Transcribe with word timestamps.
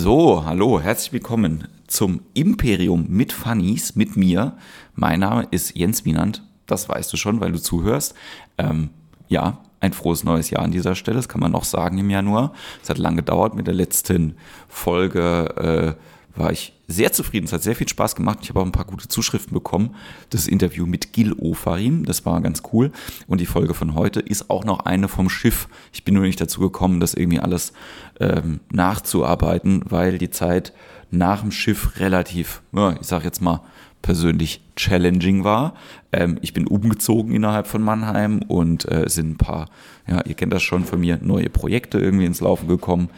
So, 0.00 0.44
hallo, 0.44 0.80
herzlich 0.80 1.12
willkommen 1.12 1.66
zum 1.88 2.20
Imperium 2.32 3.06
mit 3.08 3.32
Funnies, 3.32 3.96
mit 3.96 4.16
mir. 4.16 4.56
Mein 4.94 5.18
Name 5.18 5.48
ist 5.50 5.76
Jens 5.76 6.04
Wienand, 6.04 6.44
das 6.66 6.88
weißt 6.88 7.12
du 7.12 7.16
schon, 7.16 7.40
weil 7.40 7.50
du 7.50 7.60
zuhörst. 7.60 8.14
Ähm, 8.58 8.90
ja, 9.26 9.58
ein 9.80 9.92
frohes 9.92 10.22
neues 10.22 10.50
Jahr 10.50 10.62
an 10.62 10.70
dieser 10.70 10.94
Stelle, 10.94 11.16
das 11.16 11.28
kann 11.28 11.40
man 11.40 11.50
noch 11.50 11.64
sagen 11.64 11.98
im 11.98 12.10
Januar. 12.10 12.52
Es 12.80 12.88
hat 12.88 12.98
lange 12.98 13.16
gedauert, 13.16 13.56
mit 13.56 13.66
der 13.66 13.74
letzten 13.74 14.36
Folge 14.68 15.96
äh, 15.98 16.17
war 16.38 16.52
ich 16.52 16.72
sehr 16.86 17.12
zufrieden, 17.12 17.46
es 17.46 17.52
hat 17.52 17.62
sehr 17.62 17.76
viel 17.76 17.88
Spaß 17.88 18.16
gemacht. 18.16 18.38
Ich 18.42 18.48
habe 18.48 18.60
auch 18.60 18.64
ein 18.64 18.72
paar 18.72 18.84
gute 18.84 19.08
Zuschriften 19.08 19.52
bekommen. 19.52 19.94
Das 20.30 20.48
Interview 20.48 20.86
mit 20.86 21.12
Gil 21.12 21.34
Ofarim, 21.34 22.04
das 22.04 22.24
war 22.24 22.40
ganz 22.40 22.62
cool. 22.72 22.92
Und 23.26 23.40
die 23.40 23.46
Folge 23.46 23.74
von 23.74 23.94
heute 23.94 24.20
ist 24.20 24.48
auch 24.48 24.64
noch 24.64 24.80
eine 24.80 25.08
vom 25.08 25.28
Schiff. 25.28 25.68
Ich 25.92 26.04
bin 26.04 26.14
nur 26.14 26.24
nicht 26.24 26.40
dazu 26.40 26.60
gekommen, 26.60 27.00
das 27.00 27.14
irgendwie 27.14 27.40
alles 27.40 27.72
ähm, 28.20 28.60
nachzuarbeiten, 28.72 29.82
weil 29.88 30.18
die 30.18 30.30
Zeit 30.30 30.72
nach 31.10 31.40
dem 31.42 31.50
Schiff 31.50 31.98
relativ, 32.00 32.62
ja, 32.72 32.96
ich 33.00 33.06
sag 33.06 33.24
jetzt 33.24 33.40
mal, 33.40 33.62
persönlich 34.02 34.62
challenging 34.76 35.44
war. 35.44 35.74
Ähm, 36.12 36.38
ich 36.40 36.52
bin 36.52 36.66
umgezogen 36.66 37.34
innerhalb 37.34 37.66
von 37.66 37.82
Mannheim 37.82 38.40
und 38.46 38.90
äh, 38.90 39.08
sind 39.08 39.30
ein 39.30 39.36
paar, 39.36 39.68
ja, 40.06 40.22
ihr 40.24 40.34
kennt 40.34 40.52
das 40.52 40.62
schon 40.62 40.84
von 40.84 41.00
mir, 41.00 41.18
neue 41.20 41.50
Projekte 41.50 41.98
irgendwie 41.98 42.26
ins 42.26 42.40
Laufen 42.40 42.68
gekommen. 42.68 43.10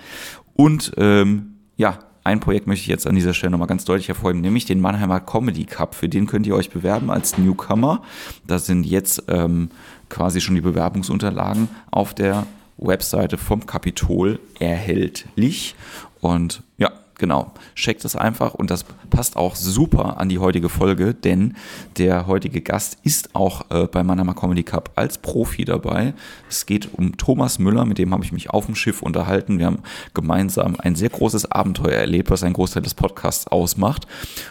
Und 0.55 0.93
ähm, 0.97 1.55
ja, 1.77 1.99
ein 2.23 2.41
Projekt 2.41 2.67
möchte 2.67 2.83
ich 2.83 2.89
jetzt 2.89 3.07
an 3.07 3.15
dieser 3.15 3.35
Stelle 3.35 3.53
nochmal 3.53 3.69
ganz 3.69 3.85
deutlich 3.85 4.09
hervorheben, 4.09 4.43
nämlich 4.43 4.67
den 4.67 4.81
Mannheimer 4.81 5.21
Comedy 5.21 5.65
Cup. 5.65 5.95
Für 5.95 6.09
den 6.09 6.27
könnt 6.27 6.47
ihr 6.47 6.55
euch 6.55 6.71
bewerben 6.71 7.11
als 7.11 7.39
Newcomer. 7.39 8.03
Da 8.47 8.59
sind 8.59 8.85
jetzt 8.85 9.25
ähm, 9.29 9.71
quasi 10.09 10.41
schon 10.41 10.55
die 10.55 10.61
Bewerbungsunterlagen 10.61 11.69
auf 11.91 12.13
der 12.15 12.47
Webseite 12.77 13.39
vom 13.39 13.67
Kapitol 13.67 14.39
erhältlich. 14.59 15.75
Und 16.21 16.63
ja, 16.77 16.93
Genau, 17.21 17.53
checkt 17.75 18.07
es 18.07 18.17
einfach 18.17 18.55
und 18.55 18.71
das 18.71 18.87
passt 19.11 19.37
auch 19.37 19.55
super 19.55 20.19
an 20.19 20.31
die 20.31 20.39
heutige 20.39 20.71
Folge, 20.71 21.13
denn 21.13 21.55
der 21.99 22.27
heutige 22.27 22.63
Gast 22.63 22.97
ist 23.03 23.35
auch 23.35 23.71
äh, 23.71 23.87
bei 23.89 24.03
Manama 24.03 24.33
Comedy 24.33 24.63
Cup 24.63 24.93
als 24.95 25.19
Profi 25.19 25.67
dabei. 25.67 26.15
Es 26.49 26.65
geht 26.65 26.89
um 26.95 27.19
Thomas 27.19 27.59
Müller, 27.59 27.85
mit 27.85 27.99
dem 27.99 28.15
habe 28.15 28.25
ich 28.25 28.33
mich 28.33 28.49
auf 28.49 28.65
dem 28.65 28.75
Schiff 28.75 29.03
unterhalten. 29.03 29.59
Wir 29.59 29.67
haben 29.67 29.81
gemeinsam 30.15 30.77
ein 30.79 30.95
sehr 30.95 31.11
großes 31.11 31.53
Abenteuer 31.53 31.99
erlebt, 31.99 32.31
was 32.31 32.43
ein 32.43 32.55
Großteil 32.55 32.83
des 32.83 32.95
Podcasts 32.95 33.47
ausmacht. 33.47 34.07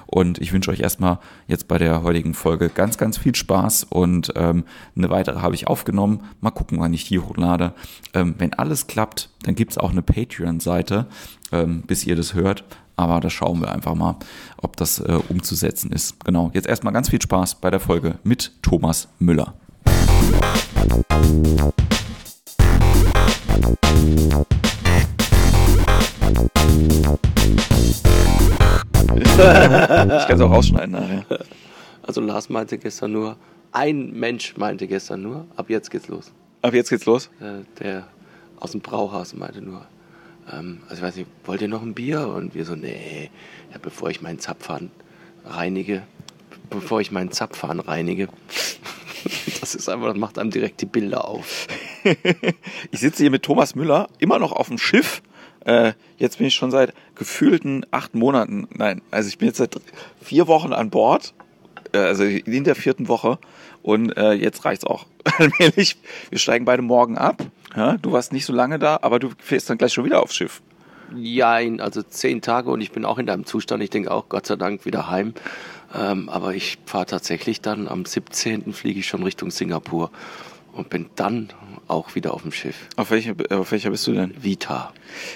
Und 0.06 0.38
ich 0.38 0.53
wünsche 0.53 0.70
euch 0.70 0.81
erstmal 0.81 1.17
jetzt 1.47 1.67
bei 1.67 1.80
der 1.80 2.03
heutigen 2.03 2.36
Folge 2.36 2.70
ganz, 2.70 3.00
ganz 3.00 3.17
viel 3.17 3.34
Spaß 3.34 3.86
und 3.90 4.31
ähm, 4.36 4.64
eine 4.95 5.09
weitere 5.09 5.40
habe 5.40 5.56
ich 5.56 5.66
aufgenommen. 5.66 6.22
Mal 6.40 6.52
gucken, 6.52 6.80
wann 6.80 6.94
ich 6.94 7.08
die 7.08 7.17
hochlade. 7.17 7.73
Ähm, 8.14 8.36
wenn 8.38 8.53
alles 8.53 8.86
klappt, 8.86 9.31
dann 9.42 9.56
gibt 9.56 9.72
es 9.72 9.80
auch 9.80 9.90
eine 9.90 10.03
Patreon-Seite 10.03 11.08
ähm, 11.52 11.83
bis 11.83 12.05
ihr 12.05 12.16
das 12.16 12.33
hört. 12.33 12.64
Aber 12.95 13.19
da 13.22 13.30
schauen 13.30 13.61
wir 13.61 13.72
einfach 13.72 13.95
mal, 13.95 14.17
ob 14.58 14.75
das 14.75 15.00
äh, 15.00 15.19
umzusetzen 15.30 15.91
ist. 15.91 16.23
Genau, 16.25 16.52
jetzt 16.53 16.67
erstmal 16.67 16.94
ganz 16.94 17.09
viel 17.09 17.22
Spaß 17.22 17.56
bei 17.56 17.69
der 17.69 17.80
Folge 17.80 18.19
mit 18.23 18.52
Thomas 18.61 19.08
Müller. 19.19 19.53
ich 29.39 30.28
kann 30.28 30.36
es 30.36 30.41
auch 30.41 30.52
rausschneiden 30.52 30.91
nachher. 30.91 31.25
Also 32.03 32.19
Lars 32.19 32.50
meinte 32.50 32.78
gestern 32.78 33.13
nur, 33.13 33.38
ein 33.72 34.11
Mensch 34.11 34.58
meinte 34.58 34.88
gestern 34.88 35.22
nur, 35.22 35.45
ab 35.56 35.69
jetzt 35.69 35.89
geht's 35.91 36.08
los. 36.08 36.31
Ab 36.61 36.73
jetzt 36.73 36.89
geht's 36.89 37.06
los? 37.06 37.30
Äh, 37.39 37.63
der 37.80 38.08
aus 38.59 38.72
dem 38.72 38.81
Brauhaus 38.81 39.34
meinte 39.34 39.61
nur, 39.61 39.86
ähm, 40.52 40.81
also 40.89 41.02
ich 41.02 41.08
weiß 41.08 41.16
nicht, 41.17 41.30
wollt 41.45 41.61
ihr 41.61 41.67
noch 41.67 41.81
ein 41.81 41.94
Bier? 41.94 42.28
Und 42.28 42.55
wir 42.55 42.66
so, 42.66 42.75
nee, 42.75 43.30
ja, 43.72 43.78
bevor 43.81 44.09
ich 44.09 44.22
meinen 44.22 44.39
Zapfhahn 44.39 44.91
reinige, 45.46 46.03
bevor 46.69 47.01
ich 47.01 47.12
meinen 47.12 47.31
Zapfhahn 47.31 47.79
reinige, 47.79 48.28
das 49.59 49.75
ist 49.75 49.90
einfach, 49.90 50.07
das 50.07 50.18
macht 50.18 50.38
einem 50.38 50.51
direkt 50.51 50.81
die 50.81 50.85
Bilder 50.85 51.25
auf. 51.25 51.68
ich 52.91 53.00
sitze 53.00 53.23
hier 53.23 53.31
mit 53.31 53.44
Thomas 53.44 53.75
Müller, 53.75 54.07
immer 54.19 54.40
noch 54.40 54.51
auf 54.51 54.68
dem 54.68 54.78
Schiff. 54.78 55.22
Äh, 55.66 55.94
jetzt 56.18 56.38
bin 56.38 56.47
ich 56.47 56.56
schon 56.56 56.72
seit 56.72 56.94
gefühlten 57.16 57.85
acht 57.91 58.16
Monaten, 58.16 58.68
nein, 58.73 59.02
also 59.12 59.28
ich 59.28 59.38
bin 59.38 59.50
jetzt 59.50 59.57
seit 59.57 59.75
vier 60.22 60.47
Wochen 60.47 60.72
an 60.72 60.90
Bord, 60.90 61.34
also 61.97 62.23
in 62.23 62.63
der 62.63 62.75
vierten 62.75 63.07
Woche 63.07 63.39
und 63.81 64.16
äh, 64.17 64.33
jetzt 64.33 64.66
reicht's 64.66 64.85
auch 64.85 65.05
allmählich. 65.38 65.97
Wir 66.29 66.39
steigen 66.39 66.66
beide 66.66 66.81
morgen 66.81 67.17
ab. 67.17 67.44
Ja, 67.75 67.97
du 67.97 68.11
warst 68.11 68.33
nicht 68.33 68.45
so 68.45 68.53
lange 68.53 68.79
da, 68.79 69.00
aber 69.01 69.19
du 69.19 69.29
fährst 69.38 69.69
dann 69.69 69.77
gleich 69.77 69.94
schon 69.94 70.05
wieder 70.05 70.22
aufs 70.22 70.35
Schiff. 70.35 70.61
Ja, 71.16 71.53
also 71.79 72.03
zehn 72.03 72.41
Tage 72.41 72.69
und 72.69 72.81
ich 72.81 72.91
bin 72.91 73.05
auch 73.05 73.17
in 73.17 73.25
deinem 73.25 73.45
Zustand. 73.45 73.81
Ich 73.83 73.89
denke 73.89 74.11
auch 74.11 74.29
Gott 74.29 74.45
sei 74.45 74.55
Dank 74.55 74.85
wieder 74.85 75.09
heim. 75.09 75.33
Ähm, 75.95 76.29
aber 76.29 76.53
ich 76.53 76.78
fahre 76.85 77.07
tatsächlich 77.07 77.61
dann 77.61 77.88
am 77.88 78.05
17. 78.05 78.73
fliege 78.73 78.99
ich 78.99 79.07
schon 79.07 79.23
Richtung 79.23 79.49
Singapur 79.49 80.11
und 80.79 80.90
bin 80.90 81.07
dann 81.16 81.50
auch 81.88 82.16
wieder 82.16 82.34
auf 82.34 82.41
dem 82.44 82.51
Schiff. 82.51 82.75
Auf 82.95 83.12
welcher, 83.12 83.34
auf 83.51 83.72
welcher 83.72 83.90
bist 83.90 84.06
du 84.07 84.13
denn? 84.13 84.34
Vita. 84.41 84.94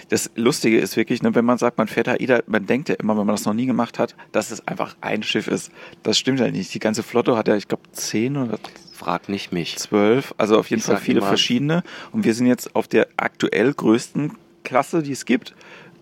Das 0.10 0.32
Lustige 0.36 0.80
ist 0.80 0.96
wirklich, 0.98 1.22
ne, 1.22 1.34
wenn 1.36 1.46
man 1.46 1.58
sagt, 1.58 1.78
man 1.78 1.88
fährt 1.88 2.08
AIDA, 2.08 2.42
man 2.48 2.66
denkt 2.66 2.90
ja 2.90 2.96
immer, 2.96 3.18
wenn 3.18 3.26
man 3.26 3.36
das 3.36 3.46
noch 3.46 3.54
nie 3.54 3.66
gemacht 3.66 4.00
hat, 4.00 4.16
dass 4.32 4.52
es 4.52 4.68
einfach 4.68 4.96
ein 5.02 5.24
Schiff 5.24 5.48
ist. 5.48 5.72
Das 6.04 6.18
stimmt 6.18 6.40
ja 6.40 6.50
nicht. 6.50 6.74
Die 6.74 6.80
ganze 6.80 7.04
Flotte 7.04 7.36
hat 7.36 7.48
ja, 7.48 7.56
ich 7.56 7.68
glaube, 7.68 7.84
zehn 7.92 8.38
oder 8.38 8.58
Frag 8.94 9.30
nicht 9.30 9.52
mich. 9.52 9.78
zwölf. 9.78 10.34
Also 10.38 10.58
auf 10.58 10.70
jeden 10.70 10.80
Ich 10.80 10.86
Fall 10.86 10.98
viele 10.98 11.20
immer- 11.20 11.28
verschiedene. 11.28 11.84
Und 12.12 12.24
wir 12.24 12.34
sind 12.34 12.48
jetzt 12.48 12.76
auf 12.76 12.88
der 12.88 13.08
aktuell 13.18 13.74
größten 13.74 14.34
Klasse, 14.64 15.04
die 15.04 15.12
es 15.12 15.26
gibt. 15.26 15.56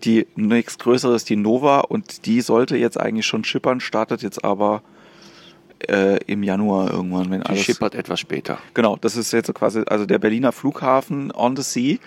Die 0.04 0.26
nächstgrößere 0.36 1.14
ist 1.16 1.30
die 1.30 1.36
Nova 1.36 1.80
und 1.80 2.26
die 2.26 2.40
sollte 2.42 2.76
jetzt 2.76 3.00
eigentlich 3.00 3.26
schon 3.26 3.44
schippern, 3.44 3.80
startet 3.80 4.22
jetzt 4.22 4.44
aber 4.44 4.82
äh, 5.88 6.18
im 6.26 6.42
Januar 6.42 6.90
irgendwann, 6.90 7.30
wenn 7.30 7.40
Die 7.40 7.46
alles. 7.46 7.62
schippert 7.62 7.94
etwas 7.94 8.20
später. 8.20 8.58
Genau, 8.74 8.96
das 8.96 9.16
ist 9.16 9.32
jetzt 9.32 9.46
so 9.46 9.52
quasi 9.52 9.82
also 9.86 10.06
der 10.06 10.18
Berliner 10.18 10.52
Flughafen 10.52 11.30
on 11.32 11.56
the 11.56 11.62
sea, 11.62 11.98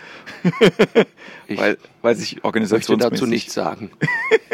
Ich 1.48 1.60
weil, 1.60 1.78
weil 2.02 2.16
sich 2.16 2.34
möchte 2.34 2.46
organisationsmäßig 2.46 3.12
dazu 3.12 3.26
nichts 3.26 3.54
sagen. 3.54 3.92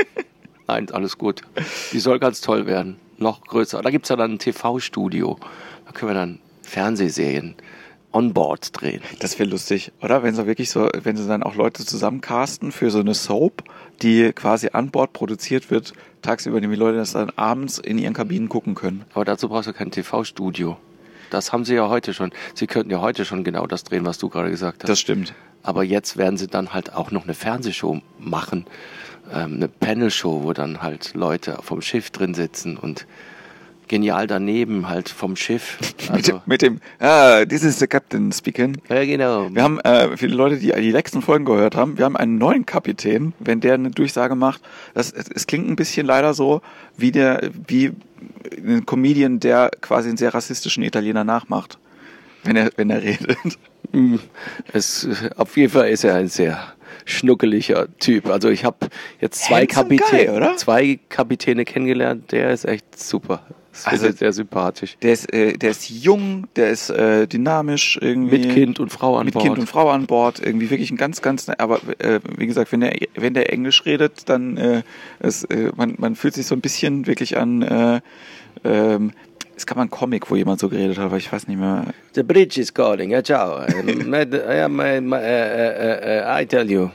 Nein, 0.67 0.89
alles 0.91 1.17
gut. 1.17 1.41
Die 1.91 1.99
soll 1.99 2.19
ganz 2.19 2.41
toll 2.41 2.65
werden. 2.65 2.97
Noch 3.17 3.41
größer. 3.41 3.81
Da 3.81 3.89
gibt's 3.89 4.09
ja 4.09 4.15
dann 4.15 4.33
ein 4.33 4.39
TV-Studio. 4.39 5.37
Da 5.85 5.91
können 5.91 6.11
wir 6.11 6.15
dann 6.15 6.39
Fernsehserien 6.61 7.55
on 8.13 8.33
board 8.33 8.81
drehen. 8.81 9.01
Das 9.19 9.39
wäre 9.39 9.49
lustig, 9.49 9.91
oder? 10.01 10.23
Wenn 10.23 10.35
sie 10.35 10.45
wirklich 10.47 10.69
so, 10.69 10.89
wenn 11.03 11.15
sie 11.15 11.27
dann 11.27 11.43
auch 11.43 11.55
Leute 11.55 11.85
zusammencasten 11.85 12.71
für 12.71 12.91
so 12.91 12.99
eine 12.99 13.13
Soap, 13.13 13.63
die 14.01 14.31
quasi 14.33 14.69
an 14.73 14.91
Bord 14.91 15.13
produziert 15.13 15.71
wird, 15.71 15.93
tagsüber, 16.21 16.59
damit 16.59 16.75
die 16.75 16.79
Leute 16.79 16.97
das 16.97 17.13
dann 17.13 17.29
abends 17.31 17.77
in 17.77 17.97
ihren 17.97 18.13
Kabinen 18.13 18.49
gucken 18.49 18.75
können. 18.75 19.05
Aber 19.13 19.25
dazu 19.25 19.49
brauchst 19.49 19.67
du 19.67 19.73
kein 19.73 19.91
TV-Studio. 19.91 20.77
Das 21.29 21.53
haben 21.53 21.63
sie 21.63 21.75
ja 21.75 21.87
heute 21.87 22.13
schon. 22.13 22.31
Sie 22.53 22.67
könnten 22.67 22.91
ja 22.91 22.99
heute 22.99 23.23
schon 23.23 23.43
genau 23.43 23.65
das 23.65 23.83
drehen, 23.83 24.05
was 24.05 24.17
du 24.17 24.29
gerade 24.29 24.51
gesagt 24.51 24.83
hast. 24.83 24.89
Das 24.89 24.99
stimmt. 24.99 25.33
Aber 25.63 25.83
jetzt 25.83 26.17
werden 26.17 26.37
sie 26.37 26.47
dann 26.47 26.73
halt 26.73 26.93
auch 26.93 27.11
noch 27.11 27.23
eine 27.23 27.33
Fernsehshow 27.33 28.01
machen. 28.19 28.65
Ähm, 29.31 29.55
eine 29.55 29.67
Panel-Show, 29.67 30.43
wo 30.43 30.53
dann 30.53 30.81
halt 30.81 31.13
Leute 31.13 31.57
vom 31.61 31.81
Schiff 31.81 32.09
drin 32.09 32.33
sitzen 32.33 32.75
und 32.75 33.05
genial 33.91 34.25
daneben 34.25 34.87
halt 34.87 35.09
vom 35.09 35.35
Schiff. 35.35 35.77
Also, 36.11 36.41
mit, 36.45 36.61
dem, 36.61 36.81
ah, 36.99 37.45
this 37.45 37.63
is 37.63 37.79
the 37.79 37.87
captain 37.87 38.31
speaking. 38.31 38.77
ja, 38.89 39.05
genau. 39.05 39.53
Wir 39.53 39.63
haben, 39.63 39.79
äh, 39.81 40.17
viele 40.17 40.35
Leute, 40.35 40.57
die 40.57 40.71
die 40.71 40.91
letzten 40.91 41.21
Folgen 41.21 41.45
gehört 41.45 41.75
haben, 41.75 41.97
wir 41.97 42.05
haben 42.05 42.17
einen 42.17 42.37
neuen 42.37 42.65
Kapitän, 42.65 43.33
wenn 43.39 43.61
der 43.61 43.75
eine 43.75 43.91
Durchsage 43.91 44.35
macht. 44.35 44.61
Das, 44.93 45.11
es, 45.11 45.29
es 45.29 45.47
klingt 45.47 45.69
ein 45.69 45.75
bisschen 45.75 46.05
leider 46.05 46.33
so, 46.33 46.61
wie 46.97 47.11
der, 47.11 47.51
wie 47.67 47.91
ein 48.57 48.85
Comedian, 48.85 49.39
der 49.39 49.71
quasi 49.79 50.09
einen 50.09 50.17
sehr 50.17 50.33
rassistischen 50.33 50.83
Italiener 50.83 51.23
nachmacht. 51.23 51.77
Wenn 52.43 52.55
er, 52.55 52.71
wenn 52.75 52.89
er 52.89 53.03
redet. 53.03 53.37
Es, 54.71 55.07
auf 55.37 55.57
jeden 55.57 55.71
Fall 55.71 55.89
ist 55.89 56.03
er 56.03 56.15
ein 56.15 56.27
sehr 56.27 56.73
schnuckeliger 57.05 57.87
Typ. 57.99 58.27
Also 58.29 58.49
ich 58.49 58.63
habe 58.63 58.87
jetzt 59.19 59.43
zwei 59.43 59.65
Kapitäne, 59.65 60.33
oder? 60.33 60.55
zwei 60.57 60.99
Kapitäne 61.09 61.65
kennengelernt. 61.65 62.31
Der 62.31 62.51
ist 62.51 62.65
echt 62.65 62.99
super. 62.99 63.43
Das 63.71 63.87
Also- 63.87 64.11
sehr 64.11 64.33
sympathisch. 64.33 64.97
Der 65.01 65.13
ist, 65.13 65.33
äh, 65.33 65.53
der 65.53 65.71
ist 65.71 65.89
jung, 65.89 66.47
der 66.57 66.71
ist 66.71 66.89
äh, 66.89 67.25
dynamisch 67.27 67.97
irgendwie. 68.01 68.39
Mit 68.39 68.49
Kind 68.53 68.79
und 68.81 68.91
Frau 68.91 69.17
an 69.17 69.25
mit 69.25 69.33
Bord. 69.33 69.45
Kind 69.45 69.59
und 69.59 69.67
Frau 69.67 69.89
an 69.89 70.07
Bord, 70.07 70.41
irgendwie 70.45 70.69
wirklich 70.69 70.91
ein 70.91 70.97
ganz, 70.97 71.21
ganz, 71.21 71.47
aber 71.49 71.79
äh, 71.99 72.19
wie 72.37 72.47
gesagt, 72.47 72.71
wenn 72.73 72.81
der, 72.81 72.93
wenn 73.15 73.33
der 73.33 73.51
Englisch 73.51 73.85
redet, 73.85 74.27
dann 74.29 74.57
äh, 74.57 74.83
es, 75.19 75.45
äh, 75.45 75.71
man, 75.77 75.95
man 75.97 76.15
fühlt 76.15 76.33
sich 76.33 76.45
so 76.47 76.53
ein 76.55 76.59
bisschen 76.61 77.07
wirklich 77.07 77.37
an, 77.37 77.61
äh, 77.61 78.01
ähm, 78.65 79.11
es 79.61 79.67
gab 79.67 79.77
mal 79.77 79.83
einen 79.83 79.91
Comic, 79.91 80.29
wo 80.31 80.35
jemand 80.35 80.59
so 80.59 80.69
geredet 80.69 80.97
hat, 80.97 81.05
aber 81.05 81.17
ich 81.17 81.31
weiß 81.31 81.47
nicht 81.47 81.59
mehr. 81.59 81.85
The 82.15 82.23
bridge 82.23 82.59
is 82.59 82.73
calling. 82.73 83.11
Ja, 83.11 83.23
ciao. 83.23 83.61
I, 83.67 84.23
I 86.41 86.45
tell 86.47 86.69
you. 86.69 86.89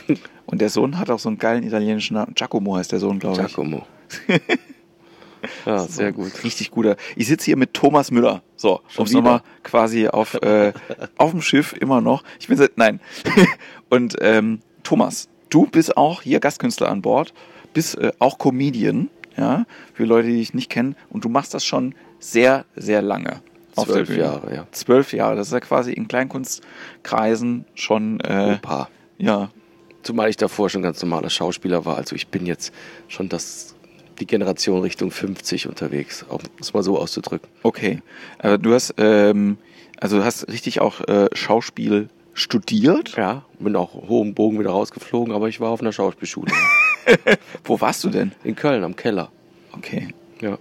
Und 0.46 0.60
der 0.60 0.68
Sohn 0.68 0.98
hat 0.98 1.10
auch 1.10 1.18
so 1.18 1.30
einen 1.30 1.38
geilen 1.38 1.62
italienischen 1.62 2.14
Namen. 2.14 2.34
Giacomo 2.34 2.76
heißt 2.76 2.92
der 2.92 2.98
Sohn, 2.98 3.18
glaube 3.18 3.40
ich. 3.40 3.46
Giacomo. 3.46 3.86
ja, 5.66 5.78
sehr 5.78 6.12
gut. 6.12 6.44
Richtig 6.44 6.70
guter. 6.70 6.96
Ich 7.16 7.26
sitze 7.26 7.46
hier 7.46 7.56
mit 7.56 7.72
Thomas 7.72 8.10
Müller. 8.10 8.42
So, 8.56 8.80
um 8.96 9.06
es 9.06 9.12
nochmal 9.12 9.40
quasi 9.62 10.08
auf, 10.08 10.34
äh, 10.34 10.74
auf 11.16 11.30
dem 11.30 11.40
Schiff 11.40 11.72
immer 11.72 12.02
noch. 12.02 12.22
Ich 12.38 12.48
bin 12.48 12.58
seit, 12.58 12.76
nein. 12.76 13.00
Und 13.88 14.16
ähm, 14.20 14.60
Thomas, 14.82 15.28
du 15.48 15.66
bist 15.66 15.96
auch 15.96 16.20
hier 16.20 16.38
Gastkünstler 16.40 16.90
an 16.90 17.00
Bord, 17.00 17.32
bist 17.72 17.96
äh, 17.96 18.12
auch 18.18 18.36
Comedian, 18.36 19.08
ja, 19.38 19.64
für 19.94 20.04
Leute, 20.04 20.28
die 20.28 20.36
dich 20.36 20.52
nicht 20.52 20.68
kennen. 20.68 20.96
Und 21.08 21.24
du 21.24 21.28
machst 21.28 21.54
das 21.54 21.64
schon 21.64 21.94
sehr, 22.20 22.64
sehr 22.76 23.02
lange. 23.02 23.40
Zwölf. 23.76 24.14
Jahre, 24.14 24.54
ja. 24.54 24.66
Zwölf 24.72 25.12
Jahre, 25.12 25.36
das 25.36 25.46
ist 25.48 25.52
ja 25.52 25.60
quasi 25.60 25.92
in 25.92 26.06
Kleinkunstkreisen 26.06 27.64
schon, 27.74 28.20
äh, 28.20 28.58
Opa. 28.58 28.88
ja, 29.16 29.50
Zumal 30.02 30.30
ich 30.30 30.36
davor 30.36 30.70
schon 30.70 30.82
ganz 30.82 31.02
normaler 31.02 31.28
Schauspieler 31.28 31.84
war. 31.84 31.96
Also 31.96 32.16
ich 32.16 32.28
bin 32.28 32.46
jetzt 32.46 32.72
schon 33.08 33.28
das, 33.28 33.74
die 34.18 34.26
Generation 34.26 34.80
Richtung 34.80 35.10
50 35.10 35.68
unterwegs, 35.68 36.24
um 36.28 36.40
es 36.58 36.72
mal 36.72 36.82
so 36.82 36.98
auszudrücken. 36.98 37.48
okay. 37.62 38.00
Aber 38.38 38.56
du 38.56 38.72
hast, 38.72 38.94
ähm, 38.96 39.58
also 39.98 40.18
du 40.18 40.24
hast 40.24 40.48
richtig 40.48 40.80
auch 40.80 41.00
äh, 41.02 41.28
Schauspiel 41.34 42.08
studiert. 42.32 43.16
Ja, 43.16 43.44
bin 43.58 43.76
auch 43.76 43.92
hohen 44.08 44.34
Bogen 44.34 44.58
wieder 44.58 44.70
rausgeflogen, 44.70 45.34
aber 45.34 45.48
ich 45.48 45.60
war 45.60 45.70
auf 45.70 45.82
einer 45.82 45.92
Schauspielschule. 45.92 46.50
Wo 47.64 47.80
warst 47.80 48.02
du 48.04 48.08
denn? 48.08 48.32
In 48.42 48.56
Köln 48.56 48.84
am 48.84 48.96
Keller. 48.96 49.30
Okay. 49.72 50.08
Ja. 50.40 50.58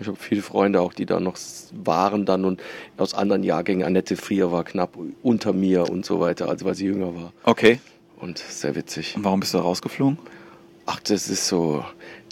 Ich 0.00 0.06
habe 0.06 0.16
viele 0.18 0.42
Freunde 0.42 0.80
auch, 0.80 0.92
die 0.92 1.06
da 1.06 1.20
noch 1.20 1.36
waren 1.72 2.24
dann 2.24 2.44
und 2.44 2.60
aus 2.96 3.14
anderen 3.14 3.42
Jahrgängen. 3.42 3.84
Annette 3.84 4.16
Frier 4.16 4.52
war 4.52 4.64
knapp 4.64 4.98
unter 5.22 5.52
mir 5.52 5.90
und 5.90 6.04
so 6.04 6.20
weiter, 6.20 6.48
also 6.48 6.64
weil 6.64 6.74
sie 6.74 6.86
jünger 6.86 7.14
war. 7.14 7.32
Okay. 7.44 7.80
Und 8.18 8.38
sehr 8.38 8.74
witzig. 8.74 9.16
Und 9.16 9.24
warum 9.24 9.40
bist 9.40 9.54
du 9.54 9.58
rausgeflogen? 9.58 10.18
Ach, 10.86 11.00
das 11.00 11.28
ist 11.28 11.46
so. 11.46 11.84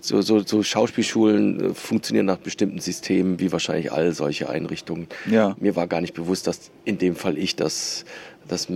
So, 0.02 0.22
so, 0.22 0.40
so 0.40 0.62
Schauspielschulen 0.62 1.70
äh, 1.70 1.74
funktionieren 1.74 2.26
nach 2.26 2.36
bestimmten 2.36 2.78
Systemen, 2.78 3.40
wie 3.40 3.50
wahrscheinlich 3.50 3.90
all 3.90 4.12
solche 4.12 4.48
Einrichtungen. 4.48 5.08
Ja. 5.28 5.56
Mir 5.58 5.74
war 5.74 5.88
gar 5.88 6.00
nicht 6.00 6.14
bewusst, 6.14 6.46
dass 6.46 6.70
in 6.84 6.98
dem 6.98 7.16
Fall 7.16 7.36
ich 7.38 7.56
das, 7.56 8.04
das, 8.46 8.68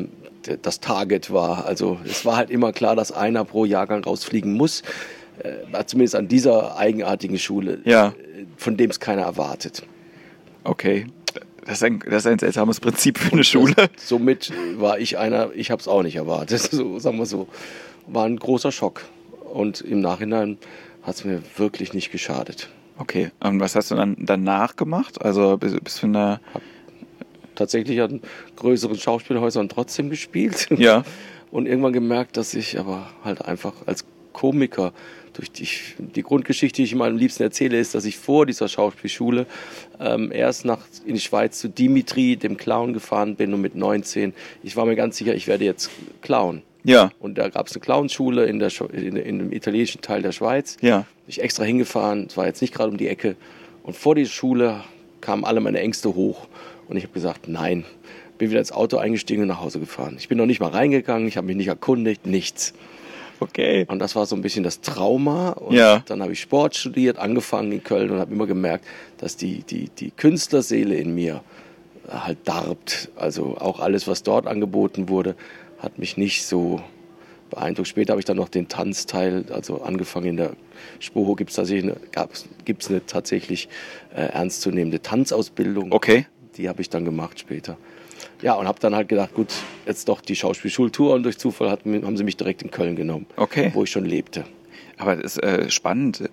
das 0.63 0.81
Target 0.81 1.33
war. 1.33 1.67
Also 1.67 2.01
es 2.05 2.25
war 2.25 2.37
halt 2.37 2.51
immer 2.51 2.73
klar, 2.73 2.97
dass 2.97 3.13
einer 3.13 3.45
pro 3.45 3.65
Jahrgang 3.65 4.03
rausfliegen 4.03 4.55
muss. 4.55 4.83
Äh, 5.43 5.85
zumindest 5.87 6.15
an 6.17 6.29
dieser 6.29 6.77
eigenartigen 6.77 7.39
Schule, 7.39 7.81
Ja. 7.85 8.09
äh, 8.09 8.13
von 8.57 8.77
dem 8.77 8.91
es 8.91 9.01
keiner 9.01 9.23
erwartet. 9.23 9.83
Okay. 10.65 11.07
Das 11.65 11.75
ist 11.75 11.85
ein, 11.85 12.01
das 12.01 12.25
ist 12.25 12.27
ein 12.27 12.39
seltsames 12.39 12.81
Prinzip 12.81 13.19
für 13.19 13.33
eine 13.33 13.45
Schule. 13.45 13.75
Somit 13.97 14.53
war 14.77 14.99
ich 14.99 15.19
einer, 15.19 15.51
ich 15.55 15.71
habe 15.71 15.81
es 15.81 15.89
auch 15.89 16.03
nicht 16.03 16.17
erwartet, 16.17 16.61
so, 16.71 16.99
sagen 16.99 17.19
wir 17.19 17.27
so. 17.27 17.49
War 18.07 18.25
ein 18.27 18.37
großer 18.39 18.73
Schock. 18.73 19.03
Und 19.53 19.81
im 19.81 20.01
Nachhinein 20.01 20.59
hat 21.03 21.17
es 21.17 21.25
mir 21.25 21.43
wirklich 21.57 21.93
nicht 21.93 22.11
geschadet. 22.13 22.69
Okay. 22.99 23.31
Und 23.41 23.61
was 23.61 23.75
hast 23.77 23.91
du 23.91 23.95
dann 23.95 24.17
danach 24.19 24.77
gemacht? 24.77 25.23
Also 25.23 25.57
bist, 25.57 25.83
bist 25.83 26.03
du 26.03 26.07
in 26.07 26.13
der. 26.15 26.41
Tatsächlich 27.55 28.01
an 28.01 28.21
größeren 28.57 28.97
Schauspielhäusern 28.97 29.69
trotzdem 29.69 30.09
gespielt. 30.11 30.69
Ja. 30.77 31.05
Und 31.51 31.67
irgendwann 31.67 31.93
gemerkt, 31.93 32.37
dass 32.37 32.55
ich 32.55 32.79
aber 32.79 33.11
halt 33.25 33.45
einfach 33.45 33.73
als 33.87 34.05
Komiker 34.33 34.93
durch 35.33 35.51
die, 35.51 35.69
die 35.99 36.23
Grundgeschichte, 36.23 36.77
die 36.77 36.85
ich 36.85 36.93
immer 36.93 37.07
am 37.07 37.17
liebsten 37.17 37.43
erzähle, 37.43 37.79
ist, 37.79 37.95
dass 37.95 38.05
ich 38.05 38.17
vor 38.17 38.47
dieser 38.47 38.69
Schauspielschule 38.69 39.47
ähm, 39.99 40.33
erst 40.33 40.65
nach 40.65 40.81
in 41.05 41.15
die 41.15 41.21
Schweiz 41.21 41.59
zu 41.59 41.69
Dimitri, 41.69 42.37
dem 42.37 42.57
Clown, 42.57 42.93
gefahren 42.93 43.37
bin 43.37 43.55
und 43.55 43.61
mit 43.61 43.75
19. 43.75 44.35
Ich 44.63 44.77
war 44.77 44.87
mir 44.87 44.97
ganz 44.97 45.17
sicher, 45.17 45.35
ich 45.35 45.47
werde 45.47 45.65
jetzt 45.65 45.91
Clown. 46.23 46.63
Ja. 46.85 47.11
Und 47.21 47.39
da 47.39 47.49
gab 47.49 47.67
es 47.67 47.75
eine 47.75 47.81
Clownschule 47.81 48.47
in, 48.47 48.59
der, 48.59 48.71
in, 48.93 49.17
in 49.17 49.39
dem 49.39 49.53
italienischen 49.53 50.01
Teil 50.01 50.23
der 50.23 50.33
Schweiz. 50.33 50.77
Ja. 50.81 50.99
Bin 50.99 51.07
ich 51.29 51.43
extra 51.43 51.65
hingefahren, 51.65 52.27
es 52.29 52.37
war 52.37 52.47
jetzt 52.47 52.61
nicht 52.61 52.75
gerade 52.75 52.91
um 52.91 52.97
die 52.97 53.09
Ecke. 53.09 53.37
Und 53.83 53.97
vor 53.97 54.15
die 54.15 54.27
Schule 54.27 54.83
kamen 55.21 55.45
alle 55.45 55.61
meine 55.61 55.81
Ängste 55.81 56.15
hoch. 56.15 56.47
Und 56.89 56.97
ich 56.97 57.05
habe 57.05 57.13
gesagt, 57.13 57.49
nein. 57.49 57.85
Bin 58.39 58.51
wieder 58.51 58.61
ins 58.61 58.73
Auto 58.73 58.97
eingestiegen 58.97 59.43
und 59.43 59.49
nach 59.49 59.61
Hause 59.61 59.81
gefahren. 59.81 60.17
Ich 60.19 60.29
bin 60.29 60.39
noch 60.39 60.47
nicht 60.47 60.61
mal 60.61 60.71
reingegangen, 60.71 61.29
ich 61.29 61.37
habe 61.37 61.47
mich 61.47 61.57
nicht 61.57 61.69
erkundigt, 61.69 62.27
nichts. 62.27 62.73
Okay. 63.41 63.87
Und 63.89 63.99
das 63.99 64.15
war 64.17 64.27
so 64.27 64.37
ein 64.37 64.43
bisschen 64.43 64.63
das 64.65 64.81
Trauma. 64.81 65.51
Und 65.51 65.75
Ja. 65.75 66.03
dann 66.07 66.23
habe 66.23 66.33
ich 66.33 66.41
Sport 66.41 66.77
studiert, 66.77 67.19
angefangen 67.19 67.73
in 67.73 67.83
Köln 67.83 68.11
und 68.11 68.19
habe 68.19 68.33
immer 68.33 68.47
gemerkt, 68.47 68.85
dass 69.19 69.37
die, 69.37 69.63
die, 69.63 69.89
die 69.89 70.11
Künstlerseele 70.11 70.95
in 70.95 71.15
mir 71.15 71.43
halt 72.09 72.39
darbt. 72.47 73.09
Also 73.17 73.57
auch 73.59 73.81
alles, 73.81 74.07
was 74.07 74.23
dort 74.23 74.47
angeboten 74.47 75.09
wurde, 75.09 75.35
hat 75.79 75.99
mich 75.99 76.17
nicht 76.17 76.45
so 76.45 76.81
beeindruckt. 77.51 77.89
Später 77.89 78.13
habe 78.13 78.21
ich 78.21 78.27
dann 78.27 78.37
noch 78.37 78.49
den 78.49 78.69
Tanzteil, 78.69 79.45
also 79.51 79.83
angefangen 79.83 80.27
in 80.27 80.37
der 80.37 80.53
Spoho 80.99 81.35
gibt 81.35 81.51
es 81.51 81.57
tatsächlich 81.57 81.93
eine, 81.93 82.29
gibt's 82.65 82.89
eine 82.89 83.05
tatsächlich 83.07 83.69
äh, 84.15 84.21
ernstzunehmende 84.23 85.03
Tanzausbildung. 85.03 85.93
Okay. 85.93 86.27
Die 86.57 86.69
habe 86.69 86.81
ich 86.83 86.91
dann 86.91 87.05
gemacht 87.05 87.41
später. 87.41 87.77
Ja, 88.43 88.55
und 88.55 88.67
habe 88.67 88.79
dann 88.81 88.95
halt 88.95 89.09
gedacht, 89.09 89.35
gut, 89.35 89.49
jetzt 89.87 90.09
doch 90.09 90.21
die 90.21 90.37
Schauspielschultour 90.37 91.15
und 91.15 91.23
durch 91.25 91.39
Zufall 91.39 91.71
hat, 91.71 91.85
haben 91.85 92.17
sie 92.17 92.25
mich 92.25 92.37
direkt 92.37 92.63
in 92.63 92.71
Köln 92.71 92.97
genommen, 92.97 93.27
Okay. 93.37 93.71
wo 93.75 93.85
ich 93.85 93.91
schon 93.91 94.05
lebte. 94.05 94.45
Aber 94.99 95.17
es 95.19 95.37
ist 95.37 95.43
äh, 95.43 95.71
spannend, 95.71 96.29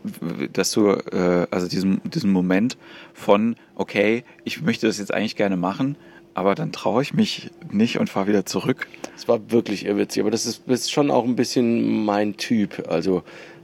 dass 0.54 0.72
du, 0.72 0.90
äh, 0.92 1.48
also 1.52 1.68
diesen, 1.68 2.02
diesen 2.04 2.32
Moment 2.32 2.78
von, 3.14 3.56
okay, 3.76 4.24
ich 4.44 4.62
möchte 4.62 4.88
das 4.88 4.98
jetzt 5.00 5.14
eigentlich 5.14 5.36
gerne 5.38 5.56
machen, 5.58 5.96
aber 6.34 6.54
dann 6.54 6.72
traue 6.72 7.02
ich 7.02 7.14
mich 7.14 7.50
nicht 7.72 7.98
und 7.98 8.10
fahre 8.10 8.28
wieder 8.28 8.46
zurück. 8.46 8.88
Es 9.16 9.28
war 9.28 9.52
wirklich 9.52 9.86
irrwitzig, 9.86 10.22
aber 10.22 10.32
das 10.32 10.46
ist, 10.46 10.64
das 10.68 10.82
ist 10.82 10.92
schon 10.92 11.12
auch 11.12 11.24
ein 11.24 11.36
bisschen 11.36 12.06
mein 12.06 12.38
Typ. 12.38 12.86
Also 12.90 13.24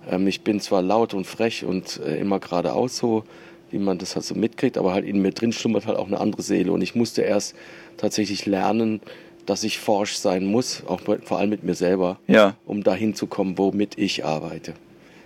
ähm, 0.09 0.25
ich 0.27 0.41
bin 0.41 0.59
zwar 0.59 0.81
laut 0.81 1.13
und 1.13 1.27
frech 1.27 1.65
und 1.65 1.99
äh, 2.05 2.17
immer 2.19 2.39
geradeaus 2.39 2.97
so, 2.97 3.25
wie 3.73 3.79
man 3.79 3.97
das 3.97 4.15
halt 4.15 4.23
so 4.23 4.35
mitkriegt, 4.35 4.77
aber 4.77 4.93
halt 4.93 5.03
in 5.05 5.21
mir 5.21 5.31
drin 5.31 5.51
schlummert 5.51 5.87
halt 5.87 5.97
auch 5.97 6.07
eine 6.07 6.19
andere 6.19 6.41
Seele. 6.43 6.71
Und 6.71 6.81
ich 6.81 6.95
musste 6.95 7.23
erst 7.23 7.55
tatsächlich 7.97 8.45
lernen, 8.45 9.01
dass 9.45 9.63
ich 9.63 9.79
forsch 9.79 10.15
sein 10.15 10.45
muss, 10.45 10.83
auch 10.87 11.01
bei, 11.01 11.17
vor 11.17 11.39
allem 11.39 11.49
mit 11.49 11.63
mir 11.63 11.75
selber, 11.75 12.19
Ja. 12.27 12.55
um 12.65 12.83
dahin 12.83 13.13
zu 13.15 13.27
kommen, 13.27 13.57
womit 13.57 13.97
ich 13.97 14.23
arbeite. 14.23 14.73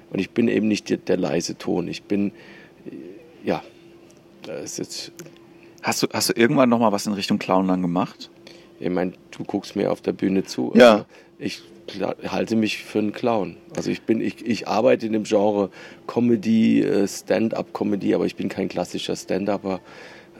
Und 0.09 0.19
ich 0.19 0.31
bin 0.31 0.47
eben 0.47 0.67
nicht 0.67 0.89
der, 0.89 0.97
der 0.97 1.17
leise 1.17 1.57
Ton. 1.57 1.88
Ich 1.89 2.03
bin, 2.03 2.31
ja, 3.44 3.61
da 4.44 4.53
ist 4.53 4.79
jetzt 4.79 5.11
Hast 5.83 6.01
du, 6.03 6.07
hast 6.11 6.29
du 6.29 6.33
irgendwann 6.35 6.69
nochmal 6.69 6.91
was 6.91 7.05
in 7.05 7.13
Richtung 7.13 7.38
Clown 7.38 7.67
dann 7.67 7.81
gemacht? 7.81 8.29
Ich 8.79 8.89
meine, 8.89 9.13
du 9.38 9.44
guckst 9.44 9.75
mir 9.75 9.91
auf 9.91 10.01
der 10.01 10.13
Bühne 10.13 10.44
zu. 10.44 10.71
Ja. 10.75 10.94
aber 10.94 11.05
Ich 11.39 11.61
halte 12.27 12.55
mich 12.55 12.77
für 12.83 12.99
einen 12.99 13.13
Clown. 13.13 13.57
Also 13.75 13.89
ich 13.91 14.01
bin, 14.03 14.21
ich, 14.21 14.45
ich 14.45 14.67
arbeite 14.67 15.05
in 15.05 15.13
dem 15.13 15.23
Genre 15.23 15.69
Comedy, 16.07 16.81
äh, 16.81 17.07
Stand-up-Comedy, 17.07 18.13
aber 18.13 18.25
ich 18.25 18.35
bin 18.35 18.49
kein 18.49 18.67
klassischer 18.67 19.15
Stand-upper. 19.15 19.79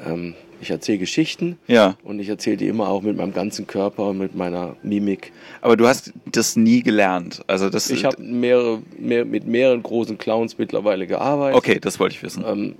Ähm, 0.05 0.35
ich 0.59 0.71
erzähle 0.71 0.97
Geschichten 0.97 1.57
Ja. 1.67 1.95
und 2.03 2.19
ich 2.19 2.29
erzähle 2.29 2.57
die 2.57 2.67
immer 2.67 2.89
auch 2.89 3.03
mit 3.03 3.15
meinem 3.15 3.33
ganzen 3.33 3.67
Körper 3.67 4.09
und 4.09 4.17
mit 4.17 4.35
meiner 4.35 4.75
Mimik. 4.81 5.31
Aber 5.61 5.77
du 5.77 5.88
hast 5.88 6.13
das 6.31 6.56
nie 6.56 6.81
gelernt. 6.81 7.44
Also 7.47 7.69
das. 7.69 7.89
Ich 7.92 8.06
habe 8.06 8.21
mehrere, 8.21 8.81
mehr, 8.97 9.23
mit 9.25 9.45
mehreren 9.45 9.83
großen 9.83 10.18
Clowns 10.18 10.57
mittlerweile 10.57 11.06
gearbeitet. 11.06 11.57
Okay, 11.57 11.80
das 11.80 11.99
wollte 11.99 12.16
ich 12.16 12.23
wissen. 12.23 12.44
Ähm, 12.47 12.75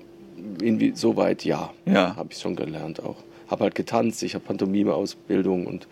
insoweit 0.62 1.46
ja. 1.46 1.72
Ja. 1.86 2.16
Habe 2.16 2.30
ich 2.32 2.40
schon 2.40 2.56
gelernt 2.56 3.02
auch. 3.04 3.18
Habe 3.48 3.64
halt 3.66 3.76
getanzt, 3.76 4.24
ich 4.24 4.34
habe 4.34 4.44
Pantomime-Ausbildung 4.46 5.68
und 5.68 5.88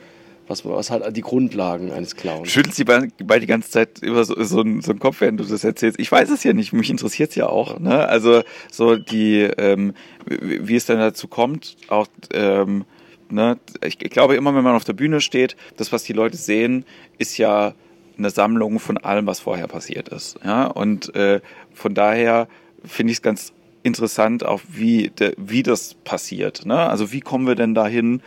was, 0.48 0.66
was 0.66 0.92
halt 0.92 1.16
die 1.16 1.22
Grundlagen 1.22 1.92
eines 1.92 2.16
Clowns. 2.16 2.52
Schüttelst 2.52 2.78
die 2.78 2.84
bei, 2.84 3.08
bei 3.24 3.40
die 3.40 3.48
ganze 3.48 3.70
Zeit 3.70 4.02
über 4.02 4.24
so, 4.24 4.42
so, 4.44 4.62
einen, 4.62 4.82
so 4.82 4.92
einen 4.92 5.00
Kopf, 5.00 5.22
während 5.22 5.40
du 5.40 5.44
das 5.44 5.64
erzählst. 5.64 6.00
Ich 6.00 6.12
weiß 6.12 6.30
es 6.30 6.44
ja 6.44 6.54
nicht, 6.54 6.74
mich 6.74 6.90
interessiert 6.90 7.32
es 7.32 7.36
ja 7.36 7.48
auch. 7.48 7.80
Ne? 7.80 8.08
Also 8.08 8.44
so 8.72 8.96
die, 8.96 9.42
ähm, 9.42 9.94
wie 10.25 10.75
es 10.75 10.86
dann 10.86 11.00
dazu 11.00 11.28
kommt, 11.28 11.78
auch 11.88 12.08
ähm, 12.34 12.86
ne, 13.30 13.58
ich 13.84 13.98
glaube 13.98 14.36
immer, 14.36 14.56
wenn 14.56 14.64
man 14.64 14.75
auf 14.75 14.84
der 14.84 14.94
Bühne 14.94 15.22
steht, 15.22 15.56
das, 15.78 15.92
was 15.92 16.04
die 16.04 16.14
Leute 16.14 16.38
sehen, 16.38 16.86
ist 17.18 17.38
ja 17.38 17.74
eine 18.18 18.30
Sammlung 18.30 18.80
von 18.80 18.98
allem, 18.98 19.28
was 19.28 19.40
vorher 19.40 19.68
passiert 19.68 20.10
ist. 20.10 20.38
Ja? 20.44 20.66
Und 20.68 21.14
äh, 21.16 21.42
von 21.74 21.94
daher 21.94 22.48
finde 22.84 23.12
ich 23.12 23.18
es 23.18 23.22
ganz 23.22 23.54
interessant, 23.84 24.46
auch 24.46 24.62
wie, 24.68 25.10
de, 25.10 25.34
wie 25.38 25.64
das 25.64 25.94
passiert. 25.94 26.66
Ne? 26.66 26.78
Also 26.78 27.12
wie 27.12 27.20
kommen 27.20 27.46
wir 27.48 27.56
denn 27.56 27.75
dahin, 27.75 28.22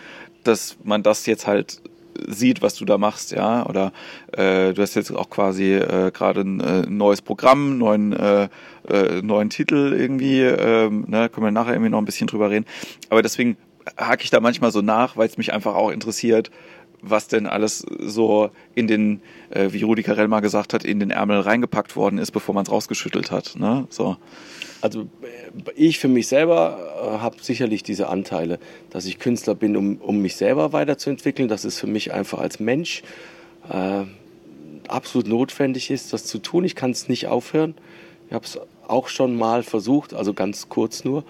dass 0.45 0.77
man 0.85 1.03
das 1.03 1.27
jetzt 1.27 1.47
halt 1.47 1.83
sieht, 2.27 2.63
was 2.63 2.75
du 2.75 2.85
da 2.85 2.99
machst, 2.99 3.33
ja, 3.33 3.67
oder 3.67 3.93
äh, 4.33 4.73
du 4.73 4.83
hast 4.83 4.95
jetzt 4.95 5.11
auch 5.11 5.31
quasi 5.31 5.75
äh, 5.75 6.11
gerade 6.13 6.41
ein 6.41 6.61
äh, 6.61 6.83
neues 6.83 7.23
Programm, 7.23 7.79
neuen 7.79 8.13
äh, 8.13 8.49
äh, 8.89 9.23
neuen 9.23 9.51
Titel 9.51 9.95
irgendwie, 9.97 10.43
ähm, 10.43 11.05
ne, 11.09 11.29
können 11.29 11.47
wir 11.47 11.51
nachher 11.51 11.73
irgendwie 11.73 11.91
noch 11.91 11.99
ein 11.99 12.05
bisschen 12.05 12.27
drüber 12.27 12.51
reden. 12.51 12.67
Aber 13.11 13.23
deswegen 13.23 13.57
hake 13.97 14.25
ich 14.25 14.31
da 14.31 14.41
manchmal 14.41 14.71
so 14.71 14.81
nach, 14.81 15.17
weil 15.17 15.29
es 15.29 15.39
mich 15.39 15.53
einfach 15.53 15.75
auch 15.75 15.91
interessiert, 15.91 16.51
was 17.01 17.29
denn 17.29 17.47
alles 17.47 17.87
so 18.01 18.51
in 18.75 18.87
den, 18.87 19.21
äh, 19.51 19.69
wie 19.73 19.83
Rudi 19.83 20.03
Carell 20.03 20.29
mal 20.29 20.41
gesagt 20.41 20.75
hat, 20.75 20.85
in 20.85 21.01
den 21.01 21.11
Ärmel 21.11 21.41
reingepackt 21.41 21.97
worden 21.97 22.19
ist, 22.19 22.33
bevor 22.33 22.55
man 22.55 22.65
es 22.65 22.73
rausgeschüttelt 22.73 23.31
hat. 23.31 23.55
Ne? 23.57 23.87
So. 23.91 24.17
Also 24.81 25.09
ich 25.75 25.99
für 25.99 26.09
mich 26.09 26.29
selber 26.29 26.79
äh, 26.79 27.19
habe 27.19 27.37
sicherlich 27.41 27.83
diese 27.83 28.09
Anteile, 28.09 28.59
dass 28.91 29.07
ich 29.07 29.19
Künstler 29.19 29.55
bin, 29.55 29.77
um, 29.77 29.97
um 29.97 30.21
mich 30.23 30.37
selber 30.37 30.73
weiterzuentwickeln. 30.73 31.49
dass 31.49 31.65
es 31.65 31.79
für 31.79 31.87
mich 31.87 32.13
einfach 32.13 32.39
als 32.39 32.61
Mensch 32.61 33.03
äh, 33.71 34.05
absolut 34.87 35.27
notwendig 35.27 35.91
ist, 35.91 36.13
das 36.13 36.25
zu 36.25 36.39
tun. 36.39 36.65
Ich 36.65 36.75
kann 36.75 36.93
es 36.93 37.09
nicht 37.09 37.27
aufhören. 37.27 37.75
Ich 38.29 38.35
habe 38.35 38.45
es 38.45 38.59
auch 38.87 39.09
schon 39.09 39.37
mal 39.37 39.63
versucht, 39.63 40.15
also 40.15 40.33
ganz 40.33 40.69
kurz 40.69 41.05
nur. 41.05 41.25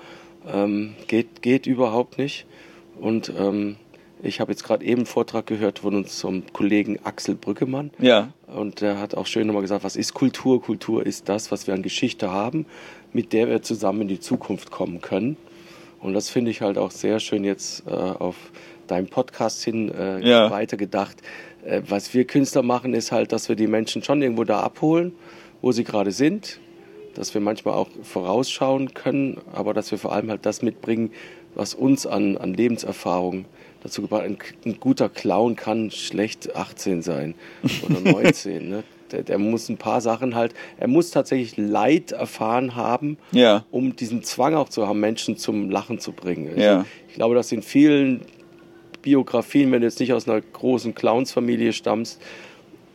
Ähm, 0.46 0.94
geht, 1.06 1.42
geht 1.42 1.66
überhaupt 1.66 2.18
nicht. 2.18 2.46
Und 3.00 3.32
ähm, 3.36 3.76
ich 4.22 4.40
habe 4.40 4.52
jetzt 4.52 4.64
gerade 4.64 4.84
eben 4.84 5.00
einen 5.00 5.06
Vortrag 5.06 5.46
gehört 5.46 5.80
von 5.80 5.94
unserem 5.94 6.44
Kollegen 6.52 6.98
Axel 7.04 7.34
Brückemann. 7.34 7.90
Ja. 7.98 8.32
und 8.46 8.80
der 8.80 8.98
hat 8.98 9.14
auch 9.14 9.26
schön 9.26 9.46
nochmal 9.46 9.62
gesagt, 9.62 9.84
was 9.84 9.96
ist 9.96 10.14
Kultur? 10.14 10.60
Kultur 10.62 11.04
ist 11.04 11.28
das, 11.28 11.52
was 11.52 11.66
wir 11.66 11.74
an 11.74 11.82
Geschichte 11.82 12.30
haben, 12.32 12.66
mit 13.12 13.32
der 13.32 13.48
wir 13.48 13.62
zusammen 13.62 14.02
in 14.02 14.08
die 14.08 14.20
Zukunft 14.20 14.70
kommen 14.70 15.00
können. 15.00 15.36
Und 16.00 16.12
das 16.14 16.28
finde 16.30 16.50
ich 16.50 16.60
halt 16.62 16.78
auch 16.78 16.90
sehr 16.90 17.18
schön 17.20 17.44
jetzt 17.44 17.84
äh, 17.86 17.90
auf 17.90 18.36
deinem 18.86 19.08
Podcast 19.08 19.64
hin 19.64 19.90
äh, 19.92 20.20
Ja. 20.28 20.50
weitergedacht. 20.50 21.16
Äh, 21.64 21.82
was 21.88 22.14
wir 22.14 22.24
Künstler 22.24 22.62
machen, 22.62 22.94
ist 22.94 23.10
halt, 23.12 23.32
dass 23.32 23.48
wir 23.48 23.56
die 23.56 23.66
Menschen 23.66 24.02
schon 24.02 24.22
irgendwo 24.22 24.44
da 24.44 24.60
abholen, 24.60 25.12
wo 25.60 25.72
sie 25.72 25.84
gerade 25.84 26.12
sind, 26.12 26.60
dass 27.14 27.34
wir 27.34 27.40
manchmal 27.40 27.74
auch 27.74 27.88
vorausschauen 28.04 28.94
können, 28.94 29.38
aber 29.52 29.74
dass 29.74 29.90
wir 29.90 29.98
vor 29.98 30.12
allem 30.12 30.30
halt 30.30 30.46
das 30.46 30.62
mitbringen, 30.62 31.10
was 31.54 31.74
uns 31.74 32.06
an, 32.06 32.36
an 32.36 32.54
Lebenserfahrung 32.54 33.46
dazu 33.82 34.02
gebracht 34.02 34.22
hat. 34.22 34.28
Ein, 34.30 34.38
ein 34.64 34.78
guter 34.78 35.08
Clown 35.08 35.56
kann 35.56 35.90
schlecht 35.90 36.54
18 36.54 37.02
sein 37.02 37.34
oder 37.82 38.00
19. 38.12 38.68
ne? 38.68 38.84
Der, 39.12 39.22
der 39.22 39.38
muss 39.38 39.68
ein 39.68 39.76
paar 39.76 40.00
Sachen 40.00 40.34
halt, 40.34 40.54
er 40.78 40.88
muss 40.88 41.10
tatsächlich 41.10 41.56
Leid 41.56 42.12
erfahren 42.12 42.76
haben, 42.76 43.16
Ja. 43.32 43.64
um 43.70 43.96
diesen 43.96 44.22
Zwang 44.22 44.54
auch 44.54 44.68
zu 44.68 44.86
haben, 44.88 45.00
Menschen 45.00 45.36
zum 45.36 45.70
Lachen 45.70 45.98
zu 45.98 46.12
bringen. 46.12 46.48
Also 46.48 46.60
Ja. 46.60 46.84
Ich 47.08 47.14
glaube, 47.14 47.34
dass 47.34 47.50
in 47.52 47.62
vielen 47.62 48.22
Biografien, 49.02 49.70
wenn 49.72 49.80
du 49.80 49.86
jetzt 49.86 50.00
nicht 50.00 50.12
aus 50.12 50.28
einer 50.28 50.40
großen 50.40 50.94
Clownsfamilie 50.94 51.72
stammst, 51.72 52.20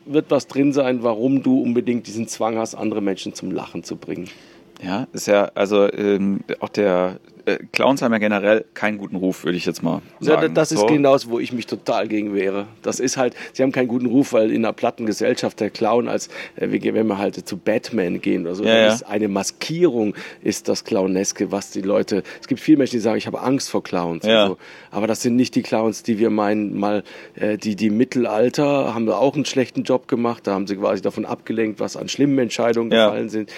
wird 0.05 0.25
was 0.29 0.47
drin 0.47 0.73
sein, 0.73 1.01
warum 1.01 1.43
du 1.43 1.61
unbedingt 1.61 2.07
diesen 2.07 2.27
Zwang 2.27 2.57
hast, 2.57 2.75
andere 2.75 3.01
Menschen 3.01 3.33
zum 3.33 3.51
Lachen 3.51 3.83
zu 3.83 3.95
bringen. 3.95 4.27
Ja, 4.83 5.07
ist 5.13 5.27
ja, 5.27 5.49
also 5.55 5.91
ähm, 5.93 6.41
auch 6.59 6.67
der 6.69 7.19
äh, 7.45 7.57
Clowns 7.71 8.01
haben 8.01 8.11
ja 8.13 8.19
generell 8.19 8.65
keinen 8.73 8.97
guten 8.97 9.15
Ruf, 9.15 9.43
würde 9.43 9.57
ich 9.57 9.65
jetzt 9.65 9.83
mal 9.83 10.01
Ja, 10.19 10.35
sagen. 10.35 10.53
das 10.53 10.71
ist 10.71 10.79
So. 10.79 10.85
genau 10.87 11.17
wo 11.27 11.39
ich 11.39 11.51
mich 11.53 11.67
total 11.67 12.07
gegen 12.07 12.33
wäre. 12.33 12.67
Das 12.81 12.99
ist 12.99 13.17
halt, 13.17 13.35
sie 13.53 13.63
haben 13.63 13.71
keinen 13.71 13.87
guten 13.87 14.05
Ruf, 14.05 14.33
weil 14.33 14.51
in 14.51 14.63
einer 14.65 14.73
platten 14.73 15.05
Gesellschaft 15.05 15.59
der 15.59 15.69
Clown 15.69 16.07
als, 16.07 16.27
äh, 16.55 16.67
wenn 16.71 17.07
wir 17.07 17.17
halt 17.17 17.47
zu 17.47 17.57
Batman 17.57 18.21
gehen 18.21 18.43
oder 18.45 18.55
so, 18.55 18.63
Ja, 18.63 18.75
ja. 18.77 18.93
ist 18.93 19.03
eine 19.03 19.27
Maskierung 19.27 20.15
ist 20.41 20.67
das 20.69 20.83
Clowneske, 20.85 21.51
was 21.51 21.71
die 21.71 21.81
Leute, 21.81 22.23
es 22.41 22.47
gibt 22.47 22.61
viele 22.61 22.77
Menschen, 22.79 22.93
die 22.97 22.99
sagen, 23.01 23.17
ich 23.17 23.27
habe 23.27 23.41
Angst 23.41 23.69
vor 23.69 23.83
Clowns. 23.83 24.25
Ja. 24.25 24.47
So. 24.47 24.57
Aber 24.91 25.07
das 25.07 25.21
sind 25.21 25.35
nicht 25.35 25.55
die 25.55 25.61
Clowns, 25.63 26.03
die 26.03 26.19
wir 26.19 26.29
meinen, 26.29 26.77
mal, 26.79 27.03
äh, 27.35 27.57
die, 27.57 27.75
die 27.75 27.89
Mittelalter 27.89 28.93
haben 28.93 29.05
da 29.05 29.17
auch 29.17 29.35
einen 29.35 29.45
schlechten 29.45 29.83
Job 29.83 30.07
gemacht, 30.07 30.47
da 30.47 30.53
haben 30.53 30.67
sie 30.67 30.75
quasi 30.77 31.01
davon 31.01 31.25
abgelenkt, 31.25 31.79
was 31.79 31.97
an 31.97 32.07
schlimmen 32.09 32.39
Entscheidungen 32.39 32.91
Ja. 32.91 33.07
gefallen 33.07 33.29
sind. 33.29 33.51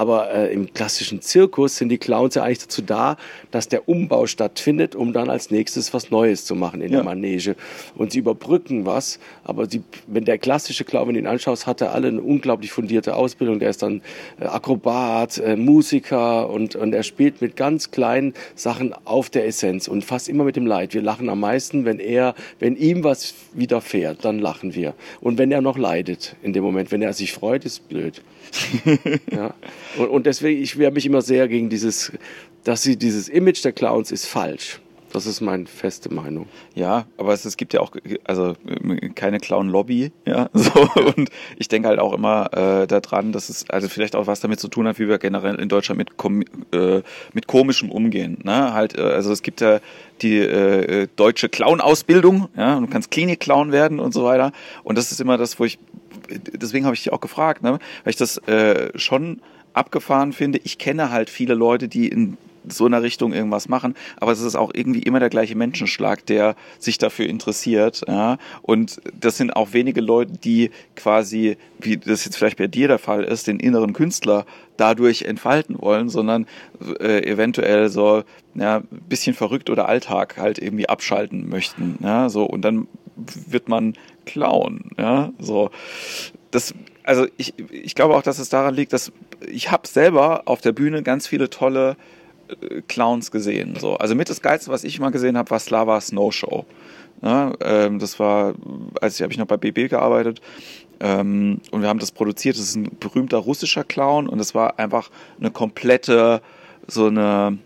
Aber 0.00 0.32
äh, 0.32 0.50
im 0.50 0.72
klassischen 0.72 1.20
Zirkus 1.20 1.76
sind 1.76 1.90
die 1.90 1.98
Clowns 1.98 2.34
ja 2.34 2.42
eigentlich 2.42 2.60
dazu 2.60 2.80
da, 2.80 3.18
dass 3.50 3.68
der 3.68 3.86
Umbau 3.86 4.26
stattfindet, 4.26 4.94
um 4.96 5.12
dann 5.12 5.28
als 5.28 5.50
nächstes 5.50 5.92
was 5.92 6.10
Neues 6.10 6.46
zu 6.46 6.54
machen 6.54 6.80
in 6.80 6.90
Ja. 6.90 7.00
der 7.00 7.04
Manege. 7.04 7.54
Und 7.96 8.10
sie 8.12 8.20
überbrücken 8.20 8.86
was, 8.86 9.18
aber 9.44 9.68
sie, 9.68 9.82
wenn 10.06 10.24
der 10.24 10.38
klassische 10.38 10.84
Clown, 10.84 11.08
wenn 11.08 11.14
du 11.16 11.20
ihn 11.20 11.26
anschaust, 11.26 11.66
hat 11.66 11.82
er 11.82 11.92
alle 11.92 12.08
eine 12.08 12.22
unglaublich 12.22 12.72
fundierte 12.72 13.14
Ausbildung. 13.14 13.58
Der 13.58 13.68
ist 13.68 13.82
dann 13.82 14.00
äh, 14.40 14.46
Akrobat, 14.46 15.36
äh, 15.36 15.56
Musiker 15.56 16.48
und, 16.48 16.76
und 16.76 16.94
er 16.94 17.02
spielt 17.02 17.42
mit 17.42 17.56
ganz 17.56 17.90
kleinen 17.90 18.32
Sachen 18.54 18.94
auf 19.04 19.28
der 19.28 19.46
Essenz 19.46 19.86
und 19.86 20.02
fast 20.02 20.30
immer 20.30 20.44
mit 20.44 20.56
dem 20.56 20.64
Leid. 20.66 20.94
Wir 20.94 21.02
lachen 21.02 21.28
am 21.28 21.40
meisten, 21.40 21.84
wenn 21.84 21.98
er, 21.98 22.34
wenn 22.58 22.74
ihm 22.74 23.04
was 23.04 23.34
widerfährt, 23.52 24.24
dann 24.24 24.38
lachen 24.38 24.74
wir. 24.74 24.94
Und 25.20 25.36
wenn 25.36 25.52
er 25.52 25.60
noch 25.60 25.76
leidet 25.76 26.36
in 26.42 26.54
dem 26.54 26.64
Moment, 26.64 26.90
wenn 26.90 27.02
er 27.02 27.12
sich 27.12 27.34
freut, 27.34 27.66
ist 27.66 27.86
blöd. 27.90 28.22
Ja. 29.30 29.54
Und, 29.96 30.08
und 30.08 30.26
deswegen, 30.26 30.62
ich 30.62 30.78
wehre 30.78 30.92
mich 30.92 31.06
immer 31.06 31.22
sehr 31.22 31.48
gegen 31.48 31.68
dieses, 31.68 32.12
dass 32.64 32.82
sie 32.82 32.96
dieses 32.96 33.28
Image 33.28 33.64
der 33.64 33.72
Clowns 33.72 34.10
ist 34.12 34.26
falsch. 34.26 34.80
Das 35.12 35.26
ist 35.26 35.40
meine 35.40 35.66
feste 35.66 36.12
Meinung. 36.12 36.46
Ja, 36.74 37.04
aber 37.16 37.32
es, 37.32 37.44
es 37.44 37.56
gibt 37.56 37.72
ja 37.72 37.80
auch 37.80 37.90
also 38.24 38.54
keine 39.16 39.40
Clown-Lobby, 39.40 40.12
ja. 40.24 40.48
So, 40.54 40.88
und 41.16 41.30
ich 41.58 41.68
denke 41.68 41.88
halt 41.88 41.98
auch 41.98 42.12
immer 42.12 42.50
äh, 42.52 42.86
daran, 42.86 43.32
dass 43.32 43.48
es 43.48 43.68
also 43.70 43.88
vielleicht 43.88 44.14
auch 44.14 44.28
was 44.28 44.40
damit 44.40 44.60
zu 44.60 44.68
tun 44.68 44.86
hat, 44.86 44.98
wie 45.00 45.08
wir 45.08 45.18
generell 45.18 45.56
in 45.56 45.68
Deutschland 45.68 45.98
mit, 45.98 46.16
kom 46.16 46.42
äh, 46.72 47.02
mit 47.32 47.48
komischem 47.48 47.90
umgehen. 47.90 48.38
Ne? 48.44 48.72
Halt, 48.72 48.96
äh, 48.96 49.02
also 49.02 49.32
es 49.32 49.42
gibt 49.42 49.60
ja 49.60 49.80
die 50.22 50.38
äh, 50.38 51.02
äh, 51.02 51.08
deutsche 51.16 51.48
Clown-Ausbildung, 51.48 52.48
ja, 52.56 52.76
und 52.76 52.86
du 52.86 52.92
kannst 52.92 53.10
Klinik-Clown 53.10 53.72
werden 53.72 53.98
und 53.98 54.14
so 54.14 54.24
weiter. 54.24 54.52
Und 54.84 54.96
das 54.96 55.10
ist 55.10 55.20
immer 55.20 55.38
das, 55.38 55.58
wo 55.58 55.64
ich 55.64 55.78
deswegen 56.30 56.84
habe 56.84 56.94
ich 56.94 57.02
dich 57.02 57.12
auch 57.12 57.20
gefragt, 57.20 57.62
ne? 57.62 57.78
weil 58.04 58.10
ich 58.10 58.16
das 58.16 58.38
äh, 58.46 58.96
schon 58.96 59.40
abgefahren 59.72 60.32
finde. 60.32 60.60
Ich 60.64 60.78
kenne 60.78 61.10
halt 61.10 61.30
viele 61.30 61.54
Leute, 61.54 61.88
die 61.88 62.08
in 62.08 62.36
so 62.68 62.86
einer 62.86 63.02
Richtung 63.02 63.32
irgendwas 63.32 63.68
machen, 63.68 63.94
aber 64.18 64.32
es 64.32 64.40
ist 64.40 64.56
auch 64.56 64.70
irgendwie 64.74 65.02
immer 65.02 65.20
der 65.20 65.30
gleiche 65.30 65.56
Menschenschlag, 65.56 66.26
der 66.26 66.56
sich 66.78 66.98
dafür 66.98 67.26
interessiert. 67.26 68.02
Ja? 68.06 68.38
Und 68.62 69.00
das 69.18 69.36
sind 69.36 69.56
auch 69.56 69.72
wenige 69.72 70.00
Leute, 70.00 70.32
die 70.32 70.70
quasi, 70.96 71.56
wie 71.78 71.96
das 71.96 72.24
jetzt 72.24 72.36
vielleicht 72.36 72.58
bei 72.58 72.66
dir 72.66 72.88
der 72.88 72.98
Fall 72.98 73.24
ist, 73.24 73.46
den 73.46 73.60
inneren 73.60 73.92
Künstler 73.92 74.46
dadurch 74.76 75.22
entfalten 75.22 75.76
wollen, 75.80 76.08
sondern 76.08 76.46
äh, 77.00 77.24
eventuell 77.26 77.88
so 77.88 78.24
ja, 78.54 78.82
bisschen 79.08 79.34
verrückt 79.34 79.70
oder 79.70 79.88
Alltag 79.88 80.36
halt 80.36 80.58
irgendwie 80.58 80.88
abschalten 80.88 81.48
möchten. 81.48 81.98
Ja? 82.02 82.28
So, 82.28 82.44
und 82.44 82.62
dann 82.62 82.88
wird 83.16 83.68
man 83.68 83.94
klauen. 84.24 84.90
Ja? 84.98 85.32
So, 85.38 85.70
das, 86.50 86.74
also 87.10 87.26
ich, 87.38 87.54
ich 87.72 87.96
glaube 87.96 88.14
auch, 88.14 88.22
dass 88.22 88.38
es 88.38 88.50
daran 88.50 88.72
liegt, 88.72 88.92
dass 88.92 89.10
ich 89.44 89.72
habe 89.72 89.88
selber 89.88 90.42
auf 90.44 90.60
der 90.60 90.70
Bühne 90.70 91.02
ganz 91.02 91.26
viele 91.26 91.50
tolle 91.50 91.96
äh, 92.48 92.82
Clowns 92.82 93.32
gesehen. 93.32 93.74
So. 93.80 93.96
Also 93.96 94.14
mit 94.14 94.30
das 94.30 94.42
Geilste, 94.42 94.70
was 94.70 94.84
ich 94.84 95.00
mal 95.00 95.10
gesehen 95.10 95.36
habe, 95.36 95.50
war 95.50 95.58
Slava 95.58 96.00
Snow 96.00 96.32
Show. 96.32 96.66
Ja, 97.20 97.52
ähm, 97.62 97.98
das 97.98 98.20
war, 98.20 98.54
als 99.00 99.16
ich 99.16 99.22
habe 99.22 99.32
ich 99.32 99.40
noch 99.40 99.48
bei 99.48 99.56
BB 99.56 99.90
gearbeitet 99.90 100.40
ähm, 101.00 101.60
und 101.72 101.82
wir 101.82 101.88
haben 101.88 101.98
das 101.98 102.12
produziert. 102.12 102.54
Das 102.54 102.62
ist 102.62 102.76
ein 102.76 102.96
berühmter 103.00 103.38
russischer 103.38 103.82
Clown 103.82 104.28
und 104.28 104.38
es 104.38 104.54
war 104.54 104.78
einfach 104.78 105.10
eine 105.40 105.50
komplette 105.50 106.42
so 106.86 107.08
eine 107.08 107.58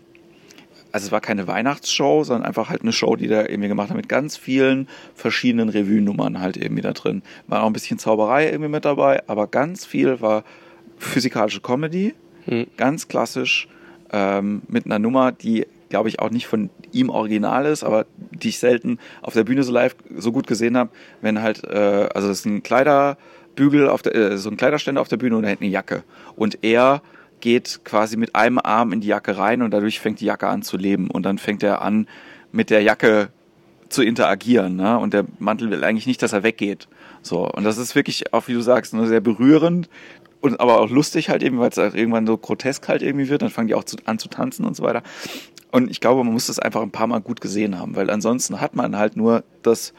also 0.95 1.07
es 1.07 1.11
war 1.11 1.19
keine 1.19 1.45
Weihnachtsshow, 1.45 2.23
sondern 2.23 2.45
einfach 2.47 2.69
halt 2.69 2.83
eine 2.83 2.93
Show, 2.93 3.17
die 3.17 3.27
da 3.27 3.41
irgendwie 3.41 3.67
gemacht 3.67 3.89
hat 3.89 3.97
mit 3.97 4.07
ganz 4.07 4.37
vielen 4.37 4.87
verschiedenen 5.13 5.67
Revue-Nummern 5.67 6.39
halt 6.39 6.55
irgendwie 6.55 6.81
da 6.81 6.93
drin. 6.93 7.21
War 7.47 7.63
auch 7.63 7.67
ein 7.67 7.73
bisschen 7.73 7.99
Zauberei 7.99 8.45
irgendwie 8.49 8.69
mit 8.69 8.85
dabei, 8.85 9.21
aber 9.27 9.47
ganz 9.47 9.85
viel 9.85 10.21
war 10.21 10.45
physikalische 10.97 11.59
Comedy, 11.59 12.15
Mhm. 12.47 12.67
ganz 12.77 13.09
klassisch, 13.09 13.67
ähm, 14.13 14.61
mit 14.69 14.85
einer 14.85 14.99
Nummer, 14.99 15.33
die 15.33 15.65
glaube 15.89 16.07
ich 16.07 16.19
auch 16.19 16.29
nicht 16.29 16.47
von 16.47 16.69
ihm 16.93 17.09
original 17.09 17.65
ist, 17.65 17.83
aber 17.83 18.05
die 18.31 18.49
ich 18.49 18.59
selten 18.59 18.97
auf 19.21 19.33
der 19.33 19.43
Bühne 19.43 19.63
so 19.63 19.73
live 19.73 19.95
so 20.15 20.31
gut 20.31 20.47
gesehen 20.47 20.77
habe, 20.77 20.91
wenn 21.21 21.41
halt, 21.41 21.63
äh, 21.65 22.07
also 22.13 22.29
das 22.29 22.39
ist 22.39 22.45
ein 22.45 22.63
Kleiderbügel 22.63 23.89
auf 23.89 24.01
der, 24.01 24.15
äh, 24.15 24.37
so 24.37 24.49
ein 24.49 24.55
Kleiderständer 24.57 25.01
auf 25.01 25.07
der 25.09 25.17
Bühne 25.17 25.35
und 25.35 25.43
er 25.43 25.51
hat 25.51 25.61
eine 25.61 25.69
Jacke. 25.69 26.03
Und 26.37 26.59
er 26.63 27.01
geht 27.45 27.81
quasi 27.85 28.17
mit 28.17 28.33
einem 28.33 28.57
Arm 28.57 28.91
in 28.91 29.01
die 29.01 29.07
Jacke 29.07 29.37
rein 29.37 29.61
und 29.61 29.69
dadurch 29.69 29.99
fängt 29.99 30.19
die 30.19 30.25
Jacke 30.25 30.47
an 30.47 30.63
zu 30.63 30.77
leben. 30.77 31.11
Und 31.11 31.27
dann 31.27 31.37
fängt 31.37 31.61
er 31.61 31.83
an, 31.83 32.07
mit 32.51 32.71
der 32.71 32.81
Jacke 32.81 33.29
zu 33.87 34.01
interagieren. 34.01 34.75
Ne? 34.75 34.97
Und 34.97 35.13
der 35.13 35.25
Mantel 35.37 35.69
will 35.69 35.83
eigentlich 35.83 36.07
nicht, 36.07 36.23
dass 36.23 36.33
er 36.33 36.41
weggeht. 36.41 36.87
So, 37.21 37.47
und 37.47 37.63
das 37.63 37.77
ist 37.77 37.93
wirklich, 37.93 38.33
auch 38.33 38.47
wie 38.47 38.53
du 38.53 38.61
sagst, 38.61 38.95
nur 38.95 39.05
sehr 39.05 39.21
berührend 39.21 39.89
und 40.41 40.59
aber 40.59 40.81
auch 40.81 40.89
lustig 40.89 41.29
halt 41.29 41.43
eben, 41.43 41.59
weil 41.59 41.69
es 41.69 41.77
halt 41.77 41.93
irgendwann 41.93 42.25
so 42.25 42.35
grotesk 42.35 42.87
halt 42.87 43.03
irgendwie 43.03 43.29
wird. 43.29 43.43
Dann 43.43 43.51
fangen 43.51 43.67
die 43.67 43.75
auch 43.75 43.83
zu, 43.83 43.97
an 44.05 44.17
zu 44.17 44.27
tanzen 44.27 44.65
und 44.65 44.75
so 44.75 44.81
weiter. 44.81 45.03
Und 45.71 45.91
ich 45.91 45.99
glaube, 45.99 46.23
man 46.23 46.33
muss 46.33 46.47
das 46.47 46.57
einfach 46.57 46.81
ein 46.81 46.89
paar 46.89 47.05
Mal 47.05 47.21
gut 47.21 47.41
gesehen 47.41 47.77
haben, 47.77 47.95
weil 47.95 48.09
ansonsten 48.09 48.59
hat 48.59 48.75
man 48.75 48.97
halt 48.97 49.17
nur 49.17 49.43
das 49.61 49.93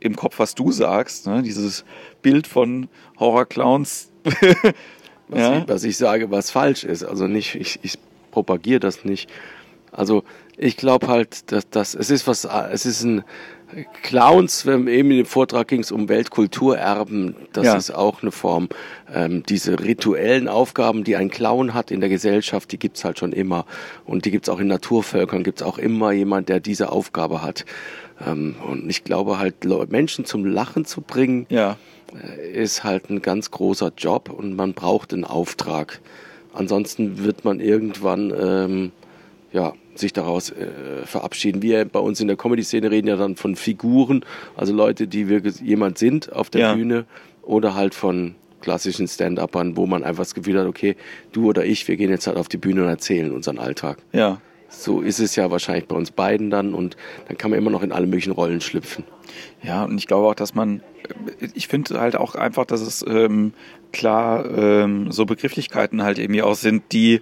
im 0.00 0.14
Kopf, 0.14 0.38
was 0.38 0.54
du 0.54 0.70
sagst, 0.72 1.26
ne? 1.26 1.40
dieses 1.40 1.86
Bild 2.20 2.46
von 2.46 2.90
Horrorclowns. 3.18 4.12
Was, 5.32 5.40
Ja. 5.40 5.58
ich, 5.58 5.68
was 5.68 5.84
ich 5.84 5.96
sage, 5.96 6.30
was 6.30 6.50
falsch 6.50 6.84
ist. 6.84 7.02
Also 7.04 7.26
nicht, 7.26 7.54
ich, 7.56 7.80
ich 7.82 7.98
propagiere 8.30 8.80
das 8.80 9.04
nicht. 9.04 9.28
Also 9.90 10.22
ich 10.56 10.76
glaube 10.76 11.08
halt, 11.08 11.50
dass 11.52 11.68
das 11.68 11.94
es 11.94 12.10
ist 12.10 12.26
was, 12.26 12.44
es 12.44 12.86
ist 12.86 13.02
ein 13.02 13.24
Clowns, 14.02 14.66
wenn 14.66 14.86
eben 14.86 15.10
in 15.10 15.18
dem 15.18 15.26
Vortrag 15.26 15.68
ging 15.68 15.80
es 15.80 15.90
um 15.92 16.08
Weltkulturerben, 16.08 17.34
das 17.52 17.64
Ja. 17.66 17.76
ist 17.76 17.90
auch 17.90 18.22
eine 18.22 18.30
Form. 18.30 18.68
Ähm, 19.12 19.42
diese 19.48 19.80
rituellen 19.80 20.48
Aufgaben, 20.48 21.04
die 21.04 21.16
ein 21.16 21.30
Clown 21.30 21.72
hat 21.74 21.90
in 21.90 22.00
der 22.00 22.10
Gesellschaft, 22.10 22.70
die 22.72 22.78
gibt's 22.78 23.04
halt 23.04 23.18
schon 23.18 23.32
immer. 23.32 23.64
Und 24.04 24.24
die 24.26 24.30
gibt's 24.30 24.48
auch 24.50 24.60
in 24.60 24.66
Naturvölkern, 24.66 25.42
gibt's 25.42 25.62
auch 25.62 25.78
immer 25.78 26.12
jemand, 26.12 26.48
der 26.50 26.60
diese 26.60 26.92
Aufgabe 26.92 27.42
hat. 27.42 27.64
Ähm, 28.26 28.56
und 28.66 28.88
ich 28.90 29.04
glaube 29.04 29.38
halt, 29.38 29.64
Menschen 29.90 30.24
zum 30.26 30.44
Lachen 30.44 30.84
zu 30.84 31.00
bringen, 31.00 31.46
Ja, 31.48 31.76
ist 32.52 32.84
halt 32.84 33.10
ein 33.10 33.22
ganz 33.22 33.50
großer 33.50 33.92
Job 33.96 34.30
und 34.30 34.54
man 34.56 34.74
braucht 34.74 35.12
einen 35.12 35.24
Auftrag. 35.24 36.00
Ansonsten 36.52 37.24
wird 37.24 37.44
man 37.44 37.60
irgendwann 37.60 38.32
ähm, 38.38 38.92
ja, 39.52 39.72
sich 39.94 40.12
daraus 40.12 40.50
äh, 40.50 41.06
verabschieden. 41.06 41.62
Wir 41.62 41.84
bei 41.84 41.98
uns 42.00 42.20
in 42.20 42.26
der 42.28 42.36
Comedy-Szene 42.36 42.90
reden 42.90 43.08
ja 43.08 43.16
dann 43.16 43.36
von 43.36 43.56
Figuren, 43.56 44.24
also 44.56 44.72
Leute, 44.74 45.06
die 45.06 45.28
wirklich 45.28 45.60
jemand 45.60 45.98
sind 45.98 46.32
auf 46.32 46.50
der 46.50 46.60
Ja. 46.60 46.74
Bühne 46.74 47.04
oder 47.42 47.74
halt 47.74 47.94
von 47.94 48.34
klassischen 48.60 49.08
Stand-Uppern, 49.08 49.76
wo 49.76 49.86
man 49.86 50.04
einfach 50.04 50.22
das 50.22 50.34
Gefühl 50.34 50.58
hat, 50.58 50.66
okay, 50.66 50.96
du 51.32 51.48
oder 51.48 51.64
ich, 51.64 51.88
wir 51.88 51.96
gehen 51.96 52.10
jetzt 52.10 52.26
halt 52.26 52.36
auf 52.36 52.48
die 52.48 52.58
Bühne 52.58 52.82
und 52.82 52.88
erzählen 52.88 53.32
unseren 53.32 53.58
Alltag. 53.58 53.98
ja. 54.12 54.40
So 54.72 55.00
ist 55.00 55.20
es 55.20 55.36
ja 55.36 55.50
wahrscheinlich 55.50 55.86
bei 55.86 55.96
uns 55.96 56.10
beiden 56.10 56.50
dann 56.50 56.74
und 56.74 56.96
dann 57.28 57.38
kann 57.38 57.50
man 57.50 57.58
immer 57.58 57.70
noch 57.70 57.82
in 57.82 57.92
alle 57.92 58.06
möglichen 58.06 58.32
Rollen 58.32 58.60
schlüpfen. 58.60 59.04
Ja, 59.62 59.84
und 59.84 59.96
ich 59.98 60.06
glaube 60.06 60.26
auch, 60.28 60.34
dass 60.34 60.54
man, 60.54 60.82
ich 61.54 61.68
finde 61.68 62.00
halt 62.00 62.16
auch 62.16 62.34
einfach, 62.34 62.64
dass 62.64 62.80
es 62.80 63.04
ähm, 63.06 63.52
klar 63.92 64.44
ähm, 64.50 65.12
so 65.12 65.24
Begrifflichkeiten 65.26 66.02
halt 66.02 66.18
irgendwie 66.18 66.42
auch 66.42 66.54
sind, 66.54 66.84
die 66.92 67.20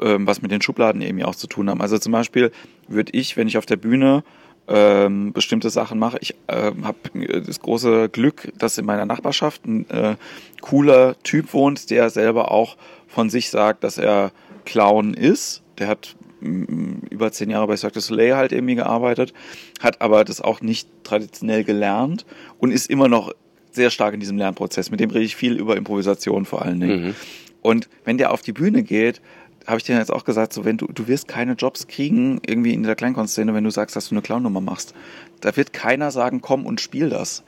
ähm, 0.00 0.26
was 0.26 0.42
mit 0.42 0.50
den 0.50 0.62
Schubladen 0.62 1.00
eben 1.02 1.22
auch 1.22 1.34
zu 1.34 1.46
tun 1.46 1.70
haben. 1.70 1.80
Also 1.80 1.98
zum 1.98 2.12
Beispiel 2.12 2.50
würde 2.88 3.12
ich, 3.14 3.36
wenn 3.36 3.48
ich 3.48 3.58
auf 3.58 3.66
der 3.66 3.76
Bühne 3.76 4.24
ähm, 4.68 5.32
bestimmte 5.32 5.70
Sachen 5.70 5.98
mache. 5.98 6.18
Ich 6.20 6.34
äh, 6.48 6.72
habe 6.82 7.40
das 7.46 7.60
große 7.60 8.08
Glück, 8.08 8.52
dass 8.58 8.78
in 8.78 8.86
meiner 8.86 9.06
Nachbarschaft 9.06 9.64
ein 9.64 9.88
äh, 9.90 10.16
cooler 10.60 11.16
Typ 11.22 11.52
wohnt, 11.52 11.90
der 11.90 12.10
selber 12.10 12.50
auch 12.50 12.76
von 13.06 13.30
sich 13.30 13.50
sagt, 13.50 13.84
dass 13.84 13.98
er 13.98 14.32
Clown 14.64 15.14
ist. 15.14 15.62
Der 15.78 15.86
hat 15.88 16.16
über 16.46 17.32
zehn 17.32 17.50
Jahre 17.50 17.66
bei 17.66 17.76
Cirque 17.76 17.94
du 17.94 18.00
Soleil 18.00 18.36
halt 18.36 18.52
irgendwie 18.52 18.74
gearbeitet, 18.74 19.32
hat 19.80 20.00
aber 20.00 20.24
das 20.24 20.40
auch 20.40 20.60
nicht 20.60 20.88
traditionell 21.04 21.64
gelernt 21.64 22.26
und 22.58 22.70
ist 22.70 22.90
immer 22.90 23.08
noch 23.08 23.32
sehr 23.72 23.90
stark 23.90 24.14
in 24.14 24.20
diesem 24.20 24.38
Lernprozess. 24.38 24.90
Mit 24.90 25.00
dem 25.00 25.10
rede 25.10 25.24
ich 25.24 25.36
viel 25.36 25.56
über 25.56 25.76
Improvisation 25.76 26.44
vor 26.44 26.62
allen 26.62 26.80
Dingen. 26.80 27.06
Mhm. 27.06 27.14
Und 27.62 27.88
wenn 28.04 28.18
der 28.18 28.32
auf 28.32 28.42
die 28.42 28.52
Bühne 28.52 28.82
geht, 28.82 29.20
habe 29.66 29.78
ich 29.78 29.84
dir 29.84 29.96
jetzt 29.96 30.12
auch 30.12 30.24
gesagt, 30.24 30.52
so 30.52 30.64
wenn 30.64 30.76
du, 30.76 30.86
du 30.86 31.08
wirst 31.08 31.28
keine 31.28 31.52
Jobs 31.52 31.88
kriegen, 31.88 32.40
irgendwie 32.46 32.72
in 32.72 32.82
der 32.84 32.94
Kleinkunstszene, 32.94 33.52
wenn 33.54 33.64
du 33.64 33.70
sagst, 33.70 33.96
dass 33.96 34.08
du 34.08 34.14
eine 34.14 34.22
Clownnummer 34.22 34.60
machst. 34.60 34.94
Da 35.40 35.56
wird 35.56 35.72
keiner 35.72 36.10
sagen, 36.10 36.40
komm 36.40 36.64
und 36.64 36.80
spiel 36.80 37.08
das 37.08 37.42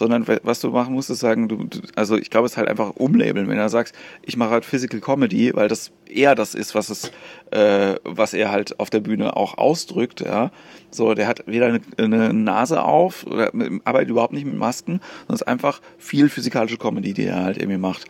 sondern 0.00 0.24
was 0.44 0.60
du 0.60 0.70
machen 0.70 0.94
musst, 0.94 1.10
ist 1.10 1.20
sagen, 1.20 1.46
du, 1.46 1.68
also 1.94 2.16
ich 2.16 2.30
glaube, 2.30 2.46
es 2.46 2.52
ist 2.52 2.56
halt 2.56 2.70
einfach 2.70 2.96
umlabeln, 2.96 3.48
wenn 3.48 3.58
er 3.58 3.68
sagt, 3.68 3.92
ich 4.22 4.38
mache 4.38 4.48
halt 4.48 4.64
Physical 4.64 4.98
Comedy, 4.98 5.54
weil 5.54 5.68
das 5.68 5.92
eher 6.08 6.34
das 6.34 6.54
ist, 6.54 6.74
was 6.74 6.88
es, 6.88 7.12
äh, 7.50 7.96
was 8.02 8.32
er 8.32 8.50
halt 8.50 8.80
auf 8.80 8.88
der 8.88 9.00
Bühne 9.00 9.36
auch 9.36 9.58
ausdrückt, 9.58 10.22
ja. 10.22 10.52
So, 10.90 11.12
der 11.12 11.28
hat 11.28 11.42
weder 11.46 11.66
eine, 11.66 11.80
eine 11.98 12.32
Nase 12.32 12.82
auf 12.82 13.26
oder 13.26 13.52
arbeitet 13.84 14.08
überhaupt 14.08 14.32
nicht 14.32 14.46
mit 14.46 14.56
Masken, 14.56 15.00
sondern 15.26 15.34
es 15.34 15.42
ist 15.42 15.48
einfach 15.48 15.82
viel 15.98 16.30
physikalische 16.30 16.78
Comedy, 16.78 17.12
die 17.12 17.26
er 17.26 17.44
halt 17.44 17.58
irgendwie 17.58 17.76
macht. 17.76 18.06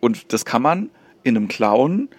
Und 0.00 0.34
das 0.34 0.44
kann 0.44 0.60
man 0.60 0.90
in 1.22 1.38
einem 1.38 1.48
Clown 1.48 2.10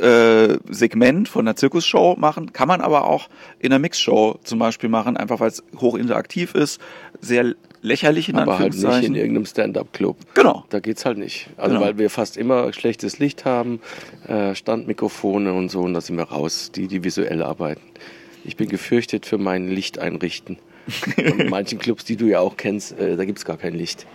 äh, 0.00 0.58
Segment 0.68 1.28
von 1.28 1.46
einer 1.46 1.54
Zirkusshow 1.54 2.16
machen, 2.18 2.52
kann 2.52 2.66
man 2.66 2.80
aber 2.80 3.04
auch 3.04 3.28
in 3.60 3.70
einer 3.70 3.78
Mixshow 3.78 4.40
zum 4.42 4.58
Beispiel 4.58 4.88
machen, 4.88 5.16
einfach 5.16 5.38
weil 5.38 5.50
es 5.50 5.62
hochinteraktiv 5.76 6.56
ist, 6.56 6.80
sehr 7.20 7.54
lächerlich 7.84 8.30
in 8.30 8.36
Aber 8.36 8.58
halt 8.58 8.74
nicht 8.74 9.04
in 9.04 9.14
irgendeinem 9.14 9.46
Stand-up-Club. 9.46 10.16
Genau. 10.34 10.64
Da 10.70 10.80
geht's 10.80 11.04
halt 11.04 11.18
nicht. 11.18 11.48
Also 11.56 11.74
genau. 11.74 11.86
weil 11.86 11.98
wir 11.98 12.10
fast 12.10 12.36
immer 12.36 12.72
schlechtes 12.72 13.18
Licht 13.18 13.44
haben, 13.44 13.80
äh, 14.26 14.54
Standmikrofone 14.54 15.52
und 15.52 15.70
so, 15.70 15.80
und 15.80 15.94
da 15.94 16.00
sind 16.00 16.16
wir 16.16 16.24
raus, 16.24 16.72
die, 16.74 16.88
die 16.88 17.04
visuell 17.04 17.42
arbeiten. 17.42 17.82
Ich 18.44 18.56
bin 18.56 18.68
gefürchtet 18.68 19.26
für 19.26 19.38
mein 19.38 19.68
Licht 19.68 19.98
einrichten. 19.98 20.58
in 21.16 21.48
manchen 21.48 21.78
Clubs, 21.78 22.04
die 22.04 22.16
du 22.16 22.26
ja 22.26 22.40
auch 22.40 22.56
kennst, 22.56 22.98
äh, 22.98 23.16
da 23.16 23.24
gibt's 23.24 23.44
gar 23.44 23.56
kein 23.56 23.74
Licht. 23.74 24.06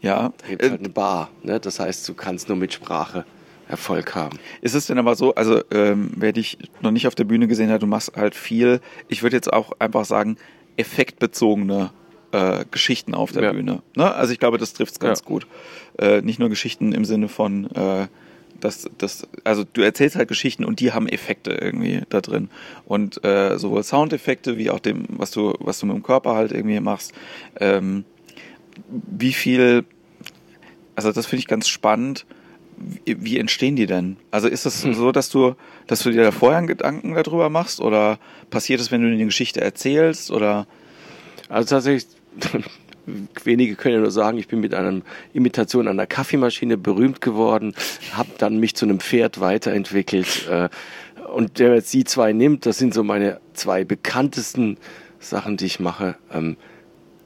Ja. 0.00 0.32
Da 0.38 0.48
gibt's 0.48 0.70
halt 0.70 0.80
eine 0.80 0.88
Bar. 0.88 1.30
Ne? 1.42 1.60
Das 1.60 1.80
heißt, 1.80 2.08
du 2.08 2.14
kannst 2.14 2.48
nur 2.48 2.56
mit 2.56 2.72
Sprache 2.72 3.24
Erfolg 3.68 4.14
haben. 4.14 4.38
Ist 4.62 4.74
es 4.74 4.86
denn 4.86 4.98
aber 4.98 5.14
so, 5.14 5.34
also 5.34 5.62
ähm, 5.70 6.10
wer 6.16 6.32
dich 6.32 6.56
noch 6.80 6.90
nicht 6.90 7.06
auf 7.06 7.14
der 7.14 7.24
Bühne 7.24 7.48
gesehen 7.48 7.70
hat, 7.70 7.82
du 7.82 7.86
machst 7.86 8.16
halt 8.16 8.34
viel, 8.34 8.80
ich 9.08 9.22
würde 9.22 9.36
jetzt 9.36 9.52
auch 9.52 9.72
einfach 9.78 10.06
sagen, 10.06 10.38
effektbezogene 10.78 11.90
äh, 12.32 12.64
Geschichten 12.70 13.14
auf 13.14 13.32
der 13.32 13.42
ja. 13.42 13.52
Bühne. 13.52 13.82
Ne? 13.96 14.14
Also 14.14 14.32
ich 14.32 14.38
glaube, 14.38 14.58
das 14.58 14.72
trifft 14.72 14.92
es 14.92 15.00
ganz 15.00 15.20
ja. 15.20 15.26
gut. 15.26 15.46
Äh, 15.98 16.22
nicht 16.22 16.38
nur 16.38 16.48
Geschichten 16.48 16.92
im 16.92 17.04
Sinne 17.04 17.28
von, 17.28 17.70
äh, 17.72 18.06
dass 18.60 18.90
das, 18.98 19.28
also 19.44 19.64
du 19.72 19.82
erzählst 19.82 20.16
halt 20.16 20.28
Geschichten 20.28 20.64
und 20.64 20.80
die 20.80 20.92
haben 20.92 21.08
Effekte 21.08 21.52
irgendwie 21.52 22.02
da 22.08 22.20
drin. 22.20 22.50
Und 22.86 23.24
äh, 23.24 23.58
sowohl 23.58 23.82
Soundeffekte 23.82 24.58
wie 24.58 24.70
auch 24.70 24.80
dem, 24.80 25.04
was 25.08 25.30
du, 25.30 25.54
was 25.60 25.78
du 25.78 25.86
mit 25.86 25.96
dem 25.96 26.02
Körper 26.02 26.34
halt 26.34 26.52
irgendwie 26.52 26.80
machst. 26.80 27.12
Ähm, 27.60 28.04
wie 28.88 29.32
viel, 29.32 29.84
also 30.96 31.12
das 31.12 31.26
finde 31.26 31.40
ich 31.40 31.46
ganz 31.46 31.68
spannend 31.68 32.26
wie, 33.04 33.24
wie 33.24 33.38
entstehen 33.38 33.76
die 33.76 33.86
denn? 33.86 34.16
Also 34.30 34.48
ist 34.48 34.66
es 34.66 34.84
hm. 34.84 34.94
so, 34.94 35.12
dass 35.12 35.30
du, 35.30 35.54
dass 35.86 36.00
du 36.00 36.10
dir 36.10 36.22
da 36.22 36.30
vorher 36.30 36.58
einen 36.58 36.66
Gedanken 36.66 37.14
darüber 37.14 37.48
machst 37.50 37.80
oder 37.80 38.18
passiert 38.50 38.80
es, 38.80 38.90
wenn 38.90 39.02
du 39.02 39.08
eine 39.08 39.24
Geschichte 39.24 39.60
erzählst 39.60 40.30
oder? 40.30 40.66
Also 41.48 41.68
tatsächlich, 41.68 42.06
wenige 43.44 43.74
können 43.74 43.94
ja 43.94 44.00
nur 44.00 44.10
sagen, 44.10 44.38
ich 44.38 44.48
bin 44.48 44.60
mit 44.60 44.74
einer 44.74 45.00
Imitation 45.32 45.88
einer 45.88 46.06
Kaffeemaschine 46.06 46.76
berühmt 46.76 47.20
geworden, 47.20 47.74
habe 48.12 48.30
dann 48.38 48.58
mich 48.58 48.74
zu 48.74 48.84
einem 48.84 49.00
Pferd 49.00 49.40
weiterentwickelt 49.40 50.48
äh, 50.48 50.68
und 51.34 51.58
der 51.58 51.74
jetzt 51.74 51.92
die 51.92 52.04
zwei 52.04 52.32
nimmt, 52.32 52.66
das 52.66 52.78
sind 52.78 52.94
so 52.94 53.02
meine 53.02 53.40
zwei 53.52 53.84
bekanntesten 53.84 54.78
Sachen, 55.20 55.56
die 55.56 55.66
ich 55.66 55.80
mache. 55.80 56.16
Ähm, 56.32 56.56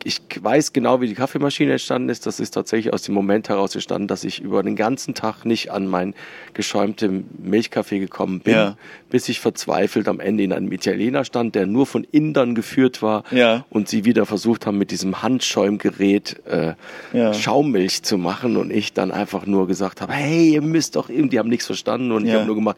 ich 0.04 0.20
weiß 0.40 0.72
genau, 0.72 1.00
wie 1.00 1.06
die 1.06 1.14
Kaffeemaschine 1.14 1.72
entstanden 1.72 2.08
ist. 2.08 2.26
Das 2.26 2.40
ist 2.40 2.52
tatsächlich 2.52 2.92
aus 2.92 3.02
dem 3.02 3.14
Moment 3.14 3.48
heraus 3.48 3.74
entstanden, 3.74 4.08
dass 4.08 4.24
ich 4.24 4.40
über 4.40 4.62
den 4.62 4.76
ganzen 4.76 5.14
Tag 5.14 5.44
nicht 5.44 5.70
an 5.70 5.86
meinen 5.86 6.14
geschäumten 6.54 7.28
Milchkaffee 7.42 7.98
gekommen 7.98 8.40
bin, 8.40 8.54
ja. 8.54 8.76
bis 9.10 9.28
ich 9.28 9.40
verzweifelt 9.40 10.08
am 10.08 10.20
Ende 10.20 10.42
in 10.42 10.52
einem 10.52 10.70
Italiener 10.72 11.24
stand, 11.24 11.54
der 11.54 11.66
nur 11.66 11.86
von 11.86 12.04
Indern 12.04 12.54
geführt 12.54 13.02
war 13.02 13.24
ja. 13.30 13.64
und 13.70 13.88
sie 13.88 14.04
wieder 14.04 14.26
versucht 14.26 14.66
haben, 14.66 14.78
mit 14.78 14.90
diesem 14.90 15.22
Handschäumgerät 15.22 16.40
äh, 16.46 16.74
ja. 17.12 17.34
Schaummilch 17.34 18.02
zu 18.02 18.18
machen 18.18 18.56
und 18.56 18.70
ich 18.70 18.92
dann 18.92 19.10
einfach 19.10 19.46
nur 19.46 19.66
gesagt 19.66 20.00
habe, 20.00 20.12
hey, 20.12 20.54
ihr 20.54 20.62
müsst 20.62 20.96
doch 20.96 21.08
irgendwie, 21.08 21.30
die 21.30 21.38
haben 21.38 21.48
nichts 21.48 21.66
verstanden 21.66 22.12
und 22.12 22.26
ich 22.26 22.32
habe 22.32 22.46
nur 22.46 22.54
gemacht, 22.54 22.76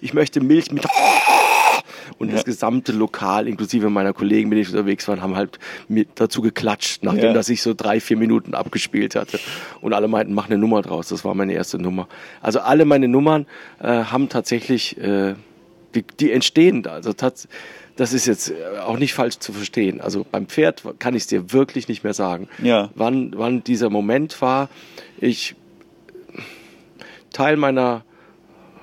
ich 0.00 0.14
möchte 0.14 0.40
Milch 0.40 0.70
mit 0.70 0.84
und 2.18 2.28
ja. 2.28 2.34
das 2.34 2.44
gesamte 2.44 2.92
Lokal, 2.92 3.46
inklusive 3.48 3.90
meiner 3.90 4.12
Kollegen, 4.12 4.48
mit 4.48 4.56
denen 4.56 4.62
ich 4.62 4.70
unterwegs 4.70 5.06
war, 5.08 5.20
haben 5.20 5.36
halt 5.36 5.58
mit 5.88 6.08
dazu 6.16 6.42
geklatscht, 6.42 7.02
nachdem 7.02 7.24
ja. 7.24 7.32
das 7.32 7.48
ich 7.48 7.62
so 7.62 7.74
drei, 7.74 8.00
vier 8.00 8.16
Minuten 8.16 8.54
abgespielt 8.54 9.14
hatte. 9.14 9.38
Und 9.80 9.92
alle 9.92 10.08
meinten, 10.08 10.34
mach 10.34 10.46
eine 10.46 10.58
Nummer 10.58 10.82
draus. 10.82 11.08
Das 11.08 11.24
war 11.24 11.34
meine 11.34 11.52
erste 11.52 11.78
Nummer. 11.78 12.08
Also 12.40 12.60
alle 12.60 12.84
meine 12.84 13.08
Nummern 13.08 13.46
äh, 13.80 13.86
haben 13.86 14.28
tatsächlich, 14.28 14.98
äh, 14.98 15.34
die, 15.94 16.04
die 16.18 16.32
entstehen. 16.32 16.86
Also 16.86 17.12
tats 17.12 17.48
das 17.98 18.12
ist 18.12 18.26
jetzt 18.26 18.50
äh, 18.50 18.78
auch 18.78 18.98
nicht 18.98 19.12
falsch 19.12 19.38
zu 19.38 19.52
verstehen. 19.52 20.00
Also 20.00 20.24
beim 20.30 20.46
Pferd 20.46 20.82
kann 20.98 21.14
ich 21.14 21.24
es 21.24 21.26
dir 21.26 21.52
wirklich 21.52 21.88
nicht 21.88 22.04
mehr 22.04 22.14
sagen, 22.14 22.48
ja. 22.62 22.90
wann, 22.94 23.32
wann 23.36 23.64
dieser 23.64 23.90
Moment 23.90 24.40
war. 24.40 24.68
Ich 25.20 25.56
Teil 27.32 27.56
meiner 27.56 28.04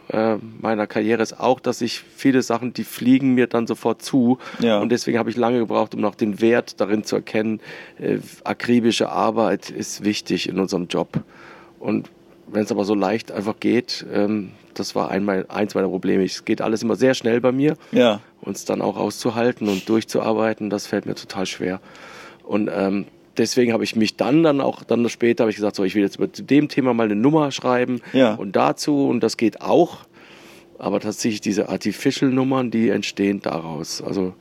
äh, 0.09 0.35
meiner 0.61 0.87
Karriere 0.87 1.23
ist 1.23 1.39
auch, 1.39 1.59
dass 1.59 1.81
ich 1.81 1.99
viele 1.99 2.41
Sachen, 2.41 2.73
die 2.73 2.83
fliegen 2.83 3.33
mir 3.33 3.47
dann 3.47 3.67
sofort 3.67 4.01
zu. 4.01 4.37
Ja. 4.59 4.79
Und 4.79 4.89
deswegen 4.89 5.17
habe 5.17 5.29
ich 5.29 5.37
lange 5.37 5.59
gebraucht, 5.59 5.95
um 5.95 6.01
noch 6.01 6.15
den 6.15 6.41
Wert 6.41 6.79
darin 6.79 7.03
zu 7.03 7.15
erkennen. 7.15 7.59
Äh, 7.99 8.19
akribische 8.43 9.09
Arbeit 9.09 9.69
ist 9.69 10.03
wichtig 10.03 10.47
in 10.49 10.59
unserem 10.59 10.87
Job. 10.87 11.23
Und 11.79 12.09
wenn 12.47 12.63
es 12.63 12.71
aber 12.71 12.85
so 12.85 12.93
leicht 12.95 13.31
einfach 13.31 13.59
geht, 13.59 14.05
ähm, 14.13 14.51
das 14.73 14.93
war 14.95 15.09
einmal 15.09 15.45
eins 15.49 15.73
meiner 15.73 15.87
Probleme. 15.87 16.23
Es 16.23 16.45
geht 16.45 16.61
alles 16.61 16.83
immer 16.83 16.95
sehr 16.95 17.13
schnell 17.13 17.41
bei 17.41 17.51
mir. 17.51 17.77
Ja. 17.91 18.19
Uns 18.41 18.65
dann 18.65 18.81
auch 18.81 18.97
auszuhalten 18.97 19.69
und 19.69 19.87
durchzuarbeiten, 19.89 20.69
das 20.69 20.85
fällt 20.85 21.05
mir 21.05 21.15
total 21.15 21.45
schwer. 21.45 21.79
Und 22.43 22.69
ähm, 22.71 23.05
deswegen 23.37 23.73
habe 23.73 23.83
ich 23.83 23.95
mich 23.95 24.15
dann 24.15 24.43
dann 24.43 24.61
auch 24.61 24.83
dann 24.83 25.07
später 25.09 25.43
habe 25.43 25.51
ich 25.51 25.57
gesagt, 25.57 25.75
so 25.75 25.83
ich 25.83 25.95
will 25.95 26.03
jetzt 26.03 26.17
über 26.17 26.27
dem 26.27 26.69
Thema 26.69 26.93
mal 26.93 27.03
eine 27.05 27.15
Nummer 27.15 27.51
schreiben 27.51 28.01
ja. 28.13 28.33
und 28.35 28.55
dazu 28.55 29.07
und 29.07 29.21
das 29.21 29.37
geht 29.37 29.61
auch. 29.61 29.99
Aber 30.77 30.99
tatsächlich 30.99 31.39
diese 31.39 31.69
Artificial-Nummern, 31.69 32.69
die 32.69 32.89
entstehen 32.89 33.39
daraus. 33.41 34.01
Also 34.01 34.33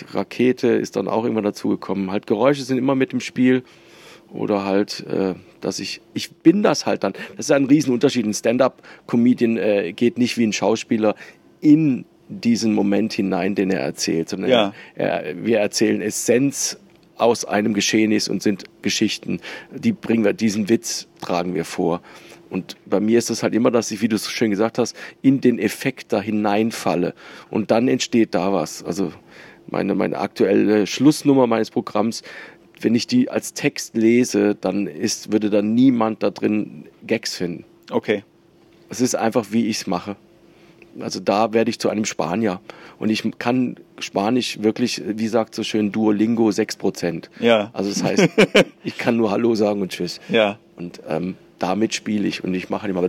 die 0.00 0.04
Rakete 0.16 0.68
ist 0.68 0.94
dann 0.96 1.08
auch 1.08 1.24
immer 1.24 1.42
dazugekommen. 1.42 2.12
Halt 2.12 2.26
Geräusche 2.26 2.62
sind 2.62 2.78
immer 2.78 2.94
mit 2.94 3.12
im 3.12 3.20
Spiel 3.20 3.64
oder 4.32 4.64
halt, 4.64 5.04
äh, 5.06 5.34
dass 5.60 5.78
ich, 5.78 6.00
ich 6.12 6.32
bin 6.32 6.62
das 6.62 6.86
halt 6.86 7.04
dann. 7.04 7.12
Das 7.36 7.46
ist 7.46 7.52
ein 7.52 7.66
Riesenunterschied. 7.66 8.26
Ein 8.26 8.34
Stand-up-Comedian 8.34 9.56
äh, 9.56 9.92
geht 9.92 10.18
nicht 10.18 10.38
wie 10.38 10.46
ein 10.46 10.52
Schauspieler 10.52 11.14
in 11.60 12.04
diesen 12.28 12.74
Moment 12.74 13.12
hinein, 13.12 13.54
den 13.54 13.70
er 13.70 13.80
erzählt, 13.80 14.28
sondern 14.28 14.50
ja. 14.50 14.74
er, 14.94 15.34
wir 15.44 15.58
erzählen 15.60 16.00
Essenz 16.00 16.78
aus 17.16 17.44
einem 17.44 17.74
Geschehnis 17.74 18.28
und 18.28 18.42
sind 18.42 18.64
Geschichten. 18.82 19.40
Die 19.72 19.92
bringen 19.92 20.24
wir, 20.24 20.32
diesen 20.32 20.68
Witz 20.68 21.08
tragen 21.20 21.54
wir 21.54 21.64
vor. 21.64 22.02
Und 22.50 22.76
bei 22.86 23.00
mir 23.00 23.18
ist 23.18 23.30
es 23.30 23.42
halt 23.42 23.54
immer, 23.54 23.70
dass 23.70 23.90
ich, 23.90 24.00
wie 24.00 24.08
du 24.08 24.16
es 24.16 24.30
schön 24.30 24.50
gesagt 24.50 24.78
hast, 24.78 24.96
in 25.22 25.40
den 25.40 25.58
Effekt 25.58 26.12
da 26.12 26.20
hineinfalle. 26.20 27.14
Und 27.50 27.70
dann 27.70 27.88
entsteht 27.88 28.34
da 28.34 28.52
was. 28.52 28.82
Also 28.84 29.12
meine, 29.66 29.94
meine 29.94 30.18
aktuelle 30.18 30.86
Schlussnummer 30.86 31.46
meines 31.46 31.70
Programms, 31.70 32.22
wenn 32.80 32.94
ich 32.94 33.06
die 33.06 33.30
als 33.30 33.54
Text 33.54 33.96
lese, 33.96 34.54
dann 34.54 34.86
ist, 34.86 35.32
würde 35.32 35.50
da 35.50 35.62
niemand 35.62 36.22
da 36.22 36.30
drin 36.30 36.84
Gags 37.06 37.36
finden. 37.36 37.64
Okay. 37.90 38.24
Es 38.88 39.00
ist 39.00 39.14
einfach, 39.14 39.46
wie 39.50 39.66
ich 39.66 39.78
es 39.78 39.86
mache. 39.86 40.16
Also 41.00 41.20
da 41.20 41.52
werde 41.52 41.70
ich 41.70 41.78
zu 41.78 41.88
einem 41.88 42.04
Spanier. 42.04 42.60
Und 42.98 43.10
ich 43.10 43.28
kann 43.38 43.76
Spanisch 43.98 44.62
wirklich, 44.62 45.02
wie 45.06 45.28
sagt 45.28 45.54
so 45.54 45.62
schön, 45.62 45.92
Duolingo 45.92 46.48
6%. 46.48 47.24
Ja. 47.40 47.70
Also 47.72 47.90
das 47.90 48.02
heißt, 48.02 48.28
ich 48.84 48.98
kann 48.98 49.16
nur 49.16 49.30
Hallo 49.30 49.54
sagen 49.54 49.82
und 49.82 49.92
Tschüss. 49.92 50.20
Ja. 50.28 50.58
Und 50.76 51.00
ähm, 51.08 51.36
damit 51.58 51.94
spiele 51.94 52.26
ich 52.26 52.44
und 52.44 52.54
ich 52.54 52.68
mache 52.68 52.88
immer 52.88 53.02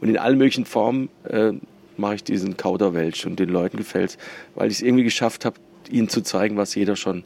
und 0.00 0.08
in 0.08 0.18
allen 0.18 0.38
möglichen 0.38 0.64
Formen 0.64 1.08
äh, 1.28 1.52
mache 1.96 2.16
ich 2.16 2.24
diesen 2.24 2.56
Kauderwelsch 2.56 3.26
und 3.26 3.38
den 3.38 3.48
Leuten 3.48 3.76
gefällt 3.76 4.18
weil 4.54 4.70
ich 4.70 4.78
es 4.78 4.82
irgendwie 4.82 5.04
geschafft 5.04 5.44
habe, 5.44 5.56
ihnen 5.90 6.08
zu 6.08 6.22
zeigen, 6.22 6.56
was 6.56 6.74
jeder 6.74 6.96
schon 6.96 7.24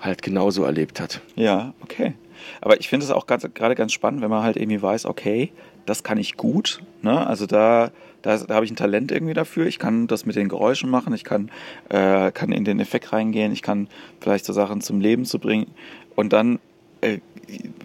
halt 0.00 0.22
genauso 0.22 0.64
erlebt 0.64 1.00
hat. 1.00 1.20
Ja, 1.36 1.74
okay. 1.80 2.14
Aber 2.60 2.80
ich 2.80 2.88
finde 2.88 3.04
es 3.04 3.10
auch 3.10 3.26
gerade 3.26 3.74
ganz 3.74 3.92
spannend, 3.92 4.20
wenn 4.20 4.30
man 4.30 4.42
halt 4.42 4.56
irgendwie 4.56 4.80
weiß, 4.80 5.06
okay, 5.06 5.52
das 5.86 6.02
kann 6.02 6.18
ich 6.18 6.36
gut. 6.36 6.80
Ne? 7.02 7.26
Also 7.26 7.46
da, 7.46 7.90
da, 8.22 8.36
da 8.36 8.54
habe 8.54 8.64
ich 8.64 8.70
ein 8.70 8.76
Talent 8.76 9.12
irgendwie 9.12 9.34
dafür. 9.34 9.66
Ich 9.66 9.78
kann 9.78 10.06
das 10.06 10.26
mit 10.26 10.36
den 10.36 10.48
Geräuschen 10.48 10.90
machen, 10.90 11.14
ich 11.14 11.24
kann, 11.24 11.50
äh, 11.88 12.32
kann 12.32 12.52
in 12.52 12.64
den 12.64 12.80
Effekt 12.80 13.12
reingehen, 13.12 13.52
ich 13.52 13.62
kann 13.62 13.88
vielleicht 14.20 14.44
so 14.44 14.52
Sachen 14.52 14.80
zum 14.80 15.00
Leben 15.00 15.24
zu 15.24 15.38
bringen 15.38 15.66
und 16.16 16.32
dann 16.32 16.58
äh, 17.00 17.18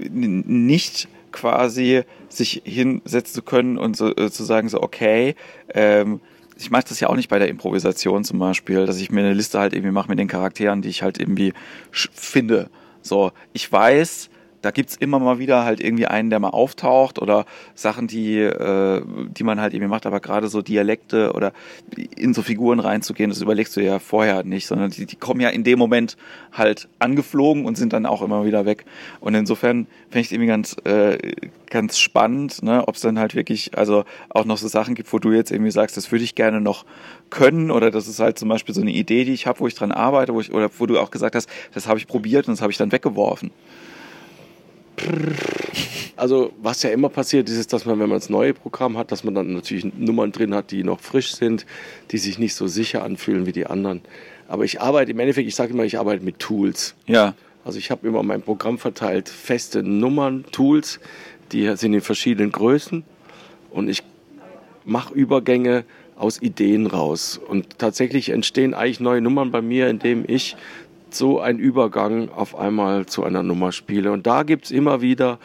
nicht 0.10 1.08
quasi 1.32 2.04
sich 2.30 2.62
hinsetzen 2.66 3.34
zu 3.34 3.42
können 3.42 3.78
und 3.78 3.98
so, 3.98 4.16
äh, 4.16 4.32
zu 4.32 4.44
sagen, 4.44 4.70
so, 4.70 4.82
okay, 4.82 5.36
ähm, 5.74 6.20
ich 6.58 6.70
mache 6.70 6.86
das 6.90 7.00
ja 7.00 7.10
auch 7.10 7.16
nicht 7.16 7.30
bei 7.30 7.40
der 7.40 7.48
Improvisation 7.48 8.24
zum 8.24 8.40
Beispiel, 8.40 8.86
dass 8.86 9.00
ich 9.00 9.12
mir 9.12 9.22
eine 9.22 9.34
Liste 9.34 9.60
halt 9.60 9.74
irgendwie 9.74 9.92
mache 9.92 10.10
mit 10.10 10.20
den 10.20 10.28
Charakteren, 10.28 10.82
die 10.82 10.90
ich 10.90 11.02
halt 11.02 11.20
irgendwie 11.20 11.54
finde. 11.92 12.70
So, 13.02 13.32
ich 13.54 13.70
weiß, 13.70 14.30
da 14.64 14.72
gibt's 14.72 14.96
immer 14.96 15.20
mal 15.20 15.40
wieder 15.40 15.66
halt 15.66 15.82
irgendwie 15.82 16.08
einen, 16.08 16.30
der 16.30 16.40
mal 16.40 16.50
auftaucht 16.50 17.22
oder 17.22 17.46
Sachen, 17.76 18.08
die, 18.08 18.40
äh, 18.40 19.02
die 19.06 19.44
man 19.44 19.60
halt 19.60 19.74
irgendwie 19.74 19.90
macht, 19.90 20.06
aber 20.06 20.22
gerade 20.22 20.48
so 20.48 20.62
Dialekte 20.62 21.34
oder 21.34 21.52
in 22.16 22.34
so 22.34 22.42
Figuren 22.42 22.80
reinzugehen, 22.80 23.30
das 23.30 23.42
überlegst 23.42 23.76
du 23.76 23.82
ja 23.82 24.00
vorher 24.00 24.44
nicht, 24.44 24.66
sondern 24.66 24.90
die, 24.90 25.06
die 25.06 25.18
kommen 25.18 25.42
ja 25.42 25.50
in 25.50 25.66
dem 25.66 25.78
Moment 25.78 26.16
halt 26.54 26.88
angeflogen 27.00 27.66
und 27.66 27.78
sind 27.78 27.92
dann 27.92 28.06
auch 28.06 28.22
immer 28.22 28.46
wieder 28.46 28.66
weg. 28.66 28.86
Und 29.20 29.36
insofern 29.36 29.86
finde 30.10 30.20
ich 30.22 30.28
es 30.28 30.32
irgendwie 30.32 30.48
ganz, 30.48 30.78
äh, 30.86 31.18
ganz 31.70 32.00
spannend, 32.00 32.64
ne, 32.64 32.88
ob 32.88 32.96
es 32.96 33.02
dann 33.02 33.20
halt 33.20 33.36
wirklich, 33.36 33.78
also 33.78 34.06
auch 34.30 34.46
noch 34.46 34.58
so 34.58 34.70
Sachen 34.70 34.96
gibt, 34.96 35.12
wo 35.12 35.20
du 35.20 35.34
jetzt 35.34 35.52
irgendwie 35.52 35.72
sagst, 35.72 35.98
das 35.98 36.10
würde 36.14 36.24
ich 36.24 36.36
gerne 36.36 36.62
noch 36.62 36.86
können 37.30 37.70
oder 37.70 37.92
das 37.92 38.08
ist 38.08 38.22
halt 38.22 38.40
zum 38.40 38.48
Beispiel 38.48 38.74
so 38.74 38.80
eine 38.80 38.92
Idee, 38.92 39.26
die 39.26 39.34
ich 39.34 39.46
habe, 39.46 39.60
wo 39.60 39.68
ich 39.68 39.76
dran 39.76 39.92
arbeite, 39.92 40.34
wo 40.34 40.40
ich, 40.40 40.54
oder 40.54 40.70
wo 40.78 40.86
du 40.86 41.00
auch 41.00 41.12
gesagt 41.12 41.36
hast, 41.36 41.50
das 41.74 41.86
habe 41.86 42.00
ich 42.00 42.08
probiert 42.08 42.48
und 42.48 42.54
das 42.54 42.62
habe 42.62 42.72
ich 42.72 42.78
dann 42.78 42.94
weggeworfen. 42.94 43.52
Also 46.16 46.54
was 46.62 46.84
ja 46.84 46.92
immer 46.92 47.10
passiert 47.10 47.50
ist, 47.50 47.58
ist, 47.58 47.74
dass 47.74 47.86
man, 47.86 48.00
wenn 48.00 48.10
man 48.10 48.20
das 48.20 48.30
neue 48.30 48.54
Programm 48.54 48.98
hat, 48.98 49.12
dass 49.12 49.24
man 49.24 49.34
dann 49.34 49.54
natürlich 49.54 49.86
Nummern 49.98 50.32
drin 50.32 50.54
hat, 50.54 50.72
die 50.72 50.84
noch 50.84 51.00
frisch 51.00 51.36
sind, 51.36 51.66
die 52.12 52.18
sich 52.18 52.38
nicht 52.38 52.56
so 52.56 52.68
sicher 52.68 53.04
anfühlen 53.04 53.46
wie 53.46 53.52
die 53.52 53.66
anderen. 53.66 54.02
Aber 54.48 54.64
ich 54.66 54.80
arbeite 54.80 55.12
im 55.12 55.20
Endeffekt, 55.20 55.48
ich 55.48 55.56
sage 55.56 55.74
immer, 55.74 55.84
ich 55.84 55.98
arbeite 55.98 56.24
mit 56.24 56.40
Tools. 56.40 56.96
Ja. 57.08 57.34
Also 57.66 57.80
ich 57.80 57.92
habe 57.92 58.08
immer 58.08 58.24
mein 58.24 58.42
Programm 58.42 58.78
verteilt, 58.78 59.30
feste 59.30 59.84
Nummern, 59.84 60.46
Tools, 60.52 61.00
die 61.52 61.76
sind 61.76 61.94
in 61.94 62.02
verschiedenen 62.02 62.52
Größen 62.52 63.04
und 63.72 63.90
ich 63.90 64.04
mache 64.86 65.14
Übergänge 65.14 65.86
aus 66.16 66.42
Ideen 66.42 66.88
raus. 66.88 67.40
Und 67.48 67.80
tatsächlich 67.80 68.30
entstehen 68.30 68.74
eigentlich 68.74 69.00
neue 69.00 69.22
Nummern 69.22 69.52
bei 69.52 69.62
mir, 69.62 69.88
indem 69.88 70.24
ich 70.28 70.56
so 71.16 71.40
ein 71.40 71.60
Übergang 71.60 72.30
auf 72.30 72.58
einmal 72.58 73.06
zu 73.06 73.24
einer 73.24 73.44
Nummer 73.44 73.72
spiele. 73.72 74.12
Und 74.12 74.28
da 74.28 74.44
gibt 74.44 74.66
es 74.66 74.72
immer 74.72 75.02
wieder, 75.02 75.40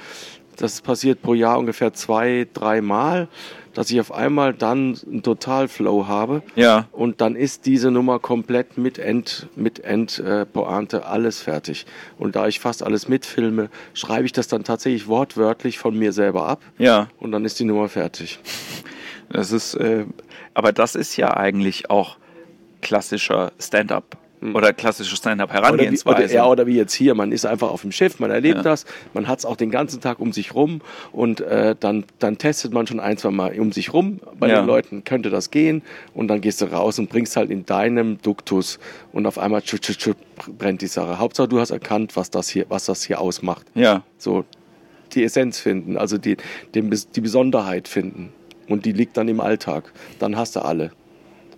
das 0.57 0.81
passiert 0.81 1.22
pro 1.22 1.35
Jahr 1.35 1.59
ungefähr 1.59 1.92
zwei, 1.92 2.46
drei 2.52 2.81
Mal, 2.81 3.28
dass 3.74 3.90
ich 3.92 4.00
auf 4.00 4.12
einmal 4.12 4.54
dann 4.54 4.98
einen 5.07 5.22
Totalflow 5.22 6.09
habe. 6.09 6.42
Ja. 6.57 6.88
Und 6.90 7.20
dann 7.20 7.37
ist 7.37 7.64
diese 7.64 7.92
Nummer 7.92 8.18
komplett 8.18 8.76
mit 8.76 8.98
End, 8.98 9.46
mit 9.54 9.78
End 9.85 10.18
äh, 10.18 10.44
Pointe 10.44 11.07
alles 11.07 11.40
fertig. 11.40 11.87
Und 12.18 12.35
da 12.35 12.48
ich 12.48 12.59
fast 12.59 12.83
alles 12.83 13.09
mitfilme, 13.09 13.70
schreibe 13.94 14.26
ich 14.26 14.33
das 14.33 14.48
dann 14.48 14.64
tatsächlich 14.64 15.07
wortwörtlich 15.07 15.78
von 15.78 15.96
mir 15.96 16.12
selber 16.12 16.48
ab. 16.48 16.61
Ja. 16.78 17.07
Und 17.20 17.31
dann 17.31 17.44
ist 17.44 17.61
die 17.61 17.64
Nummer 17.64 17.88
fertig. 17.88 18.40
Das 19.31 19.52
ist, 19.52 19.74
äh, 19.74 20.07
aber 20.54 20.72
das 20.72 20.96
ist 20.96 21.16
ja 21.16 21.37
eigentlich 21.37 21.88
auch 21.88 22.16
klassischer 22.81 23.52
Stand-up 23.61 24.17
hm. 24.40 24.55
oder 24.55 24.72
klassische 24.72 25.16
Stand-up-Herangehensweise. 25.16 26.24
Oder, 26.24 26.33
ja, 26.33 26.46
oder 26.46 26.66
wie 26.66 26.77
jetzt 26.77 26.94
hier, 26.94 27.14
man 27.14 27.33
ist 27.33 27.46
einfach 27.46 27.70
auf 27.70 27.83
dem 27.83 27.92
Schiff, 27.92 28.18
man 28.20 28.31
erlebt 28.31 28.59
ja. 28.59 28.62
das, 28.62 28.85
man 29.14 29.29
hat 29.29 29.40
es 29.40 29.44
auch 29.44 29.57
den 29.57 29.70
ganzen 29.70 30.01
Tag 30.01 30.20
um 30.20 30.33
sich 30.33 30.55
rum 30.55 30.81
und 31.12 31.40
äh, 31.40 31.74
dann, 31.79 32.05
dann 32.18 32.38
testet 32.38 32.72
man 32.72 32.87
schon 32.87 33.01
ein, 33.01 33.16
zwei 33.16 33.31
Mal 33.31 33.59
um 33.59 33.72
sich 33.72 33.92
rum. 33.92 34.20
Bei 34.38 34.48
ja. 34.48 34.61
den 34.61 34.66
Leuten 34.66 35.05
könnte 35.05 35.31
das 35.31 35.51
gehen 35.51 35.83
und 36.14 36.29
dann 36.29 36.40
gehst 36.40 36.61
du 36.61 36.66
raus 36.66 36.98
und 36.98 37.11
bringst 37.11 37.37
halt 37.37 37.51
in 37.51 37.66
deinem 37.66 38.20
Duktus 38.22 38.79
und 39.12 39.27
auf 39.27 39.38
einmal 39.38 39.62
tschut, 39.62 39.83
tschut, 39.83 39.98
tschut, 39.98 40.16
brennt 40.59 40.83
die 40.83 40.87
Sache. 40.87 41.18
Hauptsache 41.18 41.48
du 41.48 41.61
hast 41.61 41.70
erkannt, 41.70 42.16
was 42.16 42.31
das 42.31 42.48
hier, 42.48 42.66
was 42.68 42.87
das 42.87 43.03
hier 43.03 43.20
ausmacht. 43.20 43.66
Ja. 43.74 44.03
So 44.18 44.44
die 45.14 45.24
Essenz 45.24 45.59
finden, 45.59 45.96
also 45.96 46.18
die, 46.18 46.37
den, 46.74 46.94
die 47.14 47.20
Besonderheit 47.20 47.88
finden. 47.88 48.33
Und 48.68 48.85
die 48.85 48.92
liegt 48.92 49.16
dann 49.16 49.29
im 49.29 49.40
Alltag. 49.40 49.92
Dann 50.18 50.37
hast 50.37 50.57
du 50.57 50.61
alle. 50.61 50.92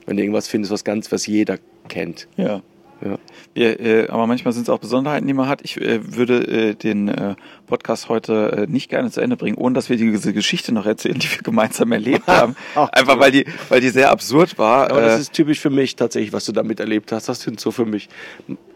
Wenn 0.07 0.16
du 0.16 0.23
irgendwas 0.23 0.49
findest, 0.49 0.73
was 0.73 0.85
ganz, 0.85 1.11
was 1.12 1.27
jeder 1.27 1.59
kennt. 1.90 2.26
Ja. 2.38 2.62
Ja. 3.05 3.18
ja 3.55 3.70
äh, 3.70 4.09
aber 4.09 4.26
manchmal 4.26 4.53
sind 4.53 4.64
es 4.64 4.68
auch 4.68 4.79
Besonderheiten, 4.79 5.26
die 5.26 5.33
man 5.33 5.48
hat. 5.48 5.62
Ich 5.62 5.81
äh, 5.81 6.16
würde 6.16 6.46
äh, 6.46 6.74
den 6.74 7.09
äh, 7.09 7.35
Podcast 7.66 8.09
heute 8.09 8.66
äh, 8.68 8.70
nicht 8.70 8.90
gerne 8.90 9.11
zu 9.11 9.20
Ende 9.20 9.37
bringen, 9.37 9.57
ohne 9.57 9.74
dass 9.74 9.88
wir 9.88 9.96
diese 9.96 10.33
Geschichte 10.33 10.72
noch 10.72 10.87
erzählen, 10.87 11.18
die 11.18 11.31
wir 11.31 11.38
gemeinsam 11.38 11.92
erlebt 11.92 12.26
haben. 12.26 12.57
Einfach 12.74 13.18
weil 13.18 13.33
die, 13.33 13.46
weil 13.68 13.81
die 13.81 13.88
sehr 13.88 14.11
absurd 14.11 14.59
war. 14.59 14.90
Aber 14.90 15.00
das 15.00 15.18
äh, 15.18 15.20
ist 15.20 15.33
typisch 15.33 15.61
für 15.61 15.70
mich 15.70 15.96
tatsächlich, 15.96 16.33
was 16.33 16.44
du 16.44 16.53
damit 16.53 16.81
erlebt 16.81 17.12
hast. 17.12 17.29
Das 17.29 17.40
sind 17.42 17.61
so 17.61 17.70
für 17.70 17.87
mich. 17.87 18.09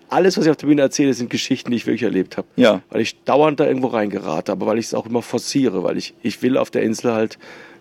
Alles, 0.09 0.37
was 0.37 0.44
ich 0.44 0.50
auf 0.50 0.57
der 0.57 0.66
Bühne 0.66 0.83
erzähle, 0.83 1.12
sind 1.14 1.31
Geschichten, 1.31 1.70
die 1.70 1.77
ich 1.77 1.87
wirklich 1.87 2.03
erlebt 2.03 2.37
habe. 2.37 2.46
Ja. 2.57 2.83
Weil 2.90 3.00
ich 3.00 3.22
dauernd 3.24 3.59
da 3.59 3.66
irgendwo 3.66 3.88
reingerate, 3.88 4.53
aber 4.53 4.66
weil 4.66 4.79
ich 4.79 4.87
es 4.87 4.94
auch 4.94 5.07
immer 5.07 5.22
forciere, 5.22 5.83
weil 5.83 5.96
ich, 5.96 6.14
ich 6.22 6.42
will 6.42 6.57
auf 6.57 6.70
der 6.70 6.83
Insel 6.83 7.12
halt 7.12 7.38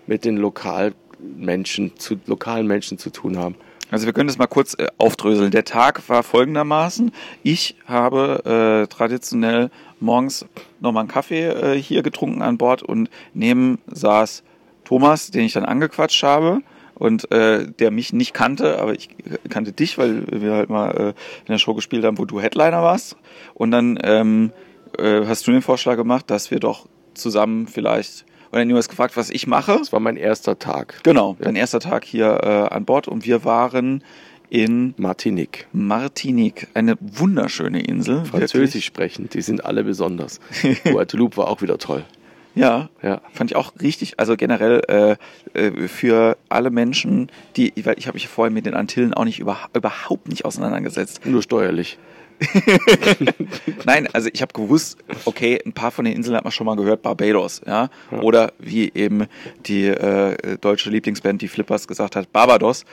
mit 0.07 0.25
den 0.25 0.37
Lokalmenschen 0.37 1.97
zu, 1.97 2.15
lokalen 2.25 2.65
Menschen 2.65 2.97
zu 2.97 3.09
tun 3.09 3.37
haben. 3.37 3.55
Also 3.93 4.07
wir 4.07 4.13
können 4.13 4.25
das 4.25 4.39
mal 4.39 4.47
kurz 4.47 4.73
äh, 4.73 4.87
aufdröseln. 4.97 5.51
Der 5.51 5.65
Tag 5.65 6.09
war 6.09 6.23
folgendermaßen. 6.23 7.11
Ich 7.43 7.75
habe 7.85 8.83
äh, 8.83 8.87
traditionell 8.87 9.69
morgens 9.99 10.47
nochmal 10.79 11.01
einen 11.01 11.11
Kaffee 11.11 11.45
äh, 11.45 11.79
hier 11.79 12.01
getrunken 12.01 12.41
an 12.41 12.57
Bord 12.57 12.81
und 12.81 13.11
neben 13.35 13.77
saß 13.85 14.41
Thomas, 14.83 15.29
den 15.29 15.43
ich 15.43 15.53
dann 15.53 15.63
angequatscht 15.63 16.23
habe 16.23 16.61
und 16.95 17.31
äh, 17.31 17.67
der 17.67 17.91
mich 17.91 18.13
nicht 18.13 18.33
kannte, 18.33 18.79
aber 18.79 18.93
ich 18.95 19.09
kannte 19.49 19.73
dich, 19.73 19.99
weil 19.99 20.25
wir 20.27 20.53
halt 20.53 20.71
mal 20.71 20.89
äh, 20.89 21.07
in 21.09 21.49
der 21.49 21.59
Show 21.59 21.75
gespielt 21.75 22.03
haben, 22.03 22.17
wo 22.17 22.25
du 22.25 22.41
Headliner 22.41 22.81
warst. 22.81 23.15
Und 23.53 23.69
dann 23.69 23.99
ähm, 24.01 24.53
äh, 24.97 25.21
hast 25.27 25.45
du 25.45 25.51
den 25.51 25.61
Vorschlag 25.61 25.97
gemacht, 25.97 26.31
dass 26.31 26.49
wir 26.49 26.59
doch 26.59 26.87
zusammen 27.13 27.67
vielleicht 27.67 28.25
und 28.53 28.69
dann 28.69 28.77
hast 28.77 28.89
gefragt, 28.89 29.17
was 29.17 29.31
ich 29.31 29.47
mache. 29.47 29.77
Das 29.79 29.91
war 29.91 29.99
mein 29.99 30.15
erster 30.15 30.59
Tag. 30.59 30.99
Genau, 31.03 31.35
ja. 31.39 31.45
dein 31.45 31.55
erster 31.55 31.79
Tag 31.79 32.05
hier 32.05 32.39
äh, 32.43 32.73
an 32.73 32.85
Bord 32.85 33.07
und 33.07 33.25
wir 33.25 33.43
waren 33.45 34.03
in 34.49 34.93
Martinique. 34.97 35.67
Martinique, 35.73 36.67
eine 36.75 36.95
wunderschöne 36.99 37.81
Insel. 37.81 38.25
Französisch 38.25 38.85
sprechend, 38.85 39.33
die 39.33 39.41
sind 39.41 39.65
alle 39.65 39.83
besonders. 39.83 40.39
Guadeloupe 40.83 41.37
war 41.37 41.47
auch 41.47 41.63
wieder 41.63 41.79
toll. 41.79 42.05
Ja, 42.53 42.89
ja, 43.01 43.21
fand 43.31 43.49
ich 43.49 43.57
auch 43.57 43.73
richtig. 43.81 44.19
Also 44.19 44.37
generell 44.37 44.81
äh, 44.87 45.59
äh, 45.59 45.87
für 45.87 46.37
alle 46.49 46.69
Menschen, 46.69 47.31
die, 47.57 47.73
weil 47.83 47.97
ich 47.97 48.05
habe 48.05 48.15
mich 48.15 48.27
vorher 48.27 48.51
mit 48.51 48.67
den 48.67 48.75
Antillen 48.75 49.15
auch 49.15 49.25
nicht 49.25 49.39
über, 49.39 49.57
überhaupt 49.75 50.29
nicht 50.29 50.45
auseinandergesetzt. 50.45 51.25
Nur 51.25 51.41
steuerlich. 51.41 51.97
Nein, 53.85 54.07
also 54.13 54.29
ich 54.31 54.41
habe 54.41 54.53
gewusst, 54.53 54.97
okay, 55.25 55.59
ein 55.65 55.73
paar 55.73 55.91
von 55.91 56.05
den 56.05 56.15
Inseln 56.15 56.35
hat 56.35 56.43
man 56.43 56.51
schon 56.51 56.65
mal 56.65 56.75
gehört, 56.75 57.01
Barbados, 57.01 57.61
ja, 57.65 57.89
ja. 58.11 58.19
oder 58.19 58.53
wie 58.59 58.91
eben 58.93 59.27
die 59.65 59.87
äh, 59.87 60.57
deutsche 60.59 60.89
Lieblingsband, 60.89 61.41
die 61.41 61.47
Flippers, 61.47 61.87
gesagt 61.87 62.15
hat, 62.15 62.31
Barbados. 62.31 62.85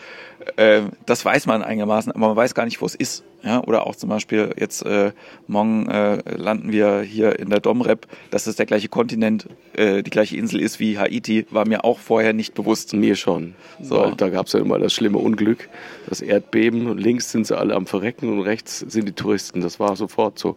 Äh, 0.56 0.82
das 1.06 1.24
weiß 1.24 1.46
man 1.46 1.62
einigermaßen, 1.62 2.12
aber 2.12 2.28
man 2.28 2.36
weiß 2.36 2.54
gar 2.54 2.64
nicht, 2.64 2.80
wo 2.80 2.86
es 2.86 2.94
ist. 2.94 3.24
Ja, 3.42 3.64
oder 3.64 3.86
auch 3.86 3.96
zum 3.96 4.10
Beispiel 4.10 4.54
jetzt 4.58 4.84
äh, 4.84 5.12
morgen 5.46 5.88
äh, 5.88 6.18
landen 6.36 6.72
wir 6.72 7.00
hier 7.00 7.38
in 7.38 7.48
der 7.48 7.60
Domrep, 7.60 8.06
dass 8.30 8.46
es 8.46 8.56
der 8.56 8.66
gleiche 8.66 8.88
Kontinent, 8.88 9.46
äh, 9.72 10.02
die 10.02 10.10
gleiche 10.10 10.36
Insel 10.36 10.60
ist 10.60 10.78
wie 10.78 10.98
Haiti, 10.98 11.46
war 11.50 11.66
mir 11.66 11.84
auch 11.84 11.98
vorher 11.98 12.32
nicht 12.34 12.54
bewusst. 12.54 12.92
Mir 12.92 13.16
schon. 13.16 13.54
So. 13.80 13.96
Weil 13.96 14.14
da 14.16 14.28
gab 14.28 14.46
es 14.46 14.52
ja 14.52 14.60
immer 14.60 14.78
das 14.78 14.92
schlimme 14.92 15.18
Unglück, 15.18 15.68
das 16.08 16.20
Erdbeben 16.20 16.86
und 16.86 16.98
links 16.98 17.30
sind 17.30 17.46
sie 17.46 17.56
alle 17.56 17.74
am 17.74 17.86
Verrecken 17.86 18.30
und 18.30 18.40
rechts 18.40 18.80
sind 18.80 19.08
die 19.08 19.12
Touristen. 19.12 19.60
Das 19.62 19.80
war 19.80 19.96
sofort 19.96 20.38
so. 20.38 20.56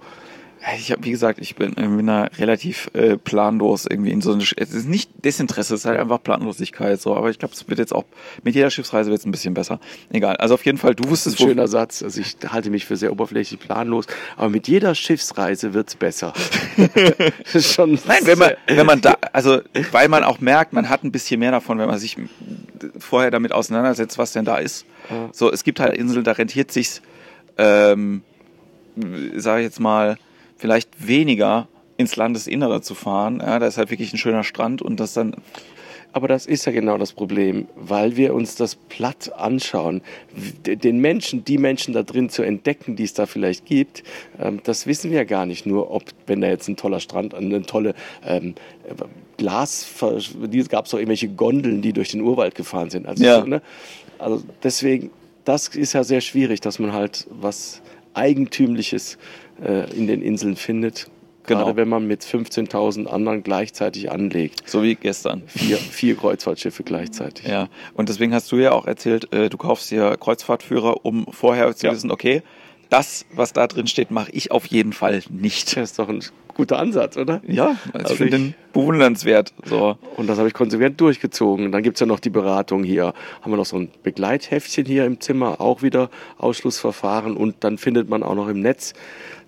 Ich 0.78 0.92
habe, 0.92 1.04
wie 1.04 1.12
gesagt, 1.12 1.40
ich 1.42 1.56
bin, 1.56 1.76
äh, 1.76 1.88
bin 1.88 2.08
da 2.08 2.30
relativ 2.38 2.90
äh, 2.94 3.18
planlos 3.18 3.86
irgendwie 3.90 4.12
in 4.12 4.22
so 4.22 4.32
eine. 4.32 4.44
Es 4.44 4.74
ist 4.74 4.88
nicht 4.88 5.12
Desinteresse, 5.26 5.76
es 5.76 5.82
ist 5.82 5.86
halt 5.86 6.00
einfach 6.00 6.24
Planlosigkeit 6.24 7.02
so. 7.02 7.16
Aber 7.16 7.30
ich 7.30 7.38
glaube, 7.38 7.54
es 7.54 7.68
wird 7.68 7.80
jetzt 7.80 7.94
auch 7.94 8.06
mit 8.44 8.56
jeder 8.56 8.70
Schiffsreise 8.70 9.10
wird 9.10 9.20
es 9.20 9.26
ein 9.26 9.32
bisschen 9.32 9.54
besser. 9.54 9.82
Egal. 10.12 10.38
Also 10.38 10.54
auf 10.54 10.66
jeden 10.66 10.78
Fall, 10.78 10.96
du 10.96 11.10
wusstest. 11.10 11.40
Ein 11.40 11.48
schöner 11.48 11.68
Satz. 11.68 12.02
Also 12.02 12.22
ich 12.22 12.38
halte 12.48 12.70
mich 12.70 12.86
für 12.86 12.96
sehr 12.96 13.12
oberflächlich 13.12 13.60
planlos, 13.60 14.08
aber 14.38 14.50
mit 14.50 14.68
jeder 14.70 14.96
Schiffsreise 14.96 15.74
wird's 15.74 15.96
besser. 15.96 16.34
schon. 17.46 18.00
Nein, 18.08 18.22
wenn 18.24 18.38
man, 18.38 18.52
wenn 18.68 18.86
man 18.86 19.02
da, 19.02 19.18
also 19.34 19.60
weil 19.92 20.08
man 20.08 20.24
auch 20.24 20.40
merkt, 20.40 20.72
man 20.72 20.88
hat 20.88 21.04
ein 21.04 21.12
bisschen 21.12 21.42
mehr 21.42 21.52
davon, 21.52 21.78
wenn 21.78 21.88
man 21.88 22.00
sich 22.00 22.18
vorher 22.98 23.32
damit 23.32 23.52
auseinandersetzt, 23.52 24.18
was 24.18 24.32
denn 24.32 24.46
da 24.46 24.58
ist. 24.58 24.86
So, 25.34 25.52
es 25.52 25.64
gibt 25.64 25.82
halt 25.82 25.98
Inseln, 25.98 26.24
da 26.24 26.32
rentiert 26.32 26.72
sich's, 26.72 27.02
ähm, 27.58 28.22
sage 29.36 29.62
ich 29.62 29.66
jetzt 29.66 29.80
mal 29.82 30.18
vielleicht 30.58 31.08
weniger 31.08 31.68
ins 31.98 32.16
Landesinnere 32.16 32.82
zu 32.82 32.96
fahren. 32.96 33.40
Ja, 33.40 33.60
da 33.60 33.68
ist 33.68 33.78
halt 33.78 33.92
wirklich 33.92 34.14
ein 34.14 34.18
schöner 34.18 34.44
Strand 34.44 34.82
und 34.82 35.00
das 35.00 35.14
dann 35.14 35.36
Aber 36.16 36.28
das 36.28 36.46
ist 36.46 36.66
ja 36.66 36.72
genau 36.72 37.00
das 37.00 37.12
Problem, 37.14 37.68
weil 37.76 38.16
wir 38.18 38.36
uns 38.36 38.54
das 38.56 38.76
platt 38.76 39.32
anschauen. 39.36 40.02
Den 40.64 41.00
Menschen, 41.00 41.44
die 41.44 41.58
Menschen 41.58 41.92
da 41.94 42.04
drin 42.04 42.30
zu 42.30 42.44
entdecken, 42.44 42.96
die 42.96 43.04
es 43.04 43.14
da 43.16 43.26
vielleicht 43.26 43.66
gibt, 43.66 44.04
ähm, 44.40 44.60
das 44.64 44.86
wissen 44.86 45.10
wir 45.10 45.18
ja 45.18 45.24
gar 45.24 45.48
nicht. 45.48 45.66
Nur, 45.66 45.90
ob, 45.90 46.04
wenn 46.28 46.42
da 46.42 46.48
jetzt 46.50 46.68
ein 46.68 46.76
toller 46.78 47.00
Strand, 47.00 47.34
eine 47.34 47.64
tolle 47.64 47.96
ähm, 48.24 48.54
Glas, 49.38 49.88
gab 50.70 50.86
es 50.86 50.94
auch 50.94 51.00
irgendwelche 51.00 51.30
Gondeln, 51.30 51.82
die 51.82 51.94
durch 51.94 52.10
den 52.10 52.22
Urwald 52.22 52.54
gefahren 52.54 52.92
sind. 52.92 53.08
Also, 53.08 53.24
Ja. 53.24 53.44
ne? 53.44 53.62
also 54.20 54.44
deswegen, 54.62 55.10
das 55.46 55.68
ist 55.70 55.94
ja 55.94 56.04
sehr 56.04 56.22
schwierig, 56.22 56.62
dass 56.62 56.78
man 56.78 56.94
halt 56.94 57.26
was 57.32 57.82
Eigentümliches 58.14 59.18
äh, 59.62 59.92
in 59.96 60.08
den 60.08 60.22
Inseln 60.22 60.56
findet. 60.56 61.08
Genau. 61.46 61.66
Gerade 61.66 61.76
wenn 61.76 61.90
man 61.90 62.08
mit 62.08 62.24
15.000 62.24 63.06
anderen 63.08 63.44
gleichzeitig 63.44 64.10
anlegt. 64.10 64.64
So 64.66 64.82
wie 64.82 64.96
gestern. 64.96 65.44
Vier, 65.48 65.76
vier 65.76 66.16
Kreuzfahrtschiffe 66.16 66.84
gleichzeitig. 66.84 67.46
Ja, 67.48 67.68
und 67.96 68.08
deswegen 68.08 68.34
hast 68.34 68.50
du 68.54 68.56
ja 68.58 68.72
auch 68.72 68.86
erzählt, 68.86 69.34
äh, 69.34 69.50
du 69.50 69.58
kaufst 69.58 69.92
dir 69.92 70.16
Kreuzfahrtführer, 70.18 71.06
um 71.06 71.26
vorher 71.32 71.76
zu 71.76 71.88
Ja. 71.88 71.92
wissen, 71.92 72.12
okay, 72.12 72.44
das, 72.90 73.26
was 73.34 73.54
da 73.54 73.68
drin 73.68 73.88
steht, 73.88 74.12
mache 74.12 74.32
ich 74.32 74.52
auf 74.52 74.66
jeden 74.68 74.94
Fall 74.94 75.22
nicht. 75.30 75.76
Das 75.78 75.92
ist 75.92 76.00
doch 76.00 76.10
ein 76.10 76.24
guter 76.56 76.78
Ansatz, 76.78 77.18
oder? 77.18 77.42
Ja, 77.48 77.78
also 77.94 77.94
Also 77.94 78.12
ich 78.14 78.18
finde 78.18 78.38
ich- 78.38 78.44
den 78.44 78.56
bewundernswert. 78.74 79.54
So. 79.66 79.98
Und 80.18 80.28
das 80.28 80.38
habe 80.38 80.48
ich 80.48 80.54
konsequent 80.54 81.02
durchgezogen. 81.02 81.72
Dann 81.72 81.82
gibt's 81.82 82.00
ja 82.00 82.06
noch 82.06 82.20
die 82.20 82.30
Beratung 82.30 82.84
hier. 82.84 83.14
Haben 83.42 83.52
wir 83.52 83.58
noch 83.58 83.66
so 83.66 83.78
ein 83.78 83.90
Begleitheftchen 84.04 84.86
hier 84.86 85.06
im 85.06 85.20
Zimmer, 85.20 85.60
auch 85.62 85.82
wieder 85.82 86.10
Ausschlussverfahren. 86.38 87.36
Und 87.36 87.64
dann 87.64 87.78
findet 87.80 88.08
man 88.10 88.22
auch 88.22 88.36
noch 88.36 88.48
im 88.50 88.60
Netz 88.60 88.94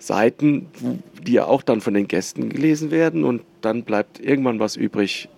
Seiten, 0.00 0.66
die 1.22 1.32
ja 1.34 1.44
auch 1.46 1.62
dann 1.62 1.80
von 1.80 1.94
den 1.94 2.08
Gästen 2.08 2.48
gelesen 2.48 2.90
werden. 2.90 3.22
Und 3.24 3.42
dann 3.60 3.84
bleibt 3.84 4.18
irgendwann 4.18 4.58
was 4.58 4.74
übrig, 4.76 5.28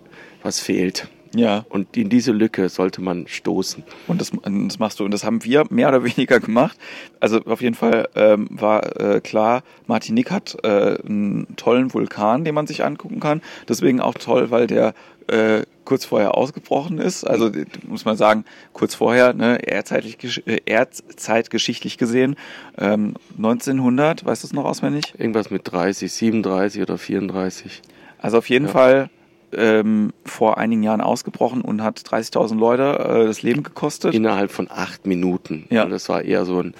was 0.41 0.59
fehlt. 0.59 1.07
Ja, 1.35 1.63
Und 1.69 1.95
in 1.95 2.09
diese 2.09 2.31
Lücke 2.31 2.69
sollte 2.69 3.01
man 3.01 3.27
stoßen. 3.27 3.83
und 4.07 4.19
das, 4.19 4.31
das 4.43 4.79
machst 4.79 4.99
du. 4.99 5.05
Und 5.05 5.11
das 5.11 5.23
haben 5.23 5.43
wir 5.43 5.63
mehr 5.69 5.89
oder 5.89 6.03
weniger 6.03 6.39
gemacht. 6.39 6.77
Also 7.19 7.41
auf 7.45 7.61
jeden 7.61 7.75
Fall 7.75 8.09
ähm, 8.15 8.47
war 8.49 8.99
äh, 8.99 9.21
klar, 9.21 9.61
Martinique 9.85 10.31
hat 10.31 10.57
äh, 10.63 10.97
einen 11.05 11.47
tollen 11.55 11.93
Vulkan, 11.93 12.43
den 12.45 12.55
man 12.55 12.65
sich 12.65 12.83
angucken 12.83 13.19
kann. 13.19 13.41
Deswegen 13.67 14.01
auch 14.01 14.15
toll, 14.15 14.49
weil 14.49 14.65
der 14.67 14.93
äh, 15.27 15.61
kurz 15.85 16.05
vorher 16.05 16.35
ausgebrochen 16.35 16.97
ist. 16.97 17.23
Also 17.23 17.47
äh, 17.49 17.65
muss 17.87 18.05
man 18.05 18.17
sagen, 18.17 18.43
kurz 18.73 18.95
vorher, 18.95 19.33
ne, 19.33 19.59
ehrzeitlich, 19.63 20.17
gesch- 20.17 20.41
äh, 20.47 20.61
ehrzeitgeschichtlich 20.65 21.97
gesehen, 21.97 22.35
ähm, 22.77 23.13
1900, 23.37 24.25
weißt 24.25 24.43
du 24.43 24.47
es 24.47 24.53
noch 24.53 24.65
auswendig? 24.65 25.13
Irgendwas 25.17 25.51
mit 25.51 25.71
30, 25.71 26.11
37 26.11 26.81
oder 26.81 26.97
34. 26.97 27.81
Also 28.17 28.37
auf 28.39 28.49
jeden 28.49 28.65
Ja. 28.65 28.71
Fall 28.71 29.09
ähm, 29.53 30.13
vor 30.25 30.57
einigen 30.57 30.83
Jahren 30.83 31.01
ausgebrochen 31.01 31.61
und 31.61 31.81
hat 31.81 31.99
30.000 31.99 32.57
Leute 32.57 32.99
äh, 32.99 33.25
das 33.25 33.41
Leben 33.41 33.63
gekostet. 33.63 34.13
Innerhalb 34.13 34.51
von 34.51 34.67
acht 34.69 35.05
Minuten. 35.05 35.65
Ja. 35.69 35.83
Und 35.83 35.91
das 35.91 36.09
war 36.09 36.23
eher 36.23 36.45
so 36.45 36.61
ein, 36.61 36.73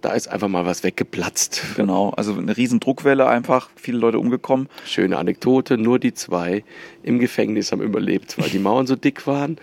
da 0.00 0.12
ist 0.12 0.28
einfach 0.28 0.48
mal 0.48 0.64
was 0.66 0.84
weggeplatzt. 0.84 1.62
Genau, 1.76 2.10
also 2.10 2.34
eine 2.34 2.56
riesen 2.56 2.80
Druckwelle 2.80 3.26
einfach, 3.26 3.70
viele 3.76 3.98
Leute 3.98 4.18
umgekommen. 4.18 4.68
Schöne 4.84 5.18
Anekdote, 5.18 5.76
nur 5.76 5.98
die 5.98 6.14
zwei 6.14 6.64
im 7.02 7.18
Gefängnis 7.18 7.72
haben 7.72 7.82
überlebt, 7.82 8.38
weil 8.38 8.50
die 8.50 8.58
Mauern 8.58 8.86
so 8.86 8.96
dick 8.96 9.26
waren. 9.26 9.56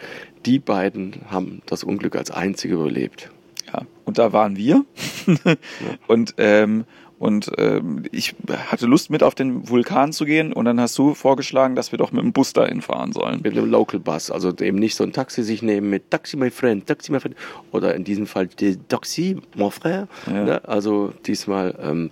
Die 0.45 0.59
beiden 0.59 1.21
haben 1.29 1.61
das 1.65 1.83
Unglück 1.83 2.15
als 2.15 2.31
einzige 2.31 2.75
überlebt. 2.75 3.31
Ja, 3.67 3.81
und 4.03 4.17
da 4.17 4.31
waren 4.31 4.57
wir. 4.57 4.85
Und 6.07 6.35
ähm, 6.37 6.85
und 7.17 7.51
ähm, 7.57 8.03
ich 8.11 8.35
hatte 8.69 8.85
Lust 8.87 9.09
mit 9.09 9.23
auf 9.23 9.35
den 9.35 9.69
Vulkan 9.69 10.11
zu 10.11 10.25
gehen 10.25 10.51
und 10.51 10.65
dann 10.65 10.79
hast 10.81 10.97
du 10.97 11.13
vorgeschlagen, 11.13 11.75
dass 11.75 11.91
wir 11.91 11.97
doch 11.97 12.11
mit 12.11 12.23
dem 12.23 12.33
Bus 12.33 12.51
dahin 12.51 12.81
fahren 12.81 13.13
sollen. 13.13 13.41
Mit 13.41 13.53
einem 13.53 13.69
Local 13.69 13.99
Bus, 13.99 14.29
also 14.29 14.51
eben 14.59 14.77
nicht 14.77 14.95
so 14.95 15.03
ein 15.03 15.13
Taxi 15.13 15.43
sich 15.43 15.61
nehmen 15.61 15.89
mit 15.89 16.11
Taxi, 16.11 16.35
my 16.35 16.51
friend, 16.51 16.85
Taxi, 16.85 17.11
my 17.11 17.19
friend. 17.19 17.35
Oder 17.71 17.95
in 17.95 18.03
diesem 18.03 18.27
Fall 18.27 18.47
die 18.47 18.77
Taxi, 18.77 19.37
mon 19.55 19.71
frère. 19.71 20.07
Ja. 20.27 20.43
Ne? 20.43 20.67
Also 20.67 21.13
diesmal 21.25 21.77
ähm, 21.81 22.11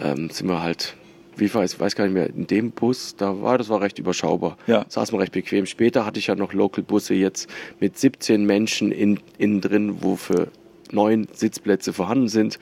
ähm, 0.00 0.30
sind 0.30 0.48
wir 0.48 0.62
halt, 0.62 0.96
wie 1.36 1.52
weiß, 1.52 1.78
weiß 1.78 1.94
gar 1.94 2.04
nicht 2.04 2.14
mehr, 2.14 2.30
in 2.30 2.46
dem 2.46 2.70
Bus, 2.70 3.16
da 3.16 3.42
war, 3.42 3.58
das 3.58 3.68
war 3.68 3.82
recht 3.82 3.98
überschaubar. 3.98 4.56
Ja. 4.66 4.86
Saß 4.88 5.12
man 5.12 5.20
recht 5.20 5.32
bequem. 5.32 5.66
Später 5.66 6.06
hatte 6.06 6.18
ich 6.18 6.28
ja 6.28 6.34
noch 6.34 6.54
Local 6.54 6.82
Busse 6.82 7.12
jetzt 7.12 7.50
mit 7.78 7.98
17 7.98 8.46
Menschen 8.46 8.90
in, 8.90 9.20
innen 9.36 9.60
drin, 9.60 9.96
wo 10.00 10.16
für 10.16 10.48
neun 10.92 11.28
Sitzplätze 11.32 11.92
vorhanden 11.92 12.28
sind. 12.28 12.58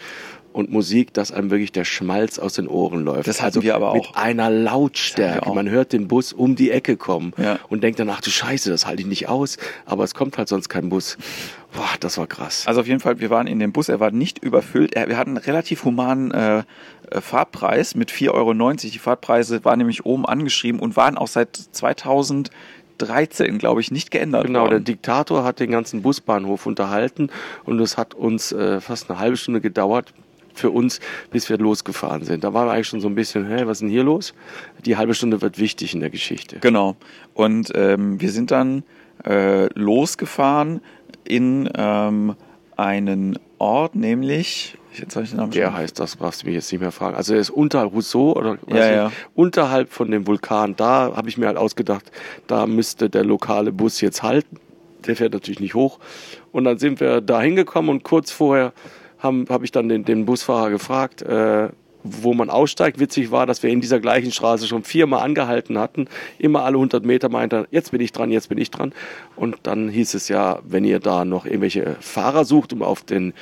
Und 0.52 0.72
Musik, 0.72 1.12
dass 1.14 1.30
einem 1.30 1.50
wirklich 1.50 1.70
der 1.72 1.84
Schmalz 1.84 2.38
aus 2.38 2.54
den 2.54 2.66
Ohren 2.68 3.04
läuft. 3.04 3.28
Das 3.28 3.42
hatten 3.42 3.62
wir 3.62 3.74
aber 3.76 3.92
Mit 3.92 4.06
auch. 4.06 4.14
einer 4.16 4.44
Das 4.48 4.54
hatten 4.54 4.64
Lautstärke. 4.64 5.50
Man 5.52 5.68
hört 5.68 5.92
den 5.92 6.08
Bus 6.08 6.32
um 6.32 6.56
die 6.56 6.70
Ecke 6.70 6.96
kommen 6.96 7.32
Ja. 7.36 7.58
und 7.68 7.82
denkt 7.84 8.00
dann, 8.00 8.08
ach 8.10 8.20
du 8.22 8.30
Scheiße, 8.30 8.70
das 8.70 8.86
halte 8.86 9.02
ich 9.02 9.08
nicht 9.08 9.28
aus. 9.28 9.58
Aber 9.86 10.02
es 10.04 10.14
kommt 10.14 10.36
halt 10.38 10.48
sonst 10.48 10.68
kein 10.68 10.88
Bus. 10.88 11.16
Boah, 11.74 11.88
das 12.00 12.16
war 12.18 12.26
krass. 12.26 12.64
Also 12.66 12.80
auf 12.80 12.86
jeden 12.88 12.98
Fall, 13.00 13.20
wir 13.20 13.30
waren 13.30 13.46
in 13.46 13.60
dem 13.60 13.72
Bus, 13.72 13.88
er 13.88 14.00
war 14.00 14.10
nicht 14.10 14.42
überfüllt. 14.42 14.94
Er, 14.94 15.08
wir 15.08 15.16
hatten 15.18 15.30
einen 15.30 15.36
relativ 15.36 15.84
humanen 15.84 16.30
äh, 16.32 16.58
äh, 17.10 17.20
Fahrtpreis 17.20 17.94
mit 17.94 18.10
4,90 18.10 18.30
Euro. 18.32 18.72
Die 18.74 18.98
Fahrtpreise 18.98 19.64
waren 19.64 19.78
nämlich 19.78 20.06
oben 20.06 20.26
angeschrieben 20.26 20.80
und 20.80 20.96
waren 20.96 21.16
auch 21.18 21.28
seit 21.28 21.54
2013, 21.56 23.58
glaube 23.58 23.80
ich, 23.80 23.90
nicht 23.90 24.10
geändert 24.10 24.46
Genau, 24.46 24.64
der 24.64 24.72
worden. 24.78 24.84
Diktator 24.84 25.44
hat 25.44 25.60
den 25.60 25.70
ganzen 25.70 26.02
Busbahnhof 26.02 26.66
unterhalten 26.66 27.30
und 27.64 27.78
es 27.80 27.96
hat 27.96 28.14
uns 28.14 28.52
äh, 28.52 28.80
fast 28.80 29.10
eine 29.10 29.18
halbe 29.18 29.36
Stunde 29.36 29.60
gedauert 29.60 30.12
für 30.58 30.70
uns, 30.70 31.00
bis 31.30 31.48
wir 31.48 31.58
losgefahren 31.58 32.24
sind. 32.24 32.44
Da 32.44 32.52
waren 32.54 32.66
wir 32.68 32.72
eigentlich 32.72 32.88
schon 32.88 33.00
so 33.00 33.08
ein 33.08 33.14
bisschen, 33.14 33.46
hä, 33.48 33.62
was 33.64 33.78
ist 33.78 33.80
denn 33.82 33.88
hier 33.88 34.04
los? 34.04 34.34
Die 34.84 34.96
halbe 34.96 35.14
Stunde 35.14 35.40
wird 35.40 35.58
wichtig 35.58 35.94
in 35.94 36.00
der 36.00 36.10
Geschichte. 36.10 36.58
Genau. 36.60 36.96
Und 37.34 37.72
ähm, 37.74 38.20
wir 38.20 38.30
sind 38.30 38.50
dann 38.50 38.82
äh, 39.26 39.66
losgefahren 39.78 40.80
in 41.24 41.68
ähm, 41.76 42.34
einen 42.76 43.38
Ort, 43.58 43.96
nämlich, 43.96 44.78
jetzt 44.96 45.16
habe 45.16 45.24
ich 45.24 45.30
den 45.30 45.38
Namen 45.40 45.50
Der 45.52 45.66
schon- 45.66 45.76
heißt 45.76 45.98
das, 45.98 46.14
brauchst 46.16 46.42
du 46.42 46.46
mich 46.46 46.54
jetzt 46.54 46.70
nicht 46.70 46.80
mehr 46.80 46.92
fragen. 46.92 47.16
Also 47.16 47.34
er 47.34 47.40
ist 47.40 47.50
unterhalb 47.50 47.92
Rousseau 47.92 48.32
oder 48.36 48.52
weiß 48.52 48.58
Ja, 48.68 48.74
nicht, 48.86 48.94
ja. 48.94 49.12
unterhalb 49.34 49.92
von 49.92 50.10
dem 50.10 50.26
Vulkan. 50.26 50.76
Da 50.76 51.12
habe 51.16 51.28
ich 51.28 51.36
mir 51.38 51.46
halt 51.48 51.56
ausgedacht, 51.56 52.10
da 52.46 52.66
müsste 52.66 53.10
der 53.10 53.24
lokale 53.24 53.72
Bus 53.72 54.00
jetzt 54.00 54.22
halten. 54.22 54.58
Der 55.06 55.16
fährt 55.16 55.32
natürlich 55.32 55.60
nicht 55.60 55.74
hoch. 55.74 55.98
Und 56.52 56.64
dann 56.64 56.78
sind 56.78 57.00
wir 57.00 57.20
da 57.20 57.40
hingekommen 57.40 57.90
und 57.90 58.02
kurz 58.04 58.30
vorher 58.30 58.72
habe 59.18 59.44
hab 59.48 59.62
ich 59.62 59.72
dann 59.72 59.88
den, 59.88 60.04
den 60.04 60.26
Busfahrer 60.26 60.70
gefragt, 60.70 61.22
äh, 61.22 61.68
wo 62.04 62.34
man 62.34 62.50
aussteigt. 62.50 63.00
Witzig 63.00 63.30
war, 63.30 63.46
dass 63.46 63.62
wir 63.62 63.70
in 63.70 63.80
dieser 63.80 64.00
gleichen 64.00 64.30
Straße 64.30 64.66
schon 64.66 64.84
viermal 64.84 65.22
angehalten 65.22 65.78
hatten. 65.78 66.08
Immer 66.38 66.64
alle 66.64 66.76
100 66.76 67.04
Meter 67.04 67.28
meinte 67.28 67.56
er, 67.56 67.66
jetzt 67.70 67.90
bin 67.90 68.00
ich 68.00 68.12
dran, 68.12 68.30
jetzt 68.30 68.48
bin 68.48 68.58
ich 68.58 68.70
dran. 68.70 68.92
Und 69.36 69.56
dann 69.64 69.88
hieß 69.88 70.14
es 70.14 70.28
ja, 70.28 70.60
wenn 70.64 70.84
ihr 70.84 71.00
da 71.00 71.24
noch 71.24 71.44
irgendwelche 71.44 71.96
Fahrer 72.00 72.44
sucht, 72.44 72.72
um 72.72 72.82
auf 72.82 73.02
den 73.02 73.32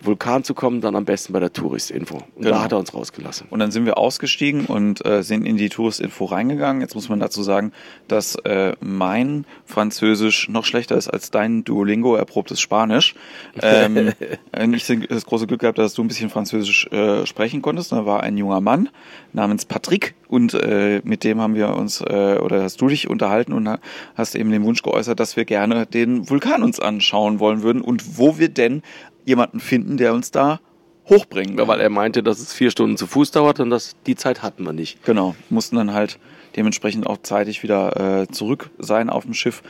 Vulkan 0.00 0.44
zu 0.44 0.54
kommen, 0.54 0.80
dann 0.80 0.94
am 0.96 1.04
besten 1.04 1.32
bei 1.32 1.40
der 1.40 1.52
Touristinfo. 1.52 2.16
Und 2.16 2.42
Genau. 2.44 2.50
da 2.56 2.62
hat 2.62 2.72
er 2.72 2.78
uns 2.78 2.94
rausgelassen. 2.94 3.46
Und 3.50 3.58
dann 3.58 3.70
sind 3.70 3.84
wir 3.86 3.98
ausgestiegen 3.98 4.66
und 4.66 5.04
äh, 5.04 5.22
sind 5.22 5.44
in 5.46 5.56
die 5.56 5.68
Touristinfo 5.68 6.24
reingegangen. 6.26 6.80
Jetzt 6.82 6.94
muss 6.94 7.08
man 7.08 7.18
dazu 7.20 7.42
sagen, 7.42 7.72
dass 8.06 8.34
äh, 8.44 8.74
mein 8.80 9.44
Französisch 9.64 10.48
noch 10.48 10.64
schlechter 10.64 10.96
ist 10.96 11.08
als 11.08 11.30
dein 11.30 11.64
Duolingo 11.64 12.16
erprobtes 12.16 12.60
Spanisch. 12.60 13.14
Ähm, 13.62 14.12
äh, 14.52 14.66
ich 14.74 14.86
das 15.08 15.26
große 15.26 15.46
Glück 15.46 15.60
gehabt, 15.60 15.78
dass 15.78 15.94
du 15.94 16.02
ein 16.02 16.08
bisschen 16.08 16.30
Französisch 16.30 16.86
äh, 16.88 17.26
sprechen 17.26 17.62
konntest. 17.62 17.92
Da 17.92 18.06
war 18.06 18.22
ein 18.22 18.36
junger 18.36 18.60
Mann 18.60 18.88
namens 19.32 19.64
Patrick 19.64 20.14
und 20.28 20.54
äh, 20.54 21.00
mit 21.04 21.22
dem 21.24 21.40
haben 21.40 21.54
wir 21.54 21.74
uns 21.76 22.00
äh, 22.00 22.38
oder 22.42 22.62
hast 22.62 22.80
du 22.80 22.88
dich 22.88 23.08
unterhalten 23.10 23.52
und 23.52 23.68
ha- 23.68 23.78
hast 24.14 24.34
eben 24.34 24.50
den 24.50 24.64
Wunsch 24.64 24.82
geäußert, 24.82 25.20
dass 25.20 25.36
wir 25.36 25.44
gerne 25.44 25.86
den 25.86 26.28
Vulkan 26.30 26.62
uns 26.62 26.80
anschauen 26.80 27.38
wollen 27.40 27.62
würden 27.62 27.82
und 27.82 28.18
wo 28.18 28.38
wir 28.38 28.48
denn 28.48 28.82
jemanden 29.28 29.60
finden, 29.60 29.96
der 29.96 30.14
uns 30.14 30.30
da 30.30 30.60
hochbringen 31.08 31.56
Ja, 31.56 31.68
weil 31.68 31.80
er 31.80 31.90
meinte, 31.90 32.22
dass 32.22 32.40
es 32.40 32.52
vier 32.52 32.70
Stunden 32.70 32.96
zu 32.96 33.06
Fuß 33.06 33.30
dauert 33.30 33.60
und 33.60 33.70
das, 33.70 33.96
die 34.06 34.16
Zeit 34.16 34.42
hatten 34.42 34.64
wir 34.64 34.72
nicht. 34.72 35.04
Genau, 35.04 35.34
mussten 35.48 35.76
dann 35.76 35.92
halt 35.92 36.18
dementsprechend 36.56 37.06
auch 37.06 37.18
zeitig 37.22 37.62
wieder 37.62 38.22
äh, 38.22 38.28
zurück 38.28 38.70
sein 38.78 39.10
auf 39.10 39.24
dem 39.24 39.34
Schiff. 39.34 39.62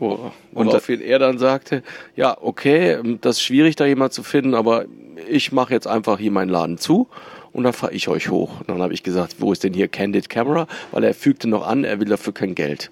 Oh, 0.00 0.30
Und 0.52 0.66
woraufhin 0.66 1.00
er 1.00 1.18
dann 1.18 1.38
sagte, 1.38 1.82
ja, 2.16 2.36
okay, 2.40 2.98
das 3.20 3.36
ist 3.36 3.42
schwierig, 3.42 3.76
da 3.76 3.86
jemand 3.86 4.12
zu 4.12 4.22
finden, 4.22 4.54
aber 4.54 4.86
ich 5.28 5.52
mache 5.52 5.72
jetzt 5.72 5.86
einfach 5.86 6.18
hier 6.18 6.32
meinen 6.32 6.48
Laden 6.48 6.78
zu 6.78 7.08
und 7.52 7.62
dann 7.62 7.72
fahre 7.72 7.92
ich 7.92 8.08
euch 8.08 8.30
hoch. 8.30 8.60
Und 8.60 8.68
dann 8.68 8.82
habe 8.82 8.92
ich 8.92 9.02
gesagt, 9.02 9.36
wo 9.38 9.52
ist 9.52 9.62
denn 9.64 9.74
hier 9.74 9.88
Candid 9.88 10.28
Camera? 10.28 10.66
Weil 10.90 11.04
er 11.04 11.14
fügte 11.14 11.48
noch 11.48 11.66
an, 11.66 11.84
er 11.84 12.00
will 12.00 12.08
dafür 12.08 12.34
kein 12.34 12.54
Geld. 12.54 12.90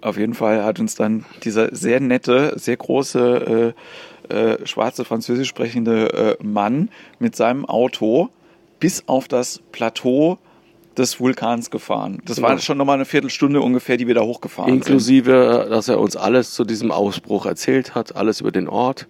Auf 0.00 0.16
jeden 0.16 0.34
Fall 0.34 0.64
hat 0.64 0.80
uns 0.80 0.96
dann 0.96 1.24
dieser 1.44 1.74
sehr 1.74 2.00
nette, 2.00 2.54
sehr 2.56 2.76
große, 2.76 3.74
äh, 3.76 3.80
äh, 4.28 4.66
schwarze, 4.66 5.04
französisch 5.04 5.48
sprechende 5.48 6.36
äh, 6.40 6.44
Mann 6.44 6.88
mit 7.18 7.36
seinem 7.36 7.64
Auto 7.64 8.28
bis 8.80 9.04
auf 9.06 9.28
das 9.28 9.60
Plateau 9.72 10.38
des 10.96 11.20
Vulkans 11.20 11.70
gefahren. 11.70 12.20
Das 12.26 12.42
war 12.42 12.50
Genau. 12.50 12.60
schon 12.60 12.76
nochmal 12.78 12.96
eine 12.96 13.04
Viertelstunde 13.06 13.60
ungefähr, 13.62 13.96
die 13.96 14.06
wir 14.06 14.14
da 14.14 14.22
hochgefahren 14.22 14.70
sind. 14.70 14.78
Inklusive, 14.82 15.66
dass 15.70 15.88
er 15.88 15.98
uns 16.00 16.16
alles 16.16 16.52
zu 16.52 16.64
diesem 16.64 16.90
Ausbruch 16.90 17.46
erzählt 17.46 17.94
hat, 17.94 18.14
alles 18.16 18.40
über 18.40 18.50
den 18.52 18.68
Ort. 18.68 19.06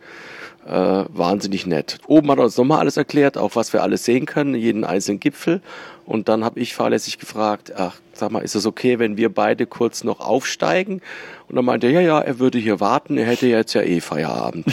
Äh, 0.65 0.71
wahnsinnig 1.09 1.67
nett. 1.67 1.99
Oben 2.07 2.31
hat 2.31 2.39
er 2.39 2.45
uns 2.45 2.57
nochmal 2.57 2.79
alles 2.79 2.97
erklärt, 2.97 3.37
auch 3.37 3.57
was 3.57 3.73
wir 3.73 3.83
alles 3.83 4.05
sehen 4.05 4.27
können, 4.27 4.55
jeden 4.55 4.85
einzelnen 4.85 5.19
Gipfel. 5.19 5.61
Und 6.07 6.29
dann 6.29 6.45
habe 6.45 6.61
ich 6.61 6.75
fahrlässig 6.75 7.19
gefragt, 7.19 7.73
ach, 7.77 7.97
sag 8.13 8.31
mal, 8.31 8.41
ist 8.45 8.55
es 8.55 8.65
okay, 8.65 9.01
wenn 9.01 9.17
wir 9.17 9.29
beide 9.29 9.67
kurz 9.67 10.05
noch 10.05 10.21
aufsteigen? 10.21 11.01
Und 11.53 11.57
dann 11.57 11.65
meinte 11.67 11.87
er, 11.87 11.93
ja, 11.93 12.01
ja, 12.01 12.19
er 12.19 12.39
würde 12.39 12.57
hier 12.59 12.81
warten, 12.81 13.19
er 13.19 13.27
hätte 13.27 13.47
jetzt 13.47 13.75
ja 13.75 13.83
eh 13.83 14.01
Feierabend. 14.01 14.65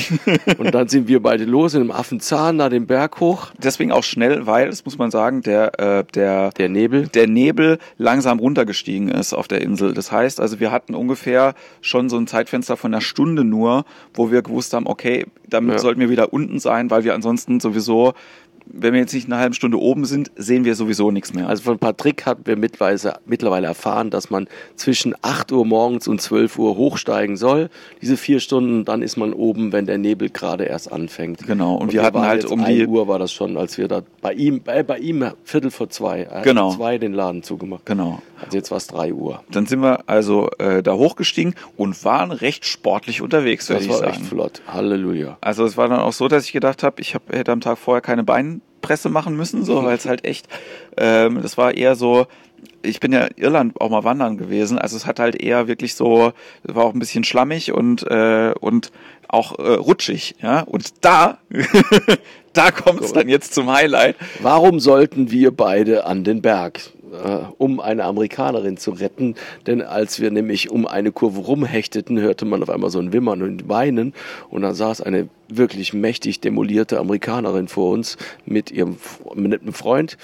und 0.58 0.74
dann 0.74 0.88
sind 0.88 1.10
wir 1.10 1.22
beide 1.22 1.44
los 1.44 1.74
in 1.74 1.82
einem 1.82 1.92
Affenzahn 1.92 2.58
da 2.58 2.70
den 2.70 2.88
Berg 2.88 3.20
hoch. 3.20 3.48
Deswegen 3.62 3.92
auch 3.92 4.04
schnell, 4.06 4.46
weil, 4.48 4.70
das 4.70 4.86
muss 4.86 4.98
man 4.98 5.12
sagen, 5.12 5.42
der, 5.42 5.78
äh, 5.78 6.04
der, 6.16 6.52
Der 6.52 6.70
Nebel. 6.70 7.08
der 7.10 7.28
Nebel 7.28 7.80
langsam 7.98 8.40
runtergestiegen 8.40 9.10
ist 9.10 9.34
auf 9.34 9.50
der 9.50 9.60
Insel. 9.60 9.94
Das 9.94 10.10
heißt, 10.14 10.40
also 10.40 10.62
wir 10.62 10.72
hatten 10.72 10.96
ungefähr 10.96 11.54
schon 11.82 12.08
so 12.08 12.16
ein 12.18 12.28
Zeitfenster 12.28 12.78
von 12.78 12.94
einer 12.94 13.02
Stunde 13.02 13.44
nur, 13.44 13.84
wo 14.14 14.32
wir 14.32 14.42
gewusst 14.42 14.74
haben, 14.74 14.88
okay, 14.88 15.26
damit 15.50 15.74
Ja. 15.74 15.80
sollten 15.80 16.00
wir 16.00 16.10
wieder 16.10 16.32
unten 16.32 16.60
sein, 16.60 16.90
weil 16.90 17.04
wir 17.04 17.14
ansonsten 17.14 17.60
sowieso, 17.60 18.14
wenn 18.72 18.94
wir 18.94 19.00
jetzt 19.02 19.14
nicht 19.14 19.28
eine 19.28 19.38
halbe 19.38 19.56
Stunde 19.56 19.80
oben 19.80 20.06
sind, 20.06 20.32
sehen 20.36 20.64
wir 20.64 20.76
sowieso 20.76 21.12
nichts 21.12 21.34
mehr. 21.34 21.48
Also 21.50 21.64
von 21.64 21.80
Patrick 21.80 22.26
hatten 22.26 22.46
wir 22.46 22.56
mittlerweile, 22.56 23.20
mittlerweile 23.26 23.68
erfahren, 23.68 24.10
dass 24.10 24.30
man 24.30 24.48
zwischen 24.76 25.16
8 25.22 25.52
Uhr 25.52 25.66
morgens 25.66 26.08
und 26.08 26.22
12 26.22 26.58
Uhr 26.60 26.76
hochsteigen 26.78 27.36
soll. 27.38 27.70
Diese 28.02 28.16
vier 28.18 28.40
Stunden, 28.40 28.86
dann 28.86 29.02
ist 29.02 29.18
man 29.18 29.34
oben, 29.34 29.72
wenn 29.72 29.86
der 29.86 29.98
Nebel 29.98 30.30
gerade 30.30 30.66
erst 30.66 30.92
anfängt. 30.92 31.46
Genau, 31.48 31.76
und 31.76 31.92
wir 31.94 32.04
hatten 32.04 32.22
halt 32.22 32.46
um 32.46 32.62
1 32.64 32.78
die- 32.78 32.88
Uhr 32.88 33.08
war 33.08 33.20
das 33.20 33.32
schon, 33.34 33.58
als 33.58 33.78
wir 33.78 33.88
da 33.88 34.02
bei 34.22 34.34
ihm, 34.34 34.62
bei, 34.62 34.84
bei 34.84 35.00
ihm 35.00 35.26
Viertel 35.44 35.72
vor 35.72 35.90
zwei, 35.90 36.26
hat 36.26 36.44
Genau. 36.44 36.72
zwei 36.72 36.98
den 36.98 37.14
Laden 37.14 37.44
zugemacht. 37.44 37.86
genau. 37.86 38.22
Also 38.44 38.58
jetzt 38.58 38.72
war 38.72 38.78
es 38.78 38.88
3 38.88 39.14
Uhr. 39.14 39.44
Dann 39.52 39.66
sind 39.66 39.82
wir 39.82 40.02
also 40.08 40.50
äh, 40.60 40.82
da 40.84 40.94
hochgestiegen 40.94 41.56
und 41.78 42.04
waren 42.04 42.32
recht 42.32 42.66
sportlich 42.66 43.22
unterwegs, 43.22 43.70
würde 43.70 43.80
Das 43.80 43.86
ich 43.86 43.92
war 43.92 44.00
sagen. 44.00 44.12
echt 44.12 44.26
flott. 44.26 44.62
Halleluja. 44.68 45.38
Also 45.42 45.66
es 45.66 45.78
war 45.78 45.88
dann 45.88 46.00
auch 46.00 46.14
so, 46.14 46.28
dass 46.28 46.46
ich 46.46 46.52
gedacht 46.52 46.84
habe, 46.84 47.02
ich 47.02 47.16
hab, 47.16 47.32
hätte 47.32 47.52
am 47.52 47.62
Tag 47.62 47.78
vorher 47.78 48.02
keine 48.02 48.24
Beinpresse 48.24 49.10
machen 49.10 49.36
müssen, 49.36 49.64
so, 49.64 49.84
weil 49.84 49.98
es 49.98 50.06
halt 50.06 50.26
echt, 50.26 50.48
ähm, 50.98 51.42
das 51.42 51.58
war 51.58 51.74
eher 51.76 51.96
so, 51.96 52.28
ich 52.82 53.00
bin 53.00 53.12
ja 53.12 53.26
in 53.26 53.44
Irland 53.44 53.80
auch 53.80 53.90
mal 53.90 54.04
wandern 54.04 54.38
gewesen, 54.38 54.80
also 54.80 54.96
es 54.96 55.06
hat 55.06 55.20
halt 55.20 55.42
eher 55.42 55.68
wirklich 55.68 55.96
so, 55.96 56.34
es 56.64 56.76
war 56.76 56.86
auch 56.86 56.94
ein 56.94 57.00
bisschen 57.00 57.24
schlammig 57.24 57.72
und 57.74 58.04
äh, 58.10 58.54
und 58.60 58.92
auch 59.28 59.60
äh, 59.60 59.74
rutschig, 59.74 60.36
ja. 60.42 60.62
Und 60.62 61.06
da, 61.06 61.38
da 62.54 62.72
kommt 62.72 63.02
es 63.02 63.14
dann 63.14 63.30
jetzt 63.30 63.54
zum 63.54 63.72
Highlight. 63.72 64.16
Warum 64.42 64.80
sollten 64.80 65.30
wir 65.30 65.52
beide 65.56 66.06
an 66.06 66.24
den 66.24 66.42
Berg? 66.42 66.82
Äh, 67.12 67.40
um 67.58 67.80
eine 67.80 68.04
Amerikanerin 68.04 68.78
zu 68.78 68.92
retten, 68.92 69.36
denn 69.66 69.82
als 69.82 70.20
wir 70.20 70.30
nämlich 70.32 70.70
um 70.70 70.86
eine 70.86 71.12
Kurve 71.12 71.40
rumhechteten, 71.42 72.20
hörte 72.20 72.46
man 72.46 72.62
auf 72.62 72.70
einmal 72.70 72.90
so 72.90 73.00
ein 73.00 73.14
Wimmern 73.14 73.42
und 73.42 73.68
Weinen. 73.68 74.14
Und 74.50 74.62
dann 74.62 74.76
saß 74.76 75.02
eine 75.02 75.28
wirklich 75.48 75.94
mächtig 75.94 76.40
demolierte 76.40 77.00
Amerikanerin 77.00 77.68
vor 77.68 77.92
uns 77.92 78.18
mit 78.46 78.72
ihrem 78.72 78.98
mit 79.34 79.62
einem 79.62 79.74
Freund 79.74 80.18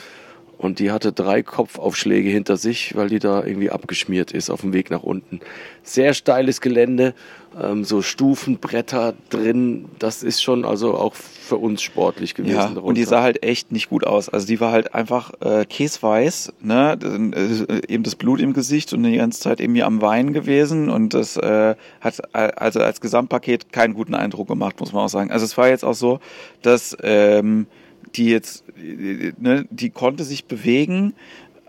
und 0.58 0.80
die 0.80 0.91
hatte 0.91 1.12
drei 1.12 1.44
Kopfaufschläge 1.44 2.30
hinter 2.30 2.58
sich, 2.58 2.96
weil 2.96 3.10
die 3.10 3.20
da 3.20 3.44
irgendwie 3.44 3.72
abgeschmiert 3.72 4.32
ist 4.32 4.50
auf 4.50 4.62
dem 4.62 4.74
Weg 4.74 4.89
nach 4.89 5.04
unten. 5.04 5.39
Sehr 5.84 6.13
steiles 6.13 6.62
Gelände, 6.62 7.13
ähm, 7.62 7.84
so 7.84 8.02
Stufenbretter 8.02 9.13
drin. 9.30 9.86
Das 10.00 10.24
ist 10.24 10.41
schon 10.41 10.65
also 10.65 10.96
auch 10.96 11.13
für 11.13 11.58
uns 11.58 11.82
sportlich 11.82 12.36
gewesen. 12.36 12.56
Ja, 12.56 12.65
und 12.65 12.74
die 12.98 13.04
darunter. 13.04 13.06
sah 13.06 13.22
halt 13.22 13.44
echt 13.44 13.72
nicht 13.72 13.89
gut 13.89 14.06
aus. 14.06 14.30
Also 14.30 14.48
die 14.48 14.60
war 14.60 14.72
halt 14.72 14.96
einfach 14.96 15.34
äh, 15.41 15.65
käsweiß, 15.65 16.54
ne, 16.62 16.98
äh, 17.02 17.94
eben 17.94 18.04
das 18.04 18.15
Blut 18.15 18.39
im 18.39 18.54
Gesicht 18.54 18.94
und 18.94 19.04
die 19.04 19.18
ganze 19.18 19.39
Zeit 19.39 19.60
irgendwie 19.60 19.84
am 19.84 20.02
Weinen 20.02 20.34
gewesen 20.34 20.89
und 20.89 21.13
das 21.13 21.38
äh, 21.38 21.76
hat 22.02 22.20
äh, 22.34 22.52
also 22.56 22.80
als 22.80 23.02
Gesamtpaket 23.02 23.72
keinen 23.72 23.94
guten 23.94 24.15
Eindruck 24.15 24.48
gemacht, 24.48 24.80
muss 24.80 24.94
man 24.94 25.06
auch 25.06 25.10
sagen. 25.10 25.32
Also 25.32 25.46
es 25.46 25.58
war 25.58 25.68
jetzt 25.68 25.84
auch 25.86 25.94
so, 25.94 26.20
dass 26.62 26.98
ähm, 27.04 27.68
die 28.17 28.30
jetzt, 28.30 28.63
ne, 28.78 29.65
die 29.69 29.89
konnte 29.89 30.23
sich 30.23 30.45
bewegen, 30.45 31.13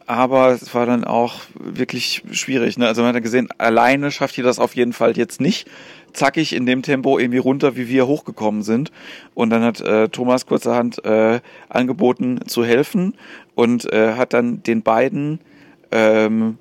aber 0.06 0.50
es 0.50 0.72
war 0.74 0.86
dann 0.86 1.04
auch 1.04 1.40
wirklich 1.58 2.22
schwierig. 2.30 2.78
Ne? 2.78 2.86
Also 2.86 3.02
man 3.02 3.08
hat 3.08 3.16
ja 3.16 3.20
gesehen, 3.20 3.48
alleine 3.58 4.10
schafft 4.10 4.36
die 4.36 4.42
das 4.42 4.58
auf 4.58 4.76
jeden 4.76 4.92
Fall 4.92 5.16
jetzt 5.16 5.40
nicht 5.40 5.68
zackig 6.12 6.54
in 6.54 6.64
dem 6.64 6.82
Tempo 6.82 7.18
irgendwie 7.18 7.38
runter, 7.38 7.76
wie 7.76 7.88
wir 7.88 8.06
hochgekommen 8.06 8.62
sind. 8.62 8.92
Und 9.34 9.50
dann 9.50 9.62
hat 9.62 9.80
äh, 9.80 10.08
Thomas 10.08 10.46
kurzerhand 10.46 11.04
äh, 11.04 11.40
angeboten 11.68 12.40
zu 12.46 12.64
helfen 12.64 13.14
und 13.54 13.92
äh, 13.92 14.14
hat 14.14 14.32
dann 14.32 14.62
den 14.62 14.82
beiden 14.82 15.40
ähm, 15.90 16.58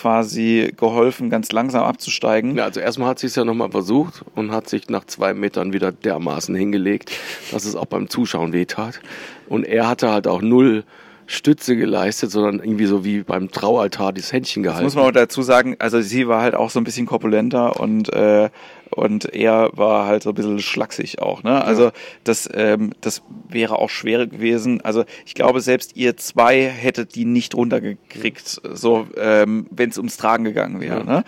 quasi 0.00 0.72
geholfen, 0.76 1.28
ganz 1.28 1.50
langsam 1.50 1.82
abzusteigen. 1.82 2.56
Ja, 2.56 2.64
also 2.64 2.78
erstmal 2.80 3.08
hat 3.08 3.18
sie 3.18 3.26
es 3.26 3.34
ja 3.34 3.44
nochmal 3.44 3.70
versucht 3.70 4.24
und 4.36 4.52
hat 4.52 4.68
sich 4.68 4.88
nach 4.88 5.04
zwei 5.04 5.34
Metern 5.34 5.72
wieder 5.72 5.90
dermaßen 5.90 6.54
hingelegt, 6.54 7.10
dass 7.50 7.64
es 7.64 7.74
auch 7.74 7.86
beim 7.86 8.08
Zuschauen 8.08 8.52
wehtat. 8.52 9.00
Und 9.48 9.64
er 9.64 9.88
hatte 9.88 10.10
halt 10.10 10.28
auch 10.28 10.40
null 10.40 10.84
Stütze 11.30 11.76
geleistet, 11.76 12.30
sondern 12.30 12.58
irgendwie 12.58 12.86
so 12.86 13.04
wie 13.04 13.20
beim 13.22 13.50
Traualtar 13.50 14.14
das 14.14 14.32
Händchen 14.32 14.62
Das 14.62 14.70
gehalten. 14.70 14.84
muss 14.86 14.94
man 14.94 15.04
auch 15.04 15.10
dazu 15.12 15.42
sagen, 15.42 15.76
also 15.78 16.00
sie 16.00 16.26
war 16.26 16.40
halt 16.40 16.54
auch 16.54 16.70
so 16.70 16.80
ein 16.80 16.84
bisschen 16.84 17.04
korpulenter 17.06 17.78
und 17.78 18.10
äh, 18.14 18.48
und 18.90 19.26
er 19.34 19.68
war 19.74 20.06
halt 20.06 20.22
so 20.22 20.30
ein 20.30 20.34
bisschen 20.34 20.58
schlaksig 20.60 21.20
auch, 21.20 21.42
ne? 21.42 21.62
Also 21.62 21.90
das 22.24 22.48
ähm, 22.54 22.92
das 23.02 23.22
wäre 23.50 23.78
auch 23.78 23.90
schwer 23.90 24.26
gewesen. 24.26 24.80
Also 24.80 25.04
ich 25.26 25.34
glaube 25.34 25.60
selbst 25.60 25.96
ihr 25.96 26.16
zwei 26.16 26.62
hättet 26.62 27.14
die 27.14 27.26
nicht 27.26 27.54
runtergekriegt, 27.54 28.62
so 28.72 29.06
ähm, 29.18 29.66
wenn 29.70 29.90
es 29.90 29.98
ums 29.98 30.16
Tragen 30.16 30.44
gegangen 30.44 30.80
wäre, 30.80 31.00
Ja. 31.00 31.04
ne? 31.04 31.24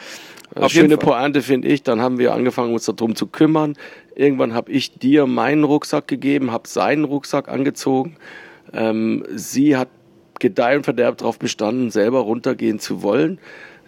Eine 0.54 0.68
schöne 0.70 0.96
Pointe 0.96 1.42
finde 1.42 1.68
ich, 1.68 1.82
dann 1.84 2.00
haben 2.00 2.18
wir 2.18 2.32
angefangen 2.34 2.72
uns 2.72 2.84
darum 2.86 3.14
zu 3.14 3.28
kümmern. 3.28 3.76
Irgendwann 4.16 4.52
habe 4.54 4.72
ich 4.72 4.98
dir 4.98 5.26
meinen 5.26 5.62
Rucksack 5.62 6.08
gegeben, 6.08 6.50
habe 6.50 6.66
seinen 6.66 7.04
Rucksack 7.04 7.48
angezogen. 7.48 8.16
Ähm, 8.72 9.24
sie 9.34 9.76
hat 9.76 9.88
Gedeih 10.38 10.76
und 10.76 10.86
darauf 11.20 11.38
bestanden, 11.38 11.90
selber 11.90 12.20
runtergehen 12.20 12.78
zu 12.78 13.02
wollen. 13.02 13.38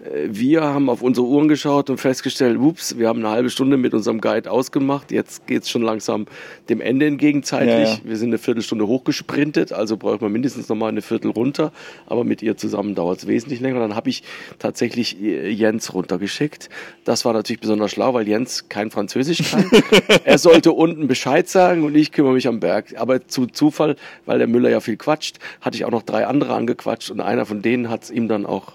Äh, 0.03 0.27
Wir 0.29 0.63
haben 0.63 0.89
auf 0.89 1.01
unsere 1.01 1.25
Uhren 1.27 1.47
geschaut 1.47 1.89
und 1.89 1.97
festgestellt, 1.97 2.57
ups, 2.57 2.97
wir 2.97 3.07
haben 3.07 3.19
eine 3.19 3.29
halbe 3.29 3.49
Stunde 3.49 3.77
mit 3.77 3.93
unserem 3.93 4.21
Guide 4.21 4.49
ausgemacht. 4.49 5.11
Jetzt 5.11 5.47
geht's 5.47 5.69
schon 5.69 5.81
langsam 5.81 6.25
dem 6.69 6.81
Ende 6.81 7.05
entgegen 7.05 7.43
zeitlich. 7.43 7.89
Ja, 7.89 7.95
ja. 7.95 7.99
Wir 8.03 8.17
sind 8.17 8.29
eine 8.29 8.37
Viertelstunde 8.37 8.87
hochgesprintet, 8.87 9.73
also 9.73 9.97
braucht 9.97 10.21
man 10.21 10.31
mindestens 10.31 10.69
noch 10.69 10.75
mal 10.75 10.89
eine 10.89 11.01
Viertel 11.01 11.31
runter. 11.31 11.71
Aber 12.05 12.23
mit 12.23 12.41
ihr 12.41 12.57
zusammen 12.57 12.95
dauert 12.95 13.19
es 13.19 13.27
wesentlich 13.27 13.59
länger. 13.59 13.79
Dann 13.79 13.95
habe 13.95 14.09
ich 14.09 14.23
tatsächlich 14.59 15.21
äh, 15.21 15.49
Jens 15.49 15.93
runtergeschickt. 15.93 16.69
Das 17.05 17.25
war 17.25 17.33
natürlich 17.33 17.59
besonders 17.59 17.91
schlau, 17.91 18.13
weil 18.13 18.27
Jens 18.27 18.69
kein 18.69 18.91
Französisch 18.91 19.51
kann. 19.51 19.69
er 20.23 20.37
sollte 20.37 20.71
unten 20.71 21.07
Bescheid 21.07 21.47
sagen 21.47 21.83
und 21.83 21.95
ich 21.95 22.11
kümmere 22.11 22.33
mich 22.33 22.47
am 22.47 22.59
Berg. 22.59 22.95
Aber 22.97 23.27
zu 23.27 23.47
Zufall, 23.47 23.95
weil 24.25 24.37
der 24.37 24.47
Müller 24.47 24.69
ja 24.69 24.79
viel 24.79 24.97
quatscht, 24.97 25.37
hatte 25.61 25.77
ich 25.77 25.85
auch 25.85 25.91
noch 25.91 26.03
drei 26.03 26.27
andere 26.27 26.53
angequatscht 26.53 27.11
und 27.11 27.21
einer 27.21 27.45
von 27.45 27.61
denen 27.61 27.89
hat 27.89 28.03
es 28.03 28.11
ihm 28.11 28.27
dann 28.27 28.45
auch 28.45 28.73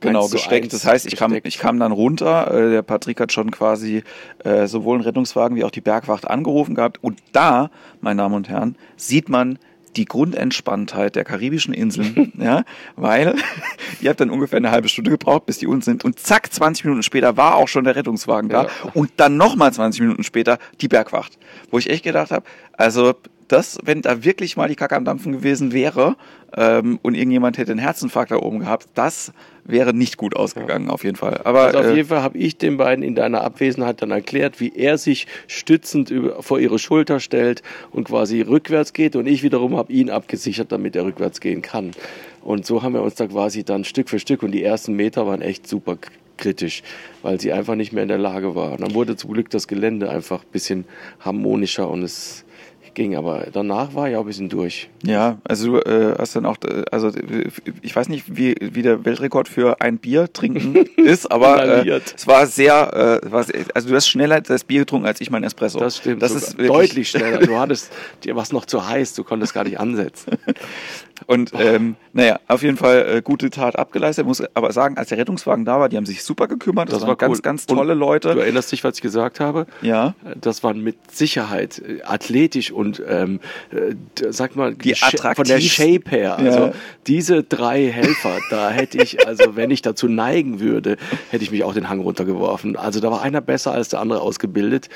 Genau, 0.00 0.22
1 0.22 0.30
zu 0.30 0.36
gesteckt. 0.36 0.64
1 0.64 0.72
Das 0.72 0.84
heißt, 0.86 1.06
ich 1.06 1.16
kam, 1.16 1.34
ich 1.42 1.58
kam 1.58 1.78
dann 1.78 1.92
runter. 1.92 2.52
Äh, 2.52 2.70
der 2.70 2.82
Patrick 2.82 3.20
hat 3.20 3.32
schon 3.32 3.50
quasi 3.50 4.02
äh, 4.44 4.66
sowohl 4.66 4.96
einen 4.96 5.04
Rettungswagen 5.04 5.56
wie 5.56 5.64
auch 5.64 5.70
die 5.70 5.80
Bergwacht 5.80 6.26
angerufen 6.28 6.74
gehabt. 6.74 6.98
Und 7.02 7.20
da, 7.32 7.70
meine 8.00 8.22
Damen 8.22 8.34
und 8.34 8.48
Herren, 8.48 8.76
sieht 8.96 9.28
man 9.28 9.58
die 9.96 10.04
Grundentspanntheit 10.04 11.16
der 11.16 11.24
karibischen 11.24 11.74
Inseln, 11.74 12.32
ja, 12.38 12.62
weil 12.94 13.34
ihr 14.00 14.10
habt 14.10 14.20
dann 14.20 14.30
ungefähr 14.30 14.58
eine 14.58 14.70
halbe 14.70 14.88
Stunde 14.88 15.10
gebraucht, 15.10 15.46
bis 15.46 15.58
die 15.58 15.66
unten 15.66 15.82
sind 15.82 16.04
und 16.04 16.18
zack, 16.20 16.52
20 16.52 16.84
Minuten 16.84 17.02
später 17.02 17.36
war 17.36 17.56
auch 17.56 17.66
schon 17.66 17.82
der 17.82 17.96
Rettungswagen 17.96 18.48
da 18.48 18.64
Ja. 18.64 18.68
und 18.94 19.10
dann 19.16 19.36
nochmal 19.36 19.72
20 19.72 20.02
Minuten 20.02 20.22
später 20.22 20.58
die 20.80 20.86
Bergwacht, 20.86 21.38
wo 21.72 21.78
ich 21.78 21.90
echt 21.90 22.04
gedacht 22.04 22.30
habe, 22.30 22.46
also 22.74 23.14
das, 23.50 23.78
wenn 23.84 24.02
da 24.02 24.24
wirklich 24.24 24.56
mal 24.56 24.68
die 24.68 24.76
Kacke 24.76 24.96
am 24.96 25.04
Dampfen 25.04 25.32
gewesen 25.32 25.72
wäre 25.72 26.16
ähm, 26.56 26.98
und 27.02 27.14
irgendjemand 27.14 27.58
hätte 27.58 27.72
einen 27.72 27.80
Herzinfarkt 27.80 28.30
da 28.30 28.36
oben 28.36 28.60
gehabt, 28.60 28.86
das 28.94 29.32
wäre 29.64 29.92
nicht 29.92 30.16
gut 30.16 30.36
ausgegangen, 30.36 30.88
auf 30.88 31.04
jeden 31.04 31.16
Fall. 31.16 31.40
Aber 31.44 31.62
Also 31.62 31.78
auf 31.80 31.86
äh, 31.86 31.94
jeden 31.94 32.08
Fall 32.08 32.22
habe 32.22 32.38
ich 32.38 32.58
den 32.58 32.76
beiden 32.76 33.04
in 33.04 33.14
deiner 33.14 33.42
Abwesenheit 33.42 34.02
dann 34.02 34.12
erklärt, 34.12 34.60
wie 34.60 34.72
er 34.74 34.98
sich 34.98 35.26
stützend 35.48 36.10
über, 36.10 36.42
vor 36.42 36.60
ihre 36.60 36.78
Schulter 36.78 37.18
stellt 37.18 37.62
und 37.90 38.04
quasi 38.04 38.40
rückwärts 38.40 38.92
geht 38.92 39.16
und 39.16 39.26
ich 39.26 39.42
wiederum 39.42 39.76
habe 39.76 39.92
ihn 39.92 40.10
abgesichert, 40.10 40.70
damit 40.70 40.94
er 40.94 41.04
rückwärts 41.04 41.40
gehen 41.40 41.62
kann. 41.62 41.90
Und 42.42 42.66
so 42.66 42.82
haben 42.82 42.94
wir 42.94 43.02
uns 43.02 43.16
da 43.16 43.26
quasi 43.26 43.64
dann 43.64 43.84
Stück 43.84 44.08
für 44.08 44.18
Stück 44.18 44.42
und 44.42 44.52
die 44.52 44.62
ersten 44.62 44.94
Meter 44.94 45.26
waren 45.26 45.42
echt 45.42 45.66
super 45.66 45.98
kritisch, 46.36 46.82
weil 47.22 47.40
sie 47.40 47.52
einfach 47.52 47.74
nicht 47.74 47.92
mehr 47.92 48.02
in 48.02 48.08
der 48.08 48.18
Lage 48.18 48.54
war. 48.54 48.72
Und 48.72 48.80
dann 48.80 48.94
wurde 48.94 49.16
zum 49.16 49.32
Glück 49.32 49.50
das 49.50 49.68
Gelände 49.68 50.08
einfach 50.08 50.42
ein 50.42 50.50
bisschen 50.52 50.84
harmonischer 51.20 51.88
und 51.90 52.02
es 52.02 52.44
ging, 52.94 53.16
aber 53.16 53.46
danach 53.52 53.94
war 53.94 54.08
ich 54.08 54.16
auch 54.16 54.20
ein 54.20 54.26
bisschen 54.26 54.48
durch. 54.48 54.88
Ja, 55.04 55.38
also 55.44 55.72
du 55.72 55.78
äh, 55.78 56.14
hast 56.18 56.36
dann 56.36 56.46
auch, 56.46 56.56
äh, 56.64 56.84
also 56.90 57.10
ich 57.82 57.94
weiß 57.94 58.08
nicht, 58.08 58.24
wie, 58.36 58.54
wie 58.60 58.82
der 58.82 59.04
Weltrekord 59.04 59.48
für 59.48 59.80
ein 59.80 59.98
Bier 59.98 60.32
trinken 60.32 60.74
ist, 60.96 61.30
aber 61.30 61.84
äh, 61.84 62.00
es 62.14 62.26
war 62.26 62.46
sehr, 62.46 63.20
äh, 63.24 63.30
war 63.32 63.44
sehr, 63.44 63.64
also 63.74 63.88
du 63.88 63.94
hast 63.94 64.08
schneller 64.08 64.40
das 64.40 64.64
Bier 64.64 64.80
getrunken 64.80 65.06
als 65.06 65.20
ich 65.20 65.30
mein 65.30 65.44
Espresso. 65.44 65.78
Das 65.78 65.96
stimmt. 65.98 66.22
Das 66.22 66.32
ist 66.32 66.58
deutlich 66.58 67.08
schneller. 67.10 67.38
Du 67.50 67.56
hattest, 67.58 67.90
dir 68.24 68.36
war 68.36 68.42
es 68.42 68.52
noch 68.52 68.64
zu 68.66 68.86
heiß, 68.86 69.14
du 69.14 69.24
konntest 69.24 69.54
gar 69.54 69.64
nicht 69.64 69.80
ansetzen. 69.80 70.32
Und 71.26 71.52
ähm, 71.58 71.96
naja, 72.12 72.40
auf 72.48 72.62
jeden 72.62 72.76
Fall 72.78 73.16
äh, 73.16 73.22
gute 73.22 73.50
Tat 73.50 73.78
abgeleistet. 73.78 74.26
Muss 74.26 74.42
aber 74.54 74.72
sagen, 74.72 74.96
als 74.96 75.10
der 75.10 75.18
Rettungswagen 75.18 75.64
da 75.66 75.78
war, 75.78 75.88
die 75.88 75.96
haben 75.98 76.06
sich 76.06 76.22
super 76.24 76.48
gekümmert. 76.48 76.88
Das, 76.88 76.94
Das 76.94 77.02
waren 77.02 77.08
war 77.10 77.16
ganz, 77.16 77.38
cool. 77.38 77.42
ganz 77.42 77.66
Und 77.68 77.76
tolle 77.76 77.92
Du 77.92 77.98
Leute. 77.98 78.30
erinnerst 78.30 78.72
dich, 78.72 78.82
was 78.84 78.96
ich 78.96 79.02
gesagt 79.02 79.38
habe? 79.38 79.66
Ja. 79.82 80.14
Das 80.40 80.62
waren 80.64 80.82
mit 80.82 80.96
Sicherheit 81.14 81.78
äh, 81.78 82.02
athletisch 82.04 82.72
und 82.80 83.02
ähm, 83.06 83.40
äh, 83.70 83.94
sag 84.30 84.56
mal, 84.56 84.74
Die 84.74 84.94
von 84.94 85.44
der 85.44 85.60
Shape 85.60 86.10
her. 86.10 86.38
Also 86.38 86.58
Ja. 86.58 86.72
diese 87.06 87.42
drei 87.42 87.86
Helfer, 87.86 88.38
da 88.50 88.70
hätte 88.70 88.98
ich, 89.02 89.26
also 89.26 89.56
wenn 89.56 89.70
ich 89.70 89.82
dazu 89.82 90.08
neigen 90.08 90.60
würde, 90.60 90.96
hätte 91.30 91.44
ich 91.44 91.50
mich 91.50 91.62
auch 91.64 91.74
den 91.74 91.88
Hang 91.88 92.00
runtergeworfen. 92.00 92.76
Also 92.76 93.00
da 93.00 93.10
war 93.10 93.22
einer 93.22 93.40
besser 93.40 93.72
als 93.72 93.90
der 93.90 94.00
andere 94.00 94.20
ausgebildet. 94.20 94.88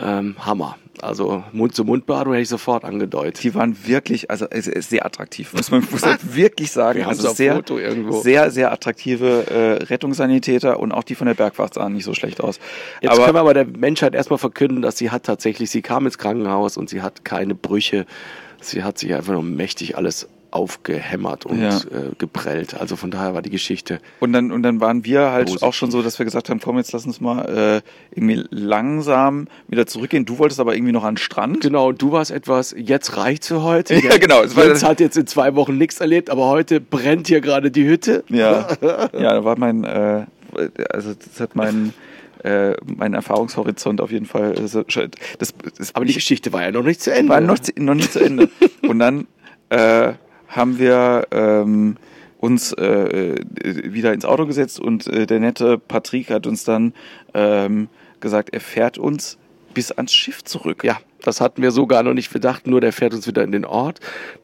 Ähm, 0.00 0.36
Hammer. 0.38 0.76
Also 1.02 1.42
Mund-zu-Mund-Beatmung 1.52 2.34
hätte 2.34 2.42
ich 2.42 2.48
sofort 2.48 2.84
angedeutet. 2.84 3.42
Die 3.42 3.54
waren 3.54 3.76
wirklich, 3.86 4.30
also 4.30 4.46
sehr 4.52 5.04
attraktiv, 5.04 5.52
muss 5.52 5.70
man 5.70 5.86
muss 5.90 6.02
man 6.02 6.16
wirklich 6.22 6.70
sagen. 6.70 7.00
Wir 7.00 7.08
also 7.08 7.30
sehr, 7.32 7.62
sehr, 8.22 8.50
sehr 8.50 8.72
attraktive 8.72 9.46
äh, 9.50 9.84
Rettungssanitäter 9.84 10.78
und 10.78 10.92
auch 10.92 11.02
die 11.02 11.14
von 11.16 11.26
der 11.26 11.34
Bergwacht 11.34 11.74
sahen 11.74 11.94
nicht 11.94 12.04
so 12.04 12.14
schlecht 12.14 12.40
aus. 12.40 12.60
Jetzt 13.00 13.12
aber 13.12 13.24
können 13.24 13.36
wir 13.36 13.40
aber 13.40 13.54
der 13.54 13.66
Menschheit 13.66 14.14
erstmal 14.14 14.38
verkünden, 14.38 14.82
dass 14.82 14.96
sie 14.96 15.10
hat 15.10 15.24
tatsächlich, 15.24 15.70
sie 15.70 15.82
kam 15.82 16.06
ins 16.06 16.16
Krankenhaus 16.16 16.76
und 16.76 16.88
sie 16.88 17.02
hat 17.02 17.23
keine 17.24 17.54
Brüche. 17.54 18.06
Sie 18.60 18.82
hat 18.82 18.98
sich 18.98 19.12
einfach 19.14 19.32
nur 19.32 19.42
mächtig 19.42 19.96
alles 19.96 20.28
aufgehämmert 20.50 21.46
und 21.46 21.60
Ja. 21.60 21.78
äh, 21.78 22.14
geprellt. 22.16 22.74
Also 22.80 22.94
von 22.94 23.10
daher 23.10 23.34
war 23.34 23.42
die 23.42 23.50
Geschichte. 23.50 23.98
Und 24.20 24.32
dann, 24.32 24.52
und 24.52 24.62
dann 24.62 24.80
waren 24.80 25.04
wir 25.04 25.32
halt 25.32 25.46
Positiv. 25.46 25.66
auch 25.66 25.74
schon 25.74 25.90
so, 25.90 26.00
dass 26.00 26.18
wir 26.20 26.24
gesagt 26.24 26.48
haben, 26.48 26.60
komm, 26.60 26.76
jetzt 26.78 26.92
lass 26.92 27.04
uns 27.06 27.20
mal 27.20 27.82
äh, 27.82 28.16
irgendwie 28.16 28.44
langsam 28.50 29.48
wieder 29.66 29.86
zurückgehen. 29.88 30.24
Du 30.26 30.38
wolltest 30.38 30.60
aber 30.60 30.76
irgendwie 30.76 30.92
noch 30.92 31.02
an 31.02 31.14
den 31.14 31.18
Strand. 31.20 31.60
Genau, 31.60 31.90
du 31.90 32.12
warst 32.12 32.30
etwas, 32.30 32.72
jetzt 32.78 33.16
reicht's 33.16 33.48
für 33.48 33.62
heute. 33.64 33.94
Ja, 33.96 34.16
genau, 34.16 34.42
es 34.42 34.56
war- 34.56 34.64
hat 34.88 35.00
jetzt 35.00 35.16
in 35.16 35.26
zwei 35.26 35.56
Wochen 35.56 35.76
nichts 35.76 35.98
erlebt, 36.00 36.30
aber 36.30 36.46
heute 36.46 36.80
brennt 36.80 37.26
hier 37.26 37.40
gerade 37.40 37.70
die 37.72 37.84
Hütte. 37.86 38.22
Ja, 38.28 38.68
ja, 38.82 39.08
da 39.34 39.44
war 39.44 39.58
mein, 39.58 39.82
äh, 39.82 40.26
also 40.90 41.14
das 41.14 41.40
hat 41.40 41.56
mein, 41.56 41.92
äh, 42.44 42.74
mein 42.84 43.14
Erfahrungshorizont 43.14 44.00
auf 44.00 44.10
jeden 44.12 44.26
Fall. 44.26 44.56
äh, 44.58 44.68
so- 44.68 44.84
Das, 45.38 45.54
das, 45.78 45.94
Aber 45.94 46.04
die 46.04 46.14
Geschichte 46.14 46.52
war 46.52 46.62
ja 46.62 46.70
noch 46.70 46.82
nicht 46.84 47.00
zu 47.02 47.12
Ende. 47.12 47.30
war 47.32 47.40
noch, 47.40 47.58
noch 47.76 47.94
nicht 47.94 48.12
zu 48.12 48.20
Ende. 48.20 48.48
Und 48.82 48.98
dann 49.00 49.26
äh, 49.70 50.12
haben 50.48 50.78
wir 50.78 51.26
ähm, 51.32 51.96
uns 52.38 52.72
äh, 52.74 52.84
äh, 52.84 53.92
wieder 53.92 54.12
ins 54.12 54.24
Auto 54.24 54.46
gesetzt 54.46 54.78
und 54.78 55.06
äh, 55.06 55.26
der 55.26 55.40
nette 55.40 55.78
Patrick 55.78 56.28
hat 56.30 56.46
uns 56.46 56.62
dann 56.64 56.92
ähm, 57.32 57.88
gesagt, 58.20 58.50
er 58.52 58.60
fährt 58.60 58.98
uns 58.98 59.38
bis 59.72 59.90
ans 59.90 60.12
Schiff 60.14 60.44
zurück. 60.44 60.84
Ja, 60.84 60.98
das 61.22 61.40
hatten 61.40 61.62
wir 61.62 61.70
so 61.72 61.86
gar 61.86 62.02
noch 62.02 62.12
nicht 62.14 62.30
bedacht, 62.32 62.66
nur 62.66 62.80
der 62.82 62.92
fährt 62.92 63.14
uns 63.14 63.26
wieder 63.26 63.42
in 63.42 63.50
den 63.50 63.64
Ort. 63.64 63.98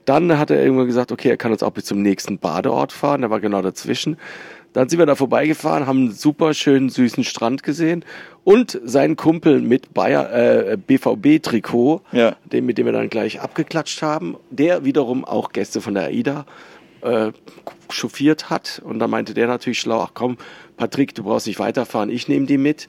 Dann 0.07 0.39
hat 0.39 0.51
er 0.51 0.63
irgendwann 0.63 0.87
gesagt, 0.87 1.13
okay, 1.13 1.29
er 1.29 1.37
kann 1.37 1.53
uns 1.53 1.63
auch 1.63 1.71
bis 1.73 1.85
zum 1.85 2.01
nächsten 2.03 2.39
Badeort 2.39 2.91
fahren, 2.93 3.21
der 3.21 3.31
war 3.31 3.39
genau 3.41 3.61
dazwischen. 3.63 4.17
Dann 4.73 4.89
sind 4.89 4.99
wir 5.01 5.07
da 5.07 5.17
vorbeigefahren, 5.17 5.87
haben 5.87 5.99
einen 5.99 6.13
super 6.13 6.55
schönen, 6.55 6.91
süßen 6.91 7.25
Strand 7.25 7.63
gesehen 7.63 8.05
und 8.45 8.81
seinen 8.85 9.17
Kumpel 9.17 9.61
mit 9.61 9.93
Bayer, 9.95 10.33
äh, 10.33 10.77
BVB-Trikot, 10.77 12.03
Ja. 12.13 12.37
den, 12.53 12.67
mit 12.67 12.79
dem 12.79 12.87
wir 12.87 12.93
dann 12.93 13.11
gleich 13.11 13.41
abgeklatscht 13.41 14.01
haben, 14.03 14.37
der 14.51 14.85
wiederum 14.85 15.25
auch 15.25 15.51
Gäste 15.53 15.81
von 15.81 15.95
der 15.95 16.05
AIDA 16.05 16.47
äh, 17.03 17.33
chauffiert 17.91 18.51
hat. 18.51 18.81
Und 18.85 18.99
dann 19.01 19.11
meinte 19.11 19.35
der 19.35 19.47
natürlich 19.49 19.81
schlau, 19.81 20.01
ach 20.03 20.13
komm, 20.15 20.37
Patrick, 20.77 21.15
du 21.15 21.25
brauchst 21.25 21.47
nicht 21.47 21.59
weiterfahren, 21.59 22.11
ich 22.11 22.29
nehme 22.29 22.47
die 22.47 22.59
mit. 22.59 22.89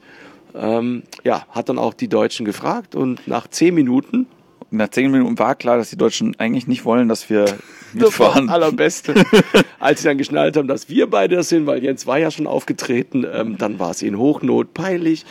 Ähm, 0.53 1.03
ja, 1.23 1.45
hat 1.49 1.69
dann 1.69 1.79
auch 1.79 1.93
die 1.93 2.09
Deutschen 2.09 2.45
gefragt 2.45 2.93
und 2.93 3.25
nach 3.27 3.47
zehn 3.47 3.73
Minuten, 3.73 4.27
Nach 4.73 4.87
zehn 4.89 5.11
Minuten 5.11 5.37
war 5.37 5.55
klar, 5.55 5.77
dass 5.77 5.89
die 5.89 5.97
Deutschen 5.97 6.39
eigentlich 6.39 6.65
nicht 6.65 6.85
wollen, 6.85 7.09
dass 7.09 7.29
wir 7.29 7.43
das 7.45 7.57
mitfahren. 7.93 8.47
das 8.47 8.55
allerbeste, 8.55 9.13
als 9.79 10.01
sie 10.01 10.07
dann 10.07 10.17
geschnallt 10.17 10.55
haben, 10.57 10.67
dass 10.67 10.87
wir 10.89 11.09
beide 11.09 11.35
das 11.35 11.49
sind, 11.49 11.67
weil 11.67 11.83
Jens 11.83 12.07
war 12.07 12.17
ja 12.17 12.31
schon 12.31 12.47
aufgetreten, 12.47 13.25
ähm, 13.31 13.57
dann 13.57 13.79
war 13.79 13.91
es 13.91 14.01
ihnen 14.01 14.17
Hochnot 14.17 14.73
peinlich. 14.73 15.25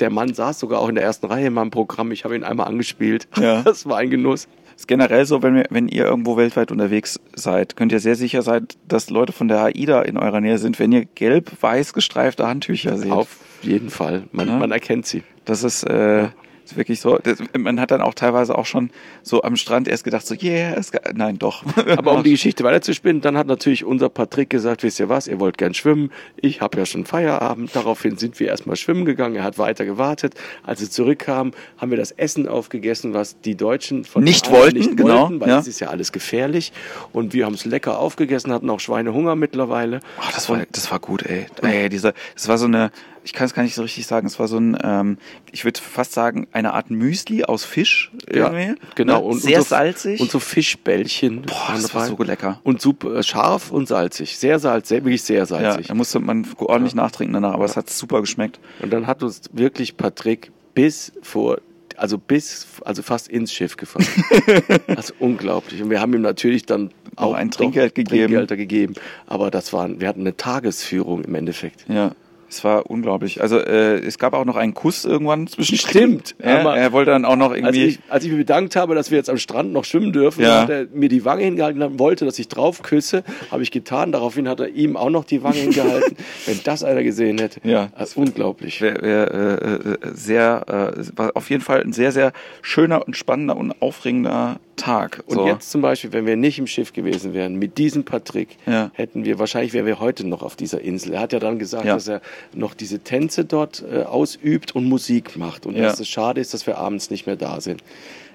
Der 0.00 0.10
Mann 0.10 0.34
saß 0.34 0.58
sogar 0.58 0.80
auch 0.80 0.88
in 0.88 0.94
der 0.96 1.04
ersten 1.04 1.26
Reihe 1.26 1.46
in 1.46 1.54
meinem 1.54 1.70
Programm. 1.70 2.12
Ich 2.12 2.24
habe 2.24 2.36
ihn 2.36 2.44
einmal 2.44 2.66
angespielt. 2.66 3.28
Ja. 3.40 3.62
Das 3.64 3.86
war 3.86 3.96
ein 3.98 4.10
Genuss. 4.10 4.46
ist 4.76 4.88
generell 4.88 5.24
so, 5.24 5.42
wenn, 5.42 5.54
wir, 5.54 5.64
wenn 5.70 5.88
ihr 5.88 6.04
irgendwo 6.04 6.36
weltweit 6.36 6.70
unterwegs 6.70 7.18
seid, 7.34 7.76
könnt 7.76 7.92
ihr 7.92 8.00
sehr 8.00 8.14
sicher 8.16 8.42
sein, 8.42 8.66
dass 8.88 9.08
Leute 9.08 9.32
von 9.32 9.48
der 9.48 9.62
AIDA 9.62 10.02
in 10.02 10.18
eurer 10.18 10.40
Nähe 10.42 10.58
sind, 10.58 10.78
wenn 10.80 10.92
ihr 10.92 11.04
gelb-weiß 11.06 11.94
gestreifte 11.94 12.46
Handtücher 12.46 12.98
seht. 12.98 13.10
Auf 13.12 13.38
jeden 13.62 13.88
Fall. 13.90 14.24
Man, 14.32 14.48
Ja. 14.48 14.58
man 14.58 14.70
erkennt 14.72 15.06
sie. 15.06 15.22
Das 15.46 15.62
ist, 15.64 15.84
äh, 15.84 16.28
ist 16.66 16.76
wirklich 16.76 17.00
so. 17.00 17.18
Das, 17.22 17.38
man 17.56 17.80
hat 17.80 17.90
dann 17.90 18.00
auch 18.00 18.14
teilweise 18.14 18.56
auch 18.56 18.66
schon 18.66 18.90
so 19.22 19.42
am 19.42 19.56
Strand 19.56 19.88
erst 19.88 20.04
gedacht, 20.04 20.26
so, 20.26 20.34
yeah, 20.34 20.74
es, 20.74 20.90
nein, 21.14 21.38
doch. 21.38 21.64
Aber 21.96 22.12
um 22.12 22.22
die 22.22 22.30
Geschichte 22.36 22.64
weiterzuspinnen, 22.64 23.22
dann 23.22 23.36
hat 23.36 23.46
natürlich 23.46 23.84
unser 23.84 24.08
Patrick 24.08 24.50
gesagt, 24.50 24.82
wisst 24.82 25.00
ihr 25.00 25.08
was, 25.08 25.26
ihr 25.26 25.40
wollt 25.40 25.58
gern 25.58 25.74
schwimmen. 25.74 26.10
Ich 26.36 26.60
habe 26.60 26.78
ja 26.78 26.86
schon 26.86 27.04
Feierabend. 27.04 27.74
Daraufhin 27.74 28.16
sind 28.18 28.38
wir 28.40 28.48
erstmal 28.48 28.76
schwimmen 28.76 29.04
gegangen. 29.04 29.36
Er 29.36 29.44
hat 29.44 29.58
weiter 29.58 29.84
gewartet. 29.84 30.34
Als 30.62 30.80
wir 30.80 30.90
zurückkamen, 30.90 31.52
haben 31.78 31.90
wir 31.90 31.98
das 31.98 32.10
Essen 32.10 32.48
aufgegessen, 32.48 33.14
was 33.14 33.40
die 33.40 33.56
Deutschen 33.56 34.04
von 34.04 34.24
Nicht 34.24 34.50
wollten, 34.50 34.78
nicht 34.78 34.96
genau, 34.96 35.22
wollten, 35.22 35.40
weil 35.40 35.48
ja. 35.48 35.58
es 35.58 35.66
ist 35.66 35.80
ja 35.80 35.88
alles 35.88 36.12
gefährlich. 36.12 36.72
Und 37.12 37.32
wir 37.32 37.46
haben 37.46 37.54
es 37.54 37.64
lecker 37.64 37.98
aufgegessen, 37.98 38.52
hatten 38.52 38.70
auch 38.70 38.80
Schweinehunger 38.80 39.36
mittlerweile. 39.36 40.00
Ach, 40.20 40.32
das 40.32 40.48
war, 40.48 40.64
das 40.70 40.90
war 40.90 40.98
gut, 40.98 41.22
ey. 41.24 41.46
ey 41.62 41.88
dieser, 41.88 42.14
das 42.34 42.48
war 42.48 42.58
so 42.58 42.66
eine, 42.66 42.90
ich 43.26 43.32
kann 43.32 43.44
es 43.46 43.54
gar 43.54 43.64
nicht 43.64 43.74
so 43.74 43.82
richtig 43.82 44.06
sagen, 44.06 44.24
es 44.28 44.38
war 44.38 44.46
so 44.46 44.56
ein, 44.56 44.78
ähm, 44.84 45.18
ich 45.50 45.64
würde 45.64 45.80
fast 45.80 46.12
sagen, 46.12 46.46
eine 46.52 46.72
Art 46.74 46.90
Müsli 46.90 47.42
aus 47.42 47.64
Fisch 47.64 48.12
irgendwie. 48.28 48.76
genau. 48.94 49.18
Ne? 49.18 49.24
Und, 49.24 49.42
Sehr 49.42 49.58
und 49.58 49.64
so, 49.64 49.68
salzig. 49.70 50.20
Und 50.20 50.30
so 50.30 50.38
Fischbällchen. 50.38 51.42
Boah, 51.42 51.72
das 51.74 51.92
war 51.92 52.06
so 52.06 52.16
lecker. 52.22 52.60
Und 52.62 52.80
super, 52.80 53.16
äh, 53.16 53.22
scharf 53.24 53.72
und 53.72 53.88
salzig. 53.88 54.38
Sehr 54.38 54.60
salzig, 54.60 54.88
sehr, 54.88 55.04
wirklich 55.04 55.22
sehr 55.24 55.38
Ja, 55.38 55.46
salzig. 55.46 55.88
da 55.88 55.94
musste 55.94 56.20
man 56.20 56.46
ordentlich 56.58 56.94
nachtrinken 56.94 57.34
danach, 57.34 57.54
aber 57.54 57.64
es 57.64 57.76
hat 57.76 57.90
super 57.90 58.20
geschmeckt. 58.20 58.60
Und 58.80 58.92
dann 58.92 59.08
hat 59.08 59.24
uns 59.24 59.42
wirklich 59.52 59.96
Patrick 59.96 60.52
bis 60.74 61.12
vor, 61.20 61.58
also 61.96 62.18
bis, 62.18 62.68
also 62.84 63.02
fast 63.02 63.26
ins 63.26 63.52
Schiff 63.52 63.76
gefahren. 63.76 64.06
das 64.86 65.10
ist 65.10 65.14
unglaublich. 65.18 65.82
Und 65.82 65.90
wir 65.90 66.00
haben 66.00 66.14
ihm 66.14 66.22
natürlich 66.22 66.64
dann 66.64 66.90
Auch 67.16 67.30
auch 67.30 67.34
ein 67.34 67.50
Trinkgeld 67.50 67.96
gegeben. 67.96 68.18
Trinkgelder 68.28 68.56
gegeben. 68.56 68.94
Aber 69.26 69.50
das 69.50 69.72
waren, 69.72 70.00
wir 70.00 70.06
hatten 70.06 70.20
eine 70.20 70.36
Tagesführung 70.36 71.24
im 71.24 71.34
Endeffekt. 71.34 71.86
Ja, 71.88 72.12
es 72.48 72.62
war 72.64 72.88
unglaublich. 72.90 73.40
Also 73.42 73.58
äh, 73.58 73.96
es 73.98 74.18
gab 74.18 74.32
auch 74.34 74.44
noch 74.44 74.56
einen 74.56 74.74
Kuss 74.74 75.04
irgendwann 75.04 75.46
zwischen. 75.46 75.76
Stimmt. 75.76 76.34
Ja, 76.42 76.60
Aber- 76.60 76.76
er 76.76 76.92
wollte 76.92 77.10
dann 77.10 77.24
auch 77.24 77.36
noch 77.36 77.50
Als 77.50 77.58
irgendwie. 77.58 77.84
ich, 77.84 77.98
als 78.08 78.24
ich 78.24 78.30
mich 78.30 78.38
bedankt 78.40 78.76
habe, 78.76 78.94
dass 78.94 79.10
wir 79.10 79.18
jetzt 79.18 79.30
am 79.30 79.38
Strand 79.38 79.72
noch 79.72 79.84
schwimmen 79.84 80.12
dürfen, 80.12 80.42
Ja. 80.42 80.62
hat 80.62 80.70
er 80.70 80.86
mir 80.92 81.08
die 81.08 81.24
Wange 81.24 81.42
hingehalten 81.44 81.82
und 81.82 81.98
wollte, 81.98 82.24
dass 82.24 82.38
ich 82.38 82.48
drauf 82.48 82.82
küsse. 82.82 83.24
Habe 83.50 83.62
ich 83.62 83.70
getan. 83.70 84.12
Daraufhin 84.12 84.48
hat 84.48 84.60
er 84.60 84.68
ihm 84.68 84.96
auch 84.96 85.10
noch 85.10 85.24
die 85.24 85.42
Wange 85.42 85.56
hingehalten. 85.56 86.16
Wenn 86.46 86.60
das 86.64 86.84
einer 86.84 87.02
gesehen 87.02 87.38
hätte. 87.38 87.60
Ja. 87.64 87.88
Also 87.94 88.20
unglaublich. 88.20 88.80
wär, 88.80 89.02
wär, 89.02 89.30
äh, 89.34 89.74
äh, 89.74 89.96
sehr, 90.14 90.94
äh, 90.96 91.02
war 91.16 91.32
auf 91.34 91.50
jeden 91.50 91.62
Fall 91.62 91.82
ein 91.82 91.92
sehr, 91.92 92.12
sehr 92.12 92.32
schöner 92.62 93.06
und 93.06 93.16
spannender 93.16 93.56
und 93.56 93.80
aufregender 93.82 94.58
Tag. 94.76 95.22
Und 95.26 95.34
so. 95.36 95.46
jetzt 95.46 95.70
zum 95.70 95.80
Beispiel, 95.82 96.12
wenn 96.12 96.26
wir 96.26 96.36
nicht 96.36 96.58
im 96.58 96.66
Schiff 96.66 96.92
gewesen 96.92 97.34
wären, 97.34 97.56
mit 97.56 97.78
diesem 97.78 98.04
Patrick, 98.04 98.56
Ja. 98.66 98.90
hätten 98.94 99.24
wir, 99.24 99.38
wahrscheinlich 99.38 99.72
wären 99.72 99.86
wir 99.86 100.00
heute 100.00 100.26
noch 100.26 100.42
auf 100.42 100.54
dieser 100.56 100.80
Insel. 100.80 101.14
Er 101.14 101.20
hat 101.20 101.32
ja 101.32 101.38
dann 101.38 101.58
gesagt, 101.58 101.84
Ja. 101.86 101.94
dass 101.94 102.06
er 102.08 102.20
noch 102.54 102.74
diese 102.74 103.00
Tänze 103.00 103.44
dort 103.44 103.82
äh, 103.90 104.02
ausübt 104.02 104.74
und 104.76 104.84
Musik 104.84 105.36
macht. 105.36 105.66
Und 105.66 105.76
Ja. 105.76 105.82
dass 105.84 105.98
es 106.00 106.08
schade 106.08 106.40
ist, 106.40 106.54
dass 106.54 106.66
wir 106.66 106.78
abends 106.78 107.10
nicht 107.10 107.26
mehr 107.26 107.36
da 107.36 107.60
sind. 107.60 107.82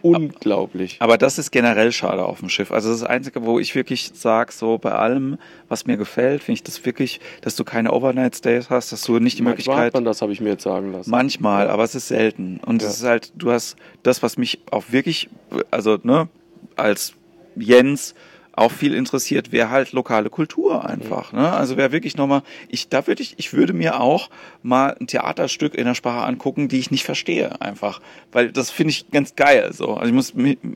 Unglaublich. 0.02 0.98
Aber 1.00 1.18
das 1.18 1.38
ist 1.38 1.52
generell 1.52 1.92
schade 1.92 2.24
auf 2.26 2.40
dem 2.40 2.50
Schiff. 2.50 2.72
Also 2.72 2.90
das 2.90 2.98
ist 2.98 3.02
das 3.04 3.10
Einzige, 3.10 3.44
wo 3.46 3.60
ich 3.60 3.76
wirklich 3.76 4.12
sage, 4.14 4.52
so 4.52 4.78
bei 4.78 4.92
allem, 4.92 5.38
was 5.70 5.86
mir 5.86 5.98
gefällt, 5.98 6.44
finde 6.44 6.56
ich 6.56 6.64
das 6.64 6.86
wirklich, 6.86 7.20
dass 7.42 7.56
du 7.56 7.64
keine 7.64 7.92
Overnight-Stays 7.92 8.70
hast, 8.70 8.92
dass 8.92 9.04
du 9.04 9.20
nicht 9.20 9.38
die 9.38 9.44
Manchmal 9.44 9.52
Möglichkeit... 9.76 9.86
hat 9.88 9.94
man 9.94 10.06
das, 10.06 10.22
habe 10.22 10.32
ich 10.32 10.42
mir 10.42 10.50
jetzt 10.50 10.64
sagen 10.64 10.92
lassen. 10.92 11.10
Manchmal, 11.10 11.70
aber 11.70 11.84
es 11.84 11.96
ist 11.96 12.08
selten. 12.08 12.60
Und 12.66 12.82
Ja. 12.82 12.88
es 12.88 12.98
ist 12.98 13.04
halt, 13.04 13.32
du 13.36 13.52
hast 13.52 13.76
das, 14.04 14.24
was 14.24 14.38
mich 14.38 14.60
auch 14.72 14.86
wirklich, 14.90 15.30
also 15.70 15.98
ne, 16.04 16.28
als 16.76 17.14
Jens 17.56 18.16
auch 18.62 18.72
viel 18.72 18.94
interessiert, 18.94 19.52
wäre 19.52 19.70
halt 19.70 19.92
lokale 19.92 20.30
Kultur 20.30 20.86
einfach. 20.86 21.34
Ne? 21.34 21.52
Also 21.52 21.78
wäre 21.78 21.92
wirklich 21.92 22.16
nochmal, 22.16 22.44
ich 22.70 22.90
da 22.90 23.08
würde 23.08 23.22
ich, 23.24 23.36
ich 23.38 23.54
würde 23.54 23.74
mir 23.74 24.00
auch 24.00 24.30
mal 24.64 24.96
ein 25.00 25.08
Theaterstück 25.08 25.76
in 25.76 25.86
der 25.86 25.96
Sprache 25.96 26.26
angucken, 26.26 26.68
die 26.68 26.80
ich 26.80 26.92
nicht 26.92 27.04
verstehe, 27.04 27.60
einfach. 27.62 28.02
Weil 28.32 28.52
das 28.52 28.72
finde 28.72 28.92
ich 28.92 29.10
ganz 29.12 29.36
geil. 29.36 29.72
So. 29.74 29.96
Also 29.96 30.08
ich 30.08 30.14
muss 30.14 30.34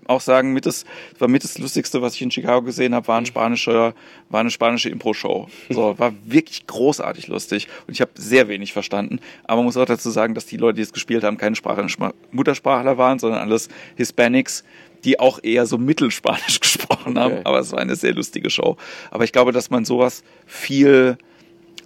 auch 0.08 0.22
sagen, 0.22 0.54
mit 0.54 0.66
das, 0.66 0.86
das 1.12 1.22
war 1.22 1.28
mit 1.28 1.44
das 1.44 1.58
Lustigste, 1.58 2.02
was 2.02 2.16
ich 2.16 2.22
in 2.22 2.32
Chicago 2.32 2.64
gesehen 2.64 2.96
habe, 2.96 3.08
war 3.08 3.18
ein 3.18 3.26
spanischer, 3.26 3.94
war 4.30 4.40
eine 4.40 4.52
spanische 4.52 4.90
Impro-Show. 4.90 5.48
So, 5.70 5.96
war 6.00 6.14
wirklich 6.26 6.68
großartig 6.68 7.28
lustig. 7.28 7.68
Und 7.88 7.94
ich 7.94 8.02
habe 8.02 8.12
sehr 8.16 8.48
wenig 8.48 8.74
verstanden. 8.74 9.20
Aber 9.44 9.58
man 9.58 9.66
muss 9.66 9.78
auch 9.78 9.86
dazu 9.86 10.10
sagen, 10.10 10.34
dass 10.34 10.46
die 10.46 10.58
Leute, 10.58 10.78
die 10.78 10.82
es 10.82 10.94
gespielt 10.94 11.24
haben, 11.24 11.38
keine 11.38 11.56
Sprache, 11.56 11.86
Muttersprachler 12.32 12.98
waren, 12.98 13.20
sondern 13.20 13.42
alles 13.42 13.70
Hispanics, 13.96 14.64
die 15.06 15.20
auch 15.20 15.40
eher 15.42 15.66
so 15.66 15.78
Mittelspanisch 15.78 16.60
gesprochen 16.62 17.18
haben. 17.18 17.36
Okay. 17.36 17.42
Aber 17.46 17.60
es 17.60 17.72
war 17.72 17.80
eine 17.80 17.96
sehr 17.96 18.14
lustige 18.14 18.50
Show. 18.50 18.78
Aber 19.12 19.24
ich 19.24 19.32
glaube, 19.32 19.52
dass 19.52 19.70
man 19.70 19.86
sowas 19.86 20.24
viel 20.46 21.18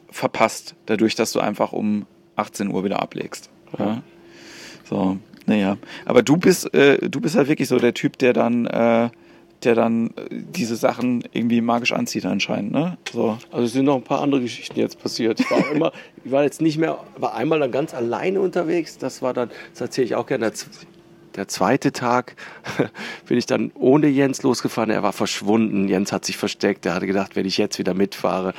verpasst, 0.09 0.76
dadurch, 0.88 1.15
dass 1.15 1.34
du 1.34 1.39
einfach 1.39 1.72
um 1.72 2.05
18 2.36 2.70
Uhr 2.70 2.84
wieder 2.84 3.01
ablegst. 3.01 3.49
Ja. 3.78 4.01
So, 4.89 5.17
naja. 5.45 5.78
Aber 6.05 6.24
du 6.24 6.38
bist, 6.38 6.74
äh, 6.74 7.09
du 7.09 7.22
bist 7.22 7.36
halt 7.36 7.47
wirklich 7.47 7.67
so 7.67 7.78
der 7.78 7.93
Typ, 7.93 8.17
der 8.17 8.34
dann, 8.34 8.65
äh, 8.65 9.09
der 9.63 9.76
dann 9.76 10.07
äh, 10.07 10.11
diese 10.30 10.76
Sachen 10.76 11.24
irgendwie 11.32 11.61
magisch 11.61 11.91
anzieht 11.91 12.26
anscheinend, 12.26 12.72
ne? 12.72 12.97
So. 13.11 13.38
Also 13.51 13.65
es 13.65 13.74
sind 13.74 13.86
noch 13.86 13.97
ein 13.97 14.03
paar 14.03 14.22
andere 14.22 14.41
Geschichten 14.41 14.80
jetzt 14.80 14.99
passiert. 14.99 15.39
Ich 15.39 15.51
war 15.51 15.59
auch 15.59 15.72
immer, 15.72 15.91
ich 16.24 16.32
war 16.32 16.43
jetzt 16.43 16.61
nicht 16.61 16.78
mehr, 16.78 17.03
war 17.17 17.36
einmal 17.36 17.59
dann 17.59 17.72
ganz 17.72 17.93
alleine 17.93 18.39
unterwegs. 18.39 18.97
Das 18.97 19.22
war 19.22 19.34
dann, 19.34 19.49
das 19.72 19.82
erzähle 19.82 20.05
ich 20.05 20.15
auch 20.15 20.26
gerne. 20.26 20.51
Der, 21.39 21.47
zweite 21.47 21.91
Tag 21.91 22.35
bin 23.27 23.37
ich 23.37 23.45
dann 23.45 23.71
ohne 23.75 24.07
Jens 24.07 24.43
losgefahren. 24.43 24.89
Er 24.89 25.03
war 25.03 25.13
verschwunden. 25.13 25.87
Jens 25.87 26.11
hat 26.11 26.25
sich 26.25 26.37
versteckt. 26.37 26.85
Er 26.85 26.93
hatte 26.95 27.07
gedacht, 27.07 27.35
wenn 27.35 27.45
ich 27.45 27.57
jetzt 27.57 27.79
wieder 27.79 27.93
mitfahre. 27.93 28.53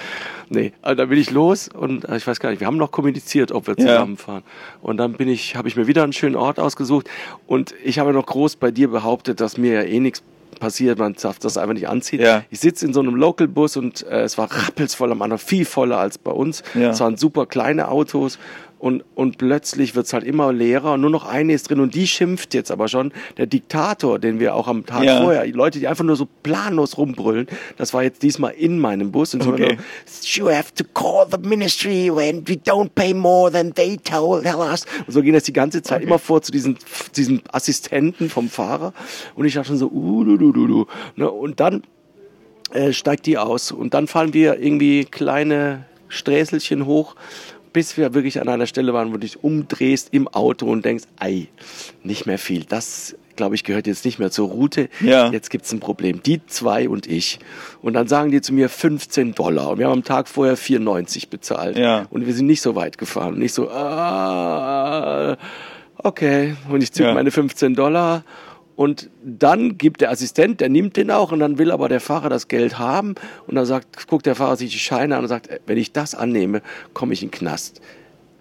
Nee, 0.49 0.73
also 0.83 0.97
dann 0.97 1.09
bin 1.09 1.19
ich 1.19 1.31
los 1.31 1.69
und 1.69 2.09
äh, 2.09 2.17
ich 2.17 2.27
weiß 2.27 2.41
gar 2.41 2.51
nicht, 2.51 2.61
wir 2.61 2.67
haben 2.67 2.77
noch 2.79 2.91
kommuniziert, 2.91 3.53
ob 3.53 3.67
wir 3.67 3.75
Ja. 3.79 3.87
zusammenfahren. 3.87 4.43
Und 4.83 4.97
dann 4.97 5.13
bin 5.13 5.29
ich, 5.29 5.57
habe 5.57 5.69
ich 5.69 5.77
mir 5.77 5.87
wieder 5.87 6.03
einen 6.03 6.13
schönen 6.13 6.37
Ort 6.37 6.59
ausgesucht 6.59 7.09
und 7.47 7.75
ich 7.85 7.99
habe 7.99 8.13
noch 8.13 8.27
groß 8.27 8.57
bei 8.57 8.71
dir 8.71 8.89
behauptet, 8.89 9.41
dass 9.41 9.57
mir 9.59 9.75
ja 9.75 9.83
eh 9.83 10.01
nichts 10.01 10.23
passiert, 10.59 10.99
man 10.99 11.15
darf 11.15 11.39
das 11.39 11.57
einfach 11.57 11.75
nicht 11.75 11.89
anziehen. 11.89 12.21
Ja. 12.21 12.43
Ich 12.51 12.61
sitze 12.61 12.85
in 12.85 12.93
so 12.93 13.01
einem 13.01 13.15
Local-Bus 13.15 13.77
und 13.77 14.03
äh, 14.07 14.23
es 14.23 14.37
war 14.37 14.51
rappelsvoll 14.51 15.11
am 15.13 15.23
Anfang, 15.23 15.39
viel 15.39 15.65
voller 15.65 15.99
als 15.99 16.19
bei 16.19 16.33
uns. 16.33 16.63
Ja. 16.75 16.91
Es 16.91 17.01
waren 17.01 17.17
super 17.17 17.47
kleine 17.47 17.89
Autos 17.89 18.39
und, 18.81 19.05
und 19.15 19.37
plötzlich 19.39 19.95
wird's 19.95 20.13
halt 20.15 20.25
immer 20.25 20.53
leerer 20.53 20.95
und 20.95 21.03
nur 21.03 21.11
noch 21.11 21.27
eine 21.27 21.53
ist 21.53 21.69
drin 21.69 21.81
und 21.81 21.95
die 21.95 22.07
schimpft 22.07 22.55
jetzt 22.55 22.71
aber 22.71 22.89
schon. 22.89 23.13
Der 23.37 23.47
Diktator, 23.47 24.19
den 24.19 24.41
wir 24.41 24.55
auch 24.55 24.67
am 24.69 24.87
Tag 24.87 25.05
Ja. 25.05 25.21
vorher, 25.21 25.45
die 25.45 25.53
Leute, 25.53 25.79
die 25.79 25.87
einfach 25.87 26.03
nur 26.03 26.17
so 26.17 26.27
planlos 26.43 26.97
rumbrüllen, 26.97 27.47
das 27.77 27.93
war 27.93 28.03
jetzt 28.03 28.23
diesmal 28.23 28.53
in 28.53 28.79
meinem 28.79 29.13
Bus 29.13 29.35
und 29.35 29.43
so 29.43 29.51
Okay. 29.53 29.77
nur, 29.77 29.77
You 30.33 30.49
have 30.51 30.73
to 30.75 30.85
call 30.95 31.27
the 31.31 31.37
ministry 31.47 32.11
when 32.11 32.43
we 32.49 32.55
don't 32.55 32.89
pay 32.95 33.13
more 33.13 33.53
than 33.53 33.75
they 33.75 33.99
tell, 33.99 34.41
tell 34.43 34.57
us. 34.61 34.87
Und 35.07 35.13
so 35.13 35.21
ging 35.23 35.35
das 35.35 35.45
die 35.45 35.53
ganze 35.53 35.83
Zeit 35.83 36.03
immer 36.03 36.19
vor 36.19 36.41
zu 36.41 36.51
diesen, 36.51 36.79
diesen 37.15 37.43
Assistenten 37.53 38.31
vom 38.31 38.49
Fahrer 38.49 38.95
und 39.35 39.45
ich 39.45 39.55
dachte 39.55 39.69
schon 39.69 39.77
so, 39.79 39.89
uh, 39.91 40.25
du, 40.25 40.39
du, 40.39 40.53
du, 40.53 40.67
du. 40.67 40.87
Ne? 41.17 41.31
Und 41.31 41.61
dann 41.61 41.83
äh, 42.73 42.93
steigt 42.95 43.27
die 43.27 43.37
aus 43.37 43.73
und 43.73 43.93
dann 43.93 44.07
fahren 44.07 44.33
wir 44.33 44.59
irgendwie 44.59 45.05
kleine 45.05 45.85
Sträßelchen 46.09 46.87
hoch, 46.87 47.15
bis 47.73 47.97
wir 47.97 48.15
wirklich 48.15 48.41
an 48.41 48.49
einer 48.49 48.67
Stelle 48.67 48.93
waren, 48.93 49.09
wo 49.09 49.13
du 49.15 49.19
dich 49.21 49.43
umdrehst 49.45 50.09
im 50.13 50.29
Auto 50.29 50.67
und 50.67 50.85
denkst, 50.85 51.05
ei, 51.19 51.49
nicht 52.03 52.27
mehr 52.27 52.39
viel. 52.39 52.65
Das, 52.65 53.17
glaube 53.37 53.55
ich, 53.55 53.65
gehört 53.65 53.87
jetzt 53.87 54.05
nicht 54.05 54.19
mehr 54.19 54.31
zur 54.31 54.49
Route. 54.49 54.89
Ja. 55.01 55.31
Jetzt 55.31 55.51
gibt's 55.51 55.73
ein 55.73 55.81
Problem. 55.81 56.23
Die 56.23 56.45
zwei 56.47 56.89
und 56.89 57.07
ich. 57.07 57.39
Und 57.83 57.95
dann 57.95 58.09
sagen 58.09 58.31
die 58.31 58.41
zu 58.41 58.53
mir 58.53 58.69
15 58.69 59.35
Dollar. 59.35 59.71
Und 59.71 59.79
wir 59.79 59.87
haben 59.87 59.93
am 59.95 60.05
Tag 60.05 60.29
vorher 60.29 60.57
4,90 60.59 61.29
bezahlt. 61.31 61.79
Ja. 61.79 62.07
Und 62.11 62.27
wir 62.27 62.35
sind 62.35 62.47
nicht 62.47 62.61
so 62.63 62.75
weit 62.75 62.99
gefahren. 62.99 63.35
Und 63.35 63.39
nicht 63.41 63.55
so, 63.55 63.71
ah, 63.71 65.37
okay. 65.99 66.57
Und 66.71 66.83
ich 66.83 66.93
zück 66.93 67.07
Ja. 67.07 67.15
meine 67.15 67.31
15 67.31 67.75
Dollar. 67.75 68.25
Und 68.81 69.11
dann 69.23 69.77
gibt 69.77 70.01
der 70.01 70.11
Assistent, 70.11 70.63
der 70.63 70.71
nimmt 70.71 70.97
den 70.97 71.11
auch 71.11 71.33
und 71.33 71.41
dann 71.41 71.59
will 71.59 71.71
aber 71.71 71.91
der 71.91 72.01
Fahrer 72.01 72.31
das 72.31 72.49
Geld 72.49 72.79
haben 72.79 73.15
und 73.47 73.57
dann 73.57 73.67
sagt, 73.67 74.09
guckt 74.09 74.25
der 74.25 74.35
Fahrer 74.35 74.57
sich 74.57 74.71
die 74.71 74.79
Scheine 74.79 75.17
an 75.17 75.25
und 75.25 75.29
sagt, 75.29 75.49
äh, 75.49 75.61
wenn 75.67 75.77
ich 75.77 75.93
das 75.93 76.15
annehme, 76.15 76.63
komme 76.95 77.13
ich 77.13 77.23
in 77.23 77.29
den 77.29 77.39
Knast. 77.39 77.83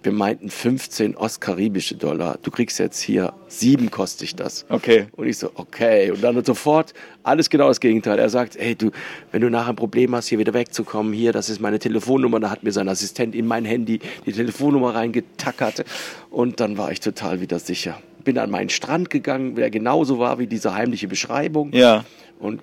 Wir 0.02 0.12
meinten 0.14 0.50
15 0.50 1.18
ostkaribische 1.18 1.96
Dollar. 1.96 2.38
Du 2.42 2.52
kriegst 2.52 2.80
jetzt 2.80 3.02
hier 3.02 3.34
sieben 3.48 3.92
kostet 3.92 4.22
ich 4.22 4.36
das. 4.36 4.66
Okay. 4.70 5.08
Und 5.18 5.28
ich 5.28 5.38
so, 5.38 5.52
okay. 5.56 6.12
Und 6.12 6.24
dann 6.24 6.44
sofort 6.46 6.94
alles 7.24 7.50
genau 7.50 7.68
das 7.68 7.80
Gegenteil. 7.80 8.18
Er 8.18 8.30
sagt, 8.30 8.58
hey 8.58 8.76
du, 8.76 8.92
wenn 9.32 9.42
du 9.42 9.50
nachher 9.50 9.72
ein 9.72 9.76
Problem 9.76 10.16
hast, 10.16 10.28
hier 10.28 10.40
wieder 10.40 10.54
wegzukommen, 10.54 11.12
hier, 11.12 11.34
das 11.34 11.50
ist 11.50 11.60
meine 11.60 11.80
Telefonnummer. 11.80 12.40
Da 12.40 12.50
hat 12.50 12.64
mir 12.64 12.72
sein 12.72 12.88
Assistent 12.88 13.36
in 13.36 13.46
mein 13.46 13.66
Handy 13.66 14.00
die 14.26 14.32
Telefonnummer 14.32 14.96
reingetackert. 14.96 15.84
Und 16.30 16.60
dann 16.60 16.78
war 16.78 16.92
ich 16.92 17.02
total 17.02 17.42
wieder 17.42 17.60
sicher. 17.60 18.00
Bin 18.24 18.38
an 18.38 18.50
meinen 18.50 18.70
Strand 18.70 19.10
gegangen, 19.10 19.56
der 19.56 19.70
genauso 19.70 20.20
war 20.20 20.40
wie 20.40 20.48
diese 20.48 20.74
heimliche 20.74 21.08
Beschreibung. 21.08 21.74
Ja. 21.74 22.06
Und 22.40 22.62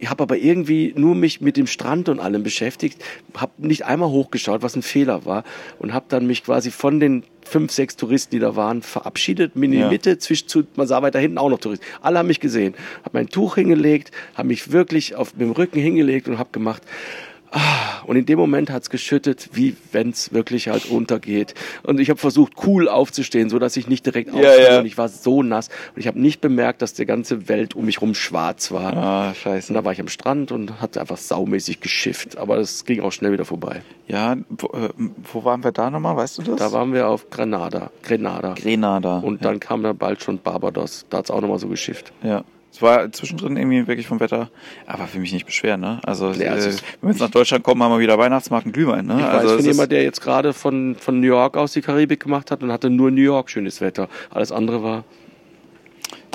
ich 0.00 0.10
habe 0.10 0.22
aber 0.22 0.36
irgendwie 0.36 0.92
nur 0.96 1.14
mich 1.14 1.40
mit 1.40 1.56
dem 1.56 1.66
Strand 1.66 2.08
und 2.08 2.20
allem 2.20 2.42
beschäftigt, 2.42 3.02
habe 3.36 3.52
nicht 3.58 3.84
einmal 3.84 4.10
hochgeschaut, 4.10 4.62
was 4.62 4.76
ein 4.76 4.82
Fehler 4.82 5.24
war 5.24 5.44
und 5.78 5.92
habe 5.92 6.06
dann 6.08 6.26
mich 6.26 6.44
quasi 6.44 6.70
von 6.70 7.00
den 7.00 7.24
fünf, 7.48 7.72
sechs 7.72 7.96
Touristen, 7.96 8.32
die 8.32 8.38
da 8.38 8.56
waren, 8.56 8.82
verabschiedet, 8.82 9.54
bin 9.54 9.64
in 9.64 9.70
die 9.72 9.78
Ja. 9.78 9.88
Mitte, 9.88 10.18
zwischen, 10.18 10.48
zu, 10.48 10.64
man 10.76 10.86
sah 10.86 11.02
weiter 11.02 11.18
hinten 11.18 11.38
auch 11.38 11.48
noch 11.48 11.58
Touristen. 11.58 11.84
Alle 12.02 12.18
haben 12.18 12.26
mich 12.28 12.40
gesehen, 12.40 12.74
habe 13.04 13.18
mein 13.18 13.28
Tuch 13.28 13.54
hingelegt, 13.54 14.12
habe 14.34 14.48
mich 14.48 14.70
wirklich 14.72 15.14
auf 15.14 15.32
mit 15.32 15.42
dem 15.42 15.52
Rücken 15.52 15.80
hingelegt 15.80 16.28
und 16.28 16.38
habe 16.38 16.50
gemacht. 16.52 16.82
Und 18.06 18.16
in 18.16 18.26
dem 18.26 18.38
Moment 18.38 18.70
hat's 18.70 18.90
geschüttet, 18.90 19.50
wie 19.52 19.76
wenn's 19.92 20.32
wirklich 20.32 20.68
halt 20.68 20.86
untergeht. 20.86 21.54
Und 21.82 22.00
ich 22.00 22.08
habe 22.10 22.18
versucht, 22.18 22.54
cool 22.66 22.88
aufzustehen, 22.88 23.50
so 23.50 23.58
dass 23.58 23.76
ich 23.76 23.86
nicht 23.88 24.06
direkt 24.06 24.28
Ja, 24.30 24.34
aufstehe. 24.36 24.64
ja. 24.72 24.78
Und 24.80 24.86
ich 24.86 24.96
war 24.98 25.08
so 25.08 25.42
nass. 25.42 25.68
Und 25.94 26.00
ich 26.00 26.06
habe 26.06 26.20
nicht 26.20 26.40
bemerkt, 26.40 26.80
dass 26.82 26.94
die 26.94 27.04
ganze 27.06 27.48
Welt 27.48 27.74
um 27.74 27.84
mich 27.84 28.00
rum 28.00 28.14
schwarz 28.14 28.70
war. 28.72 28.96
Ah, 28.96 29.28
Und 29.28 29.36
scheiße. 29.36 29.72
da 29.72 29.84
war 29.84 29.92
ich 29.92 30.00
am 30.00 30.08
Strand 30.08 30.52
und 30.52 30.80
hatte 30.80 31.00
einfach 31.00 31.16
saumäßig 31.18 31.80
geschifft. 31.80 32.38
Aber 32.38 32.56
das 32.56 32.84
ging 32.84 33.00
auch 33.02 33.12
schnell 33.12 33.32
wieder 33.32 33.44
vorbei. 33.44 33.82
Ja, 34.06 34.36
wo, 34.48 34.66
äh, 34.68 34.88
wo 35.32 35.44
waren 35.44 35.62
wir 35.64 35.72
da 35.72 35.90
nochmal, 35.90 36.16
weißt 36.16 36.38
du 36.38 36.42
das? 36.42 36.56
Da 36.56 36.72
waren 36.72 36.92
wir 36.94 37.08
auf 37.08 37.28
Granada. 37.30 37.90
Grenada. 38.02 38.54
Grenada. 38.54 39.18
Und 39.18 39.44
dann 39.44 39.60
kam 39.60 39.82
dann 39.82 39.96
bald 39.98 40.22
schon 40.22 40.38
Barbados. 40.38 41.04
Da 41.10 41.18
hat's 41.18 41.30
auch 41.30 41.40
nochmal 41.40 41.58
so 41.58 41.68
geschifft. 41.68 42.12
Ja. 42.22 42.42
Es 42.70 42.82
war 42.82 43.10
zwischendrin 43.10 43.56
irgendwie 43.56 43.86
wirklich 43.86 44.06
vom 44.06 44.20
Wetter, 44.20 44.50
aber 44.86 45.06
für 45.06 45.18
mich 45.18 45.32
nicht 45.32 45.46
beschweren, 45.46 45.80
ne? 45.80 46.00
Also, 46.04 46.30
Nee, 46.30 46.46
also 46.48 46.68
äh, 46.68 46.72
wenn 47.00 47.08
wir 47.08 47.10
jetzt 47.10 47.20
nach 47.20 47.30
Deutschland 47.30 47.64
kommen, 47.64 47.82
haben 47.82 47.92
wir 47.92 47.98
wieder 47.98 48.18
Weihnachtsmarkt 48.18 48.66
und 48.66 48.72
Glühwein, 48.72 49.06
ne? 49.06 49.16
Ich 49.18 49.24
also 49.24 49.48
weiß 49.48 49.54
es 49.54 49.64
von 49.64 49.72
jemand, 49.72 49.92
der 49.92 50.02
jetzt 50.02 50.20
gerade 50.20 50.52
von, 50.52 50.94
von 50.94 51.20
New 51.20 51.26
York 51.26 51.56
aus 51.56 51.72
die 51.72 51.80
Karibik 51.80 52.20
gemacht 52.20 52.50
hat 52.50 52.62
und 52.62 52.70
hatte 52.70 52.90
nur 52.90 53.10
New 53.10 53.22
York 53.22 53.50
schönes 53.50 53.80
Wetter. 53.80 54.08
Alles 54.30 54.52
andere 54.52 54.82
war. 54.82 55.04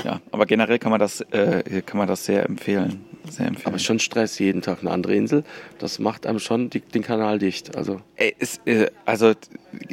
Ja, 0.03 0.21
aber 0.31 0.45
generell 0.45 0.79
kann 0.79 0.91
man 0.91 0.99
das, 0.99 1.21
äh, 1.31 1.81
kann 1.85 1.97
man 1.97 2.07
das 2.07 2.25
sehr 2.25 2.45
empfehlen. 2.45 3.05
Sehr 3.29 3.47
empfehlen. 3.47 3.67
Aber 3.67 3.79
schon 3.79 3.99
Stress, 3.99 4.37
jeden 4.39 4.61
Tag 4.61 4.79
eine 4.81 4.91
andere 4.91 5.15
Insel. 5.15 5.43
Das 5.79 5.97
macht 5.99 6.25
einem 6.25 6.39
schon 6.39 6.69
die, 6.69 6.81
den 6.81 7.03
Kanal 7.03 7.39
dicht. 7.39 7.75
Also 7.75 8.01
Ey, 8.17 8.35
es, 8.37 8.59
äh, 8.65 8.87
also, 9.05 9.33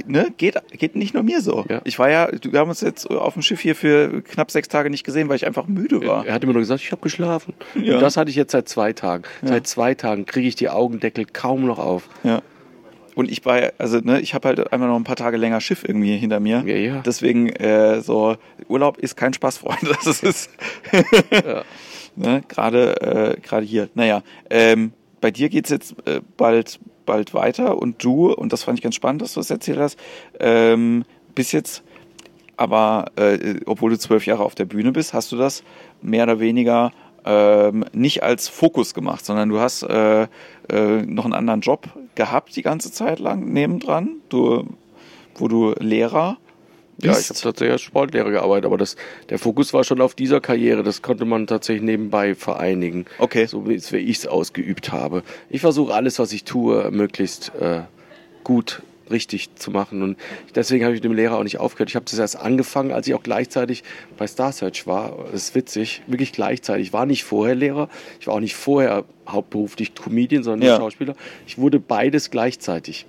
ne, 0.07 0.33
geht, 0.37 0.57
geht 0.73 0.97
nicht 0.97 1.15
nur 1.15 1.23
mir 1.23 1.41
so. 1.41 1.65
Ja. 1.69 1.81
Ich 1.85 1.99
war 1.99 2.11
ja, 2.11 2.29
wir 2.43 2.59
haben 2.59 2.71
uns 2.71 2.81
jetzt 2.81 3.09
auf 3.09 3.35
dem 3.35 3.43
Schiff 3.43 3.61
hier 3.61 3.77
für 3.77 4.23
knapp 4.23 4.51
sechs 4.51 4.69
Tage 4.69 4.91
nicht 4.91 5.05
gesehen, 5.05 5.29
weil 5.29 5.37
ich 5.37 5.47
einfach 5.47 5.69
müde 5.69 6.05
war. 6.07 6.27
er 6.27 6.35
hat 6.35 6.43
immer 6.43 6.53
nur 6.53 6.63
gesagt, 6.63 6.83
ich 6.83 6.91
habe 6.91 7.03
geschlafen. 7.03 7.55
Ja. 7.81 7.95
Und 7.95 8.01
das 8.01 8.17
hatte 8.17 8.31
ich 8.31 8.37
jetzt 8.37 8.53
seit 8.53 8.69
zwei 8.69 8.93
Tagen. 8.93 9.25
Seit 9.43 9.67
zwei 9.67 9.95
Tagen 9.95 10.27
kriege 10.27 10.49
ich 10.49 10.57
die 10.57 10.69
Augendeckel 10.69 11.25
kaum 11.25 11.67
noch 11.67 11.79
auf. 11.79 12.09
Ja. 12.25 12.43
Und 13.15 13.31
ich 13.31 13.45
war, 13.45 13.73
also 13.79 13.99
ne, 13.99 14.21
ich 14.21 14.35
habe 14.35 14.49
halt 14.49 14.73
einmal 14.73 14.89
noch 14.89 14.97
ein 14.97 15.05
paar 15.05 15.17
Tage 15.17 15.37
länger 15.37 15.61
Schiff 15.61 15.85
irgendwie 15.87 16.17
hinter 16.17 16.41
mir. 16.41 16.63
Ja, 16.67 16.77
ja. 16.77 17.03
Deswegen 17.05 17.49
äh, 17.49 18.01
so 18.01 18.37
Urlaub 18.69 18.99
ist 18.99 19.17
kein 19.17 19.33
Spaß, 19.33 19.59
Freunde. 19.59 19.97
Das 20.05 20.23
ist 20.23 20.51
Ja. 21.33 21.63
ne, 22.17 22.43
gerade 22.49 23.37
äh, 23.37 23.41
gerade 23.41 23.67
hier. 23.67 23.89
Naja, 23.95 24.23
ähm, 24.49 24.93
bei 25.21 25.31
dir 25.31 25.49
geht's 25.49 25.71
jetzt 25.71 25.95
äh, 26.07 26.21
bald 26.37 26.79
bald 27.07 27.35
weiter 27.35 27.79
und 27.79 28.05
du 28.05 28.33
und 28.33 28.53
das 28.53 28.63
fand 28.63 28.79
ich 28.79 28.83
ganz 28.83 28.95
spannend, 28.95 29.23
dass 29.23 29.35
du 29.35 29.41
das 29.41 29.51
erzählt 29.51 29.79
hast. 29.79 29.99
Ähm, 30.39 31.05
bis 31.35 31.53
jetzt, 31.53 31.83
aber 32.57 33.07
äh, 33.17 33.57
obwohl 33.67 33.91
du 33.91 33.99
zwölf 33.99 34.27
Jahre 34.27 34.45
auf 34.45 34.55
der 34.55 34.67
Bühne 34.67 34.93
bist, 34.93 35.15
hast 35.15 35.33
du 35.33 35.37
das 35.37 35.65
mehr 36.03 36.25
oder 36.25 36.41
weniger 36.41 36.93
ähm, 37.25 37.85
nicht 37.93 38.23
als 38.23 38.49
Fokus 38.49 38.95
gemacht, 38.95 39.25
sondern 39.25 39.49
du 39.49 39.61
hast 39.61 39.83
äh, 39.83 40.23
äh, 40.23 41.03
noch 41.03 41.25
einen 41.25 41.35
anderen 41.35 41.61
Job 41.61 41.89
gehabt 42.21 42.55
die 42.55 42.63
ganze 42.63 42.93
Zeit 42.93 43.19
lang 43.19 43.39
nebendran, 43.53 44.17
du, 44.29 44.67
wo 45.37 45.49
du 45.49 45.73
Lehrer 45.79 46.37
Ja, 47.03 47.13
ich 47.13 47.17
bist. 47.17 47.31
habe 47.31 47.41
tatsächlich 47.41 47.73
als 47.73 47.81
Sportlehrer 47.81 48.31
gearbeitet, 48.31 48.67
aber 48.67 48.77
das, 48.77 48.97
der 49.31 49.39
Fokus 49.39 49.73
war 49.73 49.85
schon 49.85 50.03
auf 50.03 50.15
dieser 50.15 50.41
Karriere. 50.43 50.83
Das 50.83 51.01
konnte 51.01 51.25
man 51.25 51.47
tatsächlich 51.47 51.83
nebenbei 51.83 52.35
vereinigen. 52.35 53.07
Okay. 53.19 53.47
So 53.47 53.67
wie 53.67 53.75
ich 53.75 54.19
es 54.19 54.27
ausgeübt 54.27 54.93
habe. 54.93 55.23
Ich 55.49 55.63
versuche 55.63 55.95
alles, 55.95 56.19
was 56.19 56.33
ich 56.33 56.45
tue, 56.45 56.91
möglichst 56.91 57.53
äh, 57.59 57.83
gut 58.45 58.83
richtig 59.11 59.55
zu 59.57 59.71
machen. 59.71 60.03
Und 60.03 60.17
deswegen 60.55 60.85
habe 60.85 60.95
ich 60.95 60.99
mit 61.03 61.05
dem 61.05 61.13
Lehrer 61.15 61.37
auch 61.39 61.43
nicht 61.43 61.59
aufgehört. 61.59 61.91
Ich 61.91 61.97
habe 61.97 62.05
das 62.09 62.19
erst 62.19 62.37
angefangen, 62.37 62.93
als 62.93 63.07
ich 63.07 63.15
auch 63.15 63.23
gleichzeitig 63.23 63.83
bei 64.17 64.27
Star 64.27 64.53
Search 64.53 64.87
war. 64.87 65.17
Das 65.33 65.43
ist 65.45 65.55
witzig, 65.55 66.03
wirklich 66.07 66.33
gleichzeitig. 66.33 66.89
Ich 66.89 66.93
war 66.93 67.07
nicht 67.07 67.25
vorher 67.25 67.55
Lehrer, 67.55 67.89
ich 68.21 68.27
war 68.27 68.35
auch 68.35 68.41
nicht 68.41 68.55
vorher 68.57 69.05
hauptberuflich 69.29 69.95
Comedian, 69.95 70.43
sondern 70.43 70.69
Ja. 70.69 70.77
Schauspieler. 70.77 71.15
Ich 71.47 71.59
wurde 71.59 71.79
beides 71.81 72.31
gleichzeitig. 72.31 73.07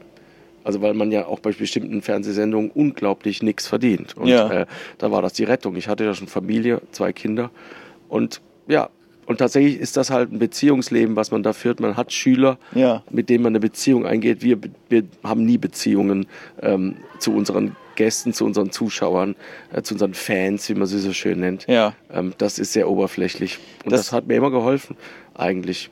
Also 0.63 0.81
weil 0.81 0.93
man 0.93 1.11
ja 1.11 1.25
auch 1.25 1.39
bei 1.39 1.51
bestimmten 1.51 2.03
Fernsehsendungen 2.03 2.69
unglaublich 2.69 3.41
nichts 3.41 3.67
verdient. 3.67 4.15
Und 4.15 4.27
Ja. 4.27 4.61
äh, 4.61 4.65
da 4.99 5.11
war 5.11 5.21
das 5.23 5.33
die 5.33 5.43
Rettung. 5.43 5.75
Ich 5.75 5.87
hatte 5.87 6.03
ja 6.05 6.13
schon 6.13 6.27
Familie, 6.27 6.81
zwei 6.91 7.13
Kinder. 7.13 7.49
Und 8.09 8.41
ja, 8.67 8.89
und 9.31 9.37
tatsächlich 9.37 9.79
ist 9.79 9.97
das 9.97 10.09
halt 10.11 10.31
ein 10.31 10.39
Beziehungsleben, 10.39 11.15
was 11.15 11.31
man 11.31 11.41
da 11.41 11.53
führt. 11.53 11.79
Man 11.79 11.97
hat 11.97 12.13
Schüler, 12.13 12.57
Ja. 12.75 13.01
mit 13.09 13.29
denen 13.29 13.43
man 13.43 13.51
eine 13.51 13.59
Beziehung 13.59 14.05
eingeht. 14.05 14.43
Wir, 14.43 14.59
wir 14.89 15.03
haben 15.23 15.43
nie 15.45 15.57
Beziehungen 15.57 16.27
ähm, 16.61 16.97
zu 17.19 17.33
unseren 17.33 17.75
Gästen, 17.95 18.33
zu 18.33 18.45
unseren 18.45 18.71
Zuschauern, 18.71 19.35
äh, 19.73 19.81
zu 19.81 19.95
unseren 19.95 20.13
Fans, 20.13 20.69
wie 20.69 20.75
man 20.75 20.87
sie 20.87 20.99
so 20.99 21.11
schön 21.13 21.39
nennt. 21.39 21.65
Ja. 21.67 21.93
Ähm, 22.13 22.33
das 22.37 22.59
ist 22.59 22.73
sehr 22.73 22.89
oberflächlich. 22.89 23.57
Und 23.83 23.91
Das- 23.91 24.01
das, 24.01 24.11
hat 24.13 24.27
mir 24.27 24.35
immer 24.35 24.51
geholfen, 24.51 24.95
eigentlich. 25.35 25.89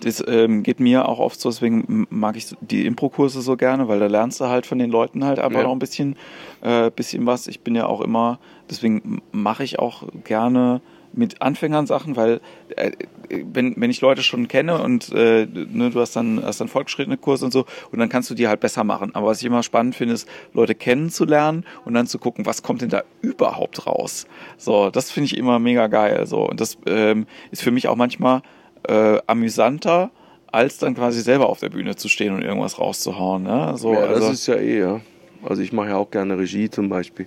Das 0.00 0.24
ähm, 0.26 0.62
geht 0.62 0.80
mir 0.80 1.06
auch 1.08 1.18
oft 1.18 1.38
so, 1.40 1.48
deswegen 1.50 2.06
mag 2.10 2.36
ich 2.36 2.46
die 2.62 2.86
Impro-Kurse 2.86 3.42
so 3.42 3.56
gerne, 3.56 3.86
weil 3.88 4.00
da 4.00 4.06
lernst 4.06 4.40
du 4.40 4.46
halt 4.46 4.64
von 4.66 4.78
den 4.78 4.90
Leuten 4.90 5.24
halt 5.24 5.38
einfach 5.38 5.60
Ja. 5.60 5.64
noch 5.66 5.72
ein 5.72 5.78
bisschen, 5.78 6.16
äh, 6.62 6.90
bisschen 6.90 7.26
was. 7.26 7.46
Ich 7.46 7.60
bin 7.60 7.74
ja 7.74 7.86
auch 7.86 8.00
immer, 8.00 8.38
deswegen 8.70 9.20
mache 9.32 9.62
ich 9.62 9.78
auch 9.78 10.04
gerne 10.24 10.80
mit 11.12 11.42
Anfängern 11.42 11.86
Sachen, 11.86 12.16
weil 12.16 12.40
äh, 12.76 12.92
wenn, 13.28 13.74
wenn 13.76 13.90
ich 13.90 14.00
Leute 14.00 14.22
schon 14.22 14.48
kenne 14.48 14.80
und 14.80 15.12
äh, 15.12 15.46
ne, 15.46 15.90
du 15.90 16.00
hast 16.00 16.16
dann, 16.16 16.42
hast 16.44 16.60
dann 16.60 16.68
fortgeschrittene 16.68 17.16
Kurse 17.16 17.44
und 17.44 17.52
so 17.52 17.66
und 17.90 17.98
dann 17.98 18.08
kannst 18.08 18.30
du 18.30 18.34
die 18.34 18.48
halt 18.48 18.60
besser 18.60 18.84
machen. 18.84 19.14
Aber 19.14 19.28
was 19.28 19.40
ich 19.40 19.46
immer 19.46 19.62
spannend 19.62 19.94
finde, 19.94 20.14
ist, 20.14 20.28
Leute 20.52 20.74
kennenzulernen 20.74 21.64
und 21.84 21.94
dann 21.94 22.06
zu 22.06 22.18
gucken, 22.18 22.46
was 22.46 22.62
kommt 22.62 22.82
denn 22.82 22.90
da 22.90 23.02
überhaupt 23.22 23.86
raus. 23.86 24.26
So, 24.56 24.90
das 24.90 25.10
finde 25.10 25.26
ich 25.26 25.36
immer 25.36 25.58
mega 25.58 25.86
geil. 25.86 26.26
So. 26.26 26.48
Und 26.48 26.60
das 26.60 26.78
ähm, 26.86 27.26
ist 27.50 27.62
für 27.62 27.70
mich 27.70 27.88
auch 27.88 27.96
manchmal 27.96 28.42
äh, 28.88 29.18
amüsanter, 29.26 30.10
als 30.52 30.78
dann 30.78 30.94
quasi 30.94 31.20
selber 31.20 31.48
auf 31.48 31.60
der 31.60 31.68
Bühne 31.68 31.96
zu 31.96 32.08
stehen 32.08 32.34
und 32.34 32.42
irgendwas 32.42 32.78
rauszuhauen. 32.78 33.44
Ne? 33.44 33.74
So, 33.76 33.94
ja, 33.94 34.00
also, 34.00 34.20
das 34.20 34.32
ist 34.32 34.46
ja 34.46 34.56
eh, 34.56 34.80
ja. 34.80 35.00
Also 35.42 35.62
ich 35.62 35.72
mache 35.72 35.88
ja 35.88 35.96
auch 35.96 36.10
gerne 36.10 36.38
Regie 36.38 36.68
zum 36.68 36.88
Beispiel. 36.88 37.26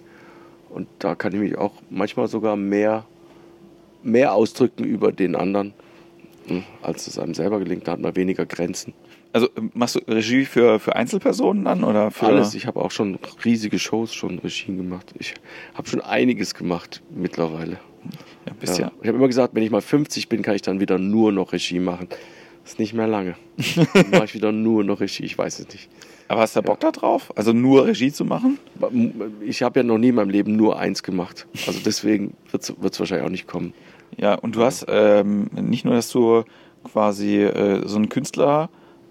Und 0.69 0.87
da 0.99 1.15
kann 1.15 1.33
ich 1.33 1.39
mich 1.39 1.57
auch 1.57 1.73
manchmal 1.89 2.27
sogar 2.27 2.55
mehr, 2.55 3.05
mehr 4.03 4.33
ausdrücken 4.33 4.83
über 4.83 5.11
den 5.11 5.35
anderen, 5.35 5.73
hm, 6.47 6.63
als 6.81 7.07
es 7.07 7.17
einem 7.17 7.33
selber 7.33 7.59
gelingt. 7.59 7.87
Da 7.87 7.93
hat 7.93 7.99
man 7.99 8.15
weniger 8.15 8.45
Grenzen. 8.45 8.93
also 9.33 9.49
machst 9.73 9.95
du 9.95 9.99
Regie 10.07 10.45
für, 10.45 10.79
für 10.79 10.95
Einzelpersonen 10.95 11.65
dann 11.65 11.83
oder 11.83 12.11
für 12.11 12.27
Alles. 12.27 12.53
Ich 12.53 12.67
habe 12.67 12.81
auch 12.81 12.91
schon 12.91 13.17
riesige 13.43 13.79
Shows 13.79 14.13
schon 14.13 14.39
Regien 14.39 14.77
gemacht. 14.77 15.13
Ich 15.19 15.33
habe 15.73 15.87
schon 15.87 16.01
einiges 16.01 16.53
gemacht 16.53 17.01
mittlerweile. 17.09 17.79
Ja, 18.45 18.53
bist 18.59 18.77
ja. 18.77 18.87
Ja. 18.87 18.91
Ich 19.01 19.07
habe 19.07 19.17
immer 19.17 19.27
gesagt, 19.27 19.55
wenn 19.55 19.63
ich 19.63 19.71
mal 19.71 19.81
50 19.81 20.29
bin, 20.29 20.41
kann 20.41 20.55
ich 20.55 20.61
dann 20.61 20.79
wieder 20.79 20.99
nur 20.99 21.31
noch 21.31 21.53
Regie 21.53 21.79
machen. 21.79 22.07
Das 22.63 22.73
ist 22.73 22.79
nicht 22.79 22.93
mehr 22.93 23.07
lange. 23.07 23.35
Dann 23.93 24.09
mache 24.11 24.25
ich 24.25 24.35
wieder 24.35 24.51
nur 24.51 24.83
noch 24.83 25.01
Regie. 25.01 25.23
Ich 25.23 25.37
weiß 25.37 25.59
es 25.59 25.67
nicht. 25.67 25.89
Aber 26.29 26.41
hast 26.41 26.55
du 26.55 26.61
Bock 26.61 26.79
da 26.79 26.91
drauf? 26.91 27.31
Also 27.35 27.51
nur 27.51 27.85
Regie 27.85 28.11
zu 28.11 28.25
machen? 28.25 28.57
Ich 29.45 29.61
habe 29.61 29.81
ja 29.81 29.83
noch 29.83 29.97
nie 29.97 30.09
in 30.09 30.15
meinem 30.15 30.29
Leben 30.29 30.55
nur 30.55 30.79
eins 30.79 31.03
gemacht. 31.03 31.45
Also 31.67 31.79
deswegen 31.85 32.35
wird 32.51 32.63
es 32.63 32.99
wahrscheinlich 32.99 33.25
auch 33.25 33.31
nicht 33.31 33.47
kommen. 33.47 33.73
Ja, 34.17 34.35
und 34.35 34.55
du 34.55 34.63
hast 34.63 34.85
ähm, 34.89 35.49
nicht 35.53 35.85
nur, 35.85 35.95
dass 35.95 36.09
du 36.09 36.43
quasi 36.91 37.41
äh, 37.43 37.87
so 37.87 37.95
einen 37.97 38.09
Künstler, 38.09 38.69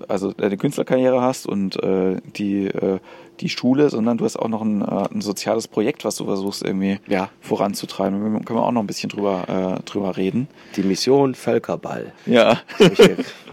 also 0.09 0.33
deine 0.33 0.57
Künstlerkarriere 0.57 1.21
hast 1.23 1.47
und 1.47 1.83
äh, 1.83 2.17
die, 2.37 2.67
äh, 2.67 2.99
die 3.41 3.49
Schule, 3.49 3.89
sondern 3.89 4.19
du 4.19 4.25
hast 4.25 4.37
auch 4.37 4.49
noch 4.49 4.63
ein, 4.63 4.83
äh, 4.83 5.09
ein 5.15 5.21
soziales 5.21 5.69
Projekt, 5.69 6.05
was 6.05 6.17
du 6.17 6.25
versuchst 6.27 6.63
irgendwie 6.65 6.99
Ja. 7.09 7.31
voranzutreiben. 7.41 8.21
Da 8.21 8.41
können 8.41 8.59
wir 8.59 8.65
auch 8.67 8.73
noch 8.73 8.83
ein 8.83 8.87
bisschen 8.87 9.11
drüber, 9.11 9.79
äh, 9.79 9.83
drüber 9.89 10.17
reden. 10.17 10.49
Die 10.77 10.83
Mission 10.83 11.35
Völkerball. 11.35 12.13
Ja. 12.27 12.61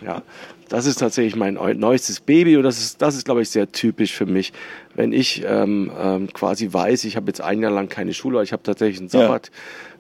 ja, 0.06 0.22
das 0.70 0.86
ist 0.86 0.98
tatsächlich 1.00 1.36
mein 1.36 1.54
neu- 1.56 1.74
neuestes 1.76 2.20
Baby 2.20 2.58
und 2.58 2.64
das 2.64 2.80
ist, 2.80 3.02
das 3.02 3.16
ist, 3.16 3.26
glaube 3.26 3.42
ich, 3.42 3.50
sehr 3.50 3.72
typisch 3.72 4.14
für 4.14 4.26
mich. 4.26 4.52
Wenn 4.96 5.14
ich 5.14 5.44
ähm, 5.48 5.92
ähm, 6.00 6.28
quasi 6.34 6.72
weiß, 6.72 7.06
ich 7.06 7.16
habe 7.16 7.28
jetzt 7.28 7.42
ein 7.42 7.62
Jahr 7.62 7.72
lang 7.72 7.90
keine 7.90 8.14
Schule, 8.14 8.44
ich 8.44 8.52
habe 8.52 8.64
tatsächlich 8.64 9.00
einen 9.00 9.10
Sabbat, 9.10 9.50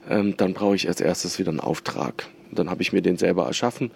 ähm, 0.10 0.36
dann 0.38 0.54
brauche 0.54 0.76
ich 0.76 0.88
als 0.88 1.00
erstes 1.02 1.40
wieder 1.40 1.50
einen 1.52 1.60
Auftrag. 1.60 2.28
Und 2.50 2.58
dann 2.58 2.70
habe 2.70 2.82
ich 2.82 2.92
mir 2.94 3.02
den 3.02 3.18
selber 3.18 3.46
erschaffen. 3.46 3.92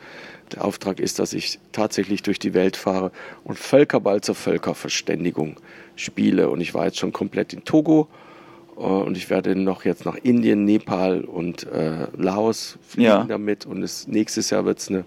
Der 0.53 0.64
Auftrag 0.64 0.99
ist, 0.99 1.18
dass 1.20 1.34
ich 1.34 1.59
tatsächlich 1.72 2.22
durch 2.22 2.38
die 2.38 2.53
Welt 2.53 2.78
fahre 2.78 3.11
und 3.43 3.57
Völkerball 3.57 4.22
zur 4.22 4.36
Völkerverständigung 4.36 5.57
spiele. 5.95 6.49
Und 6.49 6.61
ich 6.61 6.74
war 6.76 6.86
jetzt 6.86 6.99
schon 6.99 7.11
komplett 7.14 7.53
in 7.53 7.64
Togo 7.64 8.07
äh, 8.78 8.82
und 8.82 9.18
ich 9.18 9.30
werde 9.32 9.55
noch 9.55 9.86
jetzt 9.86 10.05
nach 10.05 10.16
Indien, 10.16 10.66
Nepal 10.66 11.22
und 11.22 11.64
äh, 11.72 12.07
Laos 12.16 12.78
fliegen 12.88 13.07
Ja. 13.07 13.24
damit. 13.24 13.66
Und 13.66 13.82
es, 13.82 14.07
nächstes 14.07 14.51
Jahr 14.51 14.66
wird 14.66 14.80
es 14.80 14.89
eine 14.89 15.05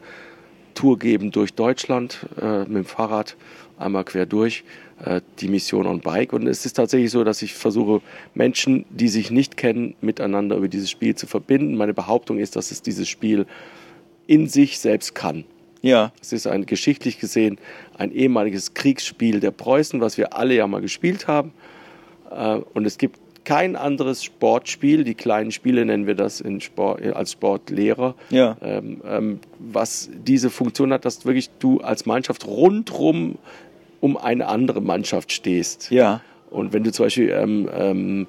Tour 0.77 0.99
geben 0.99 1.33
durch 1.33 1.55
Deutschland 1.55 2.27
äh, 2.41 2.61
mit 2.61 2.77
dem 2.77 2.85
Fahrrad, 2.85 3.37
einmal 3.77 4.05
quer 4.05 4.27
durch, 4.27 4.63
äh, 5.05 5.21
die 5.41 5.49
Mission 5.49 5.87
on 5.87 6.01
Bike. 6.01 6.33
Und 6.33 6.47
es 6.47 6.65
ist 6.65 6.75
tatsächlich 6.75 7.11
so, 7.11 7.25
dass 7.25 7.43
ich 7.43 7.55
versuche, 7.55 8.01
Menschen, 8.35 8.85
die 8.91 9.09
sich 9.09 9.33
nicht 9.33 9.57
kennen, 9.57 9.97
miteinander 10.01 10.57
über 10.57 10.69
dieses 10.69 10.91
Spiel 10.91 11.17
zu 11.17 11.27
verbinden. 11.27 11.77
Meine 11.77 11.95
Behauptung 11.95 12.39
ist, 12.39 12.55
dass 12.55 12.71
es 12.71 12.83
dieses 12.83 13.09
Spiel 13.09 13.47
in 14.29 14.47
sich 14.49 14.79
selbst 14.79 15.17
kann. 15.17 15.45
Ja. 15.83 16.13
Es 16.21 16.33
ist 16.33 16.47
ein 16.47 16.67
geschichtlich 16.67 17.19
gesehen 17.19 17.59
ein 17.99 18.13
ehemaliges 18.13 18.75
Kriegsspiel 18.75 19.41
der 19.41 19.51
Preußen, 19.51 20.01
was 20.01 20.19
wir 20.19 20.37
alle 20.37 20.55
ja 20.55 20.67
mal 20.67 20.81
gespielt 20.81 21.27
haben. 21.27 21.53
Äh, 22.31 22.61
Und 22.75 22.87
es 22.87 22.99
gibt 22.99 23.19
kein 23.47 23.77
anderes 23.77 24.23
Sportspiel, 24.25 25.05
die 25.05 25.15
kleinen 25.15 25.53
Spiele 25.53 25.87
nennen 25.87 26.07
wir 26.07 26.17
das 26.17 26.41
in 26.43 26.61
Sport, 26.61 27.01
als 27.15 27.33
Sportlehrer, 27.33 28.15
Ja. 28.29 28.57
ähm, 28.61 29.01
ähm, 29.09 29.39
was 29.59 30.11
diese 30.27 30.51
Funktion 30.51 30.93
hat, 30.93 31.05
dass 31.07 31.25
wirklich 31.25 31.49
du 31.61 31.81
als 31.81 32.05
Mannschaft 32.05 32.47
rundrum 32.47 33.39
um 34.01 34.17
eine 34.17 34.49
andere 34.49 34.83
Mannschaft 34.83 35.33
stehst. 35.33 35.91
Ja. 35.91 36.21
Und 36.51 36.73
wenn 36.73 36.83
du 36.85 36.93
zum 36.93 37.07
Beispiel, 37.07 37.31
ähm, 37.31 37.69
ähm, 37.73 38.27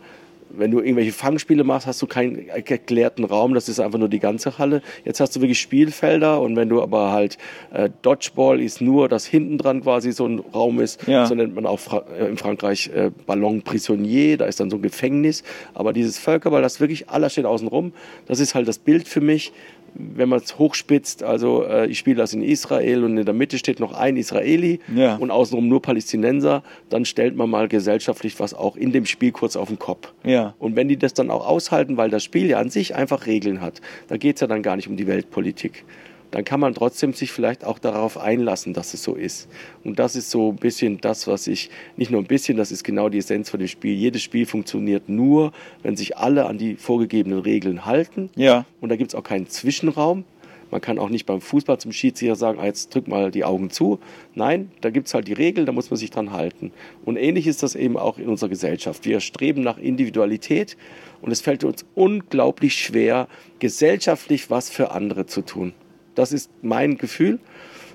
wenn 0.50 0.72
du 0.72 0.80
irgendwelche 0.80 1.12
Fangspiele 1.12 1.64
machst, 1.64 1.88
hast 1.88 2.02
du 2.02 2.08
keinen 2.08 2.48
erklärten 2.50 3.24
Raum, 3.24 3.54
das 3.54 3.70
ist 3.70 3.80
einfach 3.80 4.00
nur 4.00 4.10
die 4.10 4.20
ganze 4.20 4.58
Halle. 4.58 4.82
Jetzt 5.06 5.20
hast 5.20 5.36
du 5.36 5.41
wirklich 5.41 5.60
Spielfelder 5.60 6.41
und 6.41 6.56
wenn 6.56 6.70
du 6.70 6.82
aber 6.82 7.12
halt 7.12 7.38
äh, 7.74 7.89
Dodgeball 8.02 8.62
ist 8.62 8.82
nur, 8.82 9.10
dass 9.10 9.26
hinten 9.26 9.58
dran 9.58 9.82
quasi 9.82 10.12
so 10.12 10.26
ein 10.26 10.39
Raum 10.39 10.80
ist, 10.80 11.08
Ja. 11.08 11.26
so 11.26 11.36
nennt 11.36 11.56
man 11.56 11.66
auch 11.66 11.80
Fra 11.80 12.04
äh, 12.20 12.28
in 12.28 12.38
Frankreich 12.38 12.89
äh, 12.93 13.12
Ballon 13.26 13.62
Prisonnier, 13.62 14.38
da 14.38 14.45
ist 14.45 14.60
dann 14.60 14.70
so 14.70 14.78
ein 14.78 14.82
Gefängnis. 14.82 15.43
Aber 15.74 15.93
dieses 15.93 16.18
Völkerball, 16.18 16.62
das 16.62 16.80
wirklich 16.80 17.10
aller 17.10 17.30
steht 17.30 17.45
außen 17.45 17.68
rum, 17.68 17.93
das 18.28 18.39
ist 18.39 18.56
halt 18.56 18.68
das 18.68 18.80
Bild 18.80 19.08
für 19.08 19.22
mich 19.22 19.52
wenn 20.00 20.30
man 20.30 20.39
es 20.39 20.60
hochspitzt, 20.60 21.24
also 21.24 21.64
äh, 21.66 21.88
ich 21.88 21.98
spiele 21.98 22.18
das 22.18 22.34
in 22.34 22.43
Israel 22.43 23.04
und 23.04 23.18
in 23.18 23.26
der 23.26 23.34
Mitte 23.34 23.58
steht 23.58 23.80
noch 23.80 23.93
ein 23.93 24.16
Israeli 24.18 24.80
Ja. 24.95 25.16
und 25.16 25.32
außenrum 25.32 25.68
nur 25.68 25.82
Palästinenser, 25.82 26.64
dann 26.89 27.06
stellt 27.06 27.36
man 27.36 27.50
mal 27.50 27.68
gesellschaftlich 27.68 28.39
was 28.39 28.54
auch 28.54 28.76
in 28.76 28.91
dem 28.91 29.06
Spiel 29.06 29.32
kurz 29.32 29.56
auf 29.56 29.70
den 29.70 29.80
Kopf. 29.80 30.14
Ja. 30.24 30.54
Und 30.60 30.76
wenn 30.76 30.88
die 30.88 30.98
das 30.98 31.14
dann 31.14 31.32
auch 31.32 31.48
aushalten, 31.48 31.98
weil 31.98 32.10
das 32.10 32.24
Spiel 32.24 32.48
ja 32.48 32.60
an 32.60 32.70
sich 32.70 32.95
einfach 32.95 33.26
Regeln 33.26 33.62
hat, 33.62 33.82
da 34.08 34.18
geht 34.18 34.36
es 34.36 34.41
ja 34.41 34.48
dann 34.48 34.62
gar 34.62 34.76
nicht 34.76 34.88
um 34.88 34.98
die 34.98 35.08
Weltpolitik, 35.08 35.84
dann 36.32 36.44
kann 36.44 36.60
man 36.60 36.74
trotzdem 36.74 37.14
sich 37.14 37.32
vielleicht 37.32 37.64
auch 37.64 37.80
darauf 37.80 38.18
einlassen, 38.18 38.74
dass 38.74 38.94
es 38.94 39.04
so 39.04 39.16
ist. 39.16 39.48
Und 39.84 40.00
das 40.00 40.16
ist 40.16 40.30
so 40.30 40.52
ein 40.52 40.58
bisschen 40.58 41.00
das, 41.00 41.28
was 41.28 41.48
ich, 41.48 41.70
nicht 41.96 42.12
nur 42.12 42.22
ein 42.22 42.28
bisschen, 42.28 42.58
das 42.58 42.72
ist 42.72 42.84
genau 42.84 43.10
die 43.10 43.20
Essenz 43.20 43.50
von 43.50 43.60
dem 43.60 43.68
Spiel. 43.68 43.94
Jedes 43.94 44.22
Spiel 44.22 44.46
funktioniert 44.46 45.10
nur, 45.10 45.52
wenn 45.84 45.96
sich 45.96 46.18
alle 46.18 46.46
an 46.46 46.58
die 46.58 46.76
vorgegebenen 46.76 47.40
Regeln 47.40 47.86
halten. 47.86 48.30
Ja. 48.36 48.66
Und 48.82 48.90
da 48.90 48.96
gibt 48.96 49.12
es 49.12 49.16
auch 49.16 49.24
keinen 49.24 49.48
Zwischenraum. 49.48 50.26
Man 50.70 50.82
kann 50.82 51.00
auch 51.00 51.10
nicht 51.10 51.26
beim 51.26 51.40
Fußball 51.40 51.80
zum 51.80 51.94
Schiedsrichter 51.94 52.36
sagen, 52.36 52.60
ah, 52.60 52.66
jetzt 52.66 52.94
drück 52.94 53.08
mal 53.08 53.32
die 53.32 53.46
Augen 53.46 53.70
zu. 53.70 54.00
Nein, 54.36 54.70
da 54.82 54.90
gibt 54.90 55.08
es 55.08 55.14
halt 55.14 55.28
die 55.28 55.34
Regel, 55.34 55.66
da 55.66 55.72
muss 55.72 55.90
man 55.90 55.98
sich 55.98 56.12
dran 56.12 56.32
halten. 56.32 56.72
Und 57.06 57.16
ähnlich 57.16 57.48
ist 57.48 57.64
das 57.64 57.76
eben 57.76 57.98
auch 57.98 58.18
in 58.18 58.28
unserer 58.28 58.50
Gesellschaft. 58.50 59.06
Wir 59.06 59.22
streben 59.22 59.62
nach 59.62 59.78
Individualität 59.78 60.76
und 61.22 61.32
es 61.32 61.42
fällt 61.42 61.64
uns 61.64 61.86
unglaublich 61.96 62.74
schwer, 62.74 63.28
gesellschaftlich 63.60 64.50
was 64.50 64.70
für 64.70 64.92
andere 64.92 65.26
zu 65.26 65.42
tun. 65.42 65.74
Das 66.18 66.32
ist 66.32 66.49
mein 66.61 66.97
Gefühl. 66.97 67.39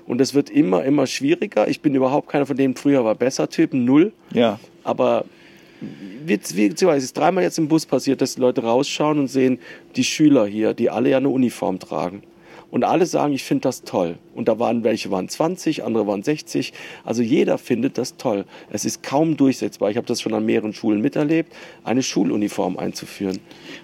Und 0.05 0.21
es 0.21 0.33
wird 0.33 0.49
immer, 0.49 0.83
immer 0.83 1.07
schwieriger. 1.07 1.67
Ich 1.67 1.81
bin 1.81 1.95
überhaupt 1.95 2.29
keiner 2.29 2.45
von 2.45 2.57
denen, 2.57 2.75
früher 2.75 3.05
war 3.05 3.15
besser 3.15 3.49
Typen, 3.49 3.85
null. 3.85 4.11
Ja. 4.33 4.59
Aber 4.83 5.25
wie, 6.25 6.39
wie, 6.53 6.67
es 6.67 7.03
ist 7.03 7.17
dreimal 7.17 7.43
jetzt 7.43 7.57
im 7.57 7.67
Bus 7.67 7.85
passiert, 7.85 8.21
dass 8.21 8.35
die 8.35 8.41
Leute 8.41 8.63
rausschauen 8.63 9.19
und 9.19 9.27
sehen, 9.27 9.59
die 9.95 10.03
Schüler 10.03 10.45
hier, 10.45 10.73
die 10.73 10.89
alle 10.89 11.09
ja 11.09 11.17
eine 11.17 11.29
Uniform 11.29 11.79
tragen. 11.79 12.23
Und 12.71 12.83
alle 12.83 13.05
sagen, 13.05 13.33
ich 13.33 13.43
finde 13.43 13.61
das 13.61 13.83
toll. 13.83 14.15
Und 14.33 14.47
da 14.47 14.57
waren 14.57 14.83
welche 14.83 15.11
waren 15.11 15.29
20, 15.29 15.83
andere 15.83 16.07
waren 16.07 16.23
60. 16.23 16.73
Also 17.03 17.21
jeder 17.21 17.59
findet 17.59 17.99
das 17.99 18.17
toll. 18.17 18.45
Es 18.71 18.83
ist 18.83 19.03
kaum 19.03 19.37
durchsetzbar. 19.37 19.91
Ich 19.91 19.97
habe 19.97 20.07
das 20.07 20.21
schon 20.21 20.33
an 20.33 20.43
mehreren 20.43 20.73
Schulen 20.73 20.99
miterlebt, 20.99 21.53
eine 21.83 22.01
Schuluniform 22.01 22.77
einzuführen. 22.77 23.39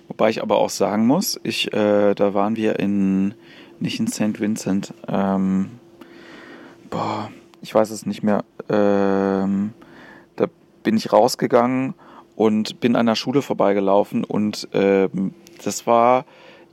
Wobei 0.07 0.31
ich 0.31 0.41
aber 0.41 0.57
auch 0.57 0.71
sagen 0.71 1.05
muss, 1.05 1.39
ich, 1.43 1.71
äh, 1.71 2.15
da 2.15 2.33
waren 2.33 2.55
wir 2.55 2.79
in, 2.79 3.35
nicht 3.81 3.99
in 3.99 4.07
St. 4.07 4.39
Vincent, 4.39 4.93
ähm, 5.07 5.69
boah, 6.89 7.29
ich 7.61 7.73
weiß 7.73 7.89
es 7.91 8.05
nicht 8.05 8.23
mehr, 8.23 8.43
ähm, 8.69 9.71
da 10.35 10.45
bin 10.83 10.97
ich 10.97 11.11
rausgegangen 11.11 11.93
und 12.35 12.79
bin 12.79 12.95
an 12.95 13.05
der 13.05 13.15
Schule 13.15 13.41
vorbeigelaufen 13.41 14.23
und 14.23 14.67
ähm, 14.73 15.33
das 15.63 15.85
war, 15.85 16.25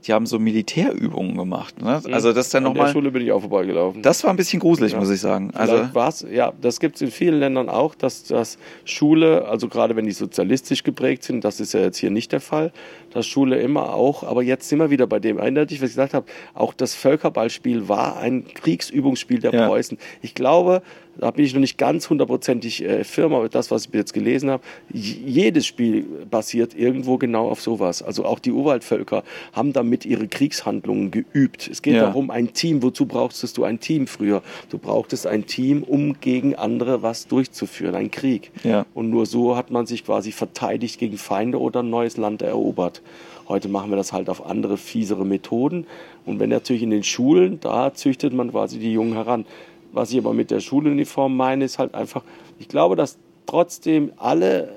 die 0.07 0.13
haben 0.13 0.27
so 0.27 0.39
Militärübungen 0.39 1.37
gemacht. 1.37 1.83
Ne? 1.83 2.01
Also 2.13 2.33
das 2.33 2.47
ist 2.47 2.55
dann 2.55 2.65
An 2.67 2.75
der 2.75 2.83
nochmal, 2.83 2.93
Schule 2.93 3.11
bin 3.11 3.23
ich 3.23 3.33
auch 3.33 3.41
vorbeigelaufen. 3.41 4.03
das 4.03 4.23
war 4.23 4.31
ein 4.31 4.37
bisschen 4.37 4.61
gruselig, 4.61 4.93
Ja. 4.93 5.01
muss 5.01 5.11
ich 5.11 5.21
sagen. 5.21 5.51
Also 5.55 5.89
war's, 5.93 6.25
ja, 6.31 6.53
das 6.61 6.79
gibt 6.79 6.95
es 6.97 7.03
in 7.03 7.11
vielen 7.11 7.41
Ländern 7.41 7.69
auch, 7.69 7.97
dass 7.97 8.23
das 8.25 8.59
Schule, 8.85 9.47
also 9.49 9.67
gerade 9.69 9.97
wenn 9.97 10.07
die 10.07 10.13
sozialistisch 10.13 10.85
geprägt 10.85 11.25
sind, 11.25 11.45
das 11.45 11.59
ist 11.59 11.73
ja 11.75 11.81
jetzt 11.81 11.99
hier 11.99 12.11
nicht 12.13 12.31
der 12.31 12.41
Fall, 12.41 12.73
dass 13.17 13.27
Schule 13.27 13.59
immer 13.59 13.95
auch, 13.95 14.23
aber 14.23 14.43
jetzt 14.43 14.69
sind 14.69 14.79
wir 14.79 14.91
wieder 14.91 15.07
bei 15.07 15.19
dem, 15.19 15.39
erinnert 15.39 15.71
dich, 15.71 15.81
was 15.81 15.91
ich 15.91 15.97
gesagt 15.97 16.15
habe, 16.15 16.27
auch 16.55 16.75
das 16.75 16.95
Völkerballspiel 16.95 17.89
war 17.89 18.19
ein 18.19 18.47
Kriegsübungsspiel 18.47 19.41
der 19.41 19.55
Ja. 19.55 19.67
Preußen. 19.67 19.97
Ich 20.21 20.35
glaube, 20.35 20.83
da 21.19 21.31
bin 21.31 21.45
ich 21.45 21.55
noch 21.55 21.61
nicht 21.61 21.79
ganz 21.79 22.11
hundertprozentig 22.11 22.85
äh, 22.85 23.05
firm, 23.05 23.35
aber 23.35 23.49
das, 23.49 23.71
was 23.71 23.87
ich 23.87 23.95
jetzt 23.95 24.13
gelesen 24.13 24.51
habe, 24.51 24.63
jedes 24.93 25.67
Spiel 25.67 26.05
basiert 26.31 26.75
irgendwo 26.75 27.17
genau 27.17 27.49
auf 27.49 27.61
sowas. 27.61 28.03
Also 28.03 28.25
auch 28.25 28.39
die 28.39 28.53
Urwaldvölker 28.53 29.23
haben 29.53 29.73
damit 29.73 30.05
ihre 30.05 30.29
Kriegshandlungen 30.29 31.11
geübt. 31.11 31.69
Es 31.69 31.83
geht 31.83 31.95
ja. 31.95 32.03
darum, 32.03 32.31
ein 32.31 32.53
Team. 32.53 32.83
Wozu 32.83 33.07
brauchtest 33.07 33.57
du 33.57 33.65
ein 33.65 33.81
Team 33.81 34.07
früher? 34.07 34.43
Du 34.71 34.79
brauchtest 34.79 35.27
ein 35.27 35.47
Team, 35.47 35.83
um 35.83 36.21
gegen 36.21 36.55
andere 36.55 37.03
was 37.03 37.27
durchzuführen, 37.27 37.95
ein 37.95 38.11
Krieg. 38.11 38.51
Ja. 38.63 38.85
Und 38.95 39.11
nur 39.11 39.27
so 39.27 39.57
hat 39.57 39.71
man 39.71 39.87
sich 39.87 40.05
quasi 40.05 40.33
verteidigt 40.33 40.99
gegen 40.99 41.17
Feinde 41.17 41.61
oder 41.61 41.83
ein 41.83 41.91
neues 41.91 42.17
Land 42.17 42.43
erobert. 42.43 43.03
Heute 43.49 43.69
machen 43.69 43.91
wir 43.91 43.97
das 43.97 44.13
halt 44.13 44.29
auf 44.29 44.45
andere, 44.45 44.77
fiesere 44.77 45.25
Methoden. 45.25 45.87
Und 46.25 46.41
wenn 46.41 46.51
natürlich 46.51 46.83
in 46.83 46.91
den 46.91 47.05
Schulen, 47.05 47.61
da 47.61 47.95
züchtet 47.95 48.33
man 48.33 48.51
quasi 48.51 48.79
die 48.79 48.93
Jungen 48.93 49.15
heran. 49.15 49.47
Was 49.93 50.11
ich 50.11 50.19
aber 50.19 50.33
mit 50.33 50.51
der 50.51 50.61
Schuluniform 50.61 51.37
meine, 51.37 51.65
ist 51.65 51.79
halt 51.79 51.95
einfach, 51.95 52.23
ich 52.59 52.69
glaube, 52.69 52.97
dass 52.97 53.19
trotzdem 53.47 54.13
alle 54.17 54.73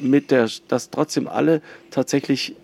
mit 0.00 0.30
der, 0.30 0.48
dass 0.68 0.90
trotzdem 0.90 1.28
alle 1.28 1.62
tatsächlich 1.90 2.56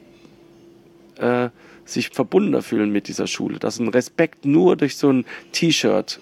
äh, 1.18 1.50
sich 1.84 2.10
verbundener 2.10 2.62
fühlen 2.62 2.90
mit 2.90 3.08
dieser 3.08 3.26
Schule. 3.26 3.58
Dass 3.58 3.78
ein 3.78 3.88
Respekt 3.88 4.44
nur 4.44 4.76
durch 4.76 4.96
so 4.96 5.10
ein 5.10 5.24
T-Shirt 5.52 6.20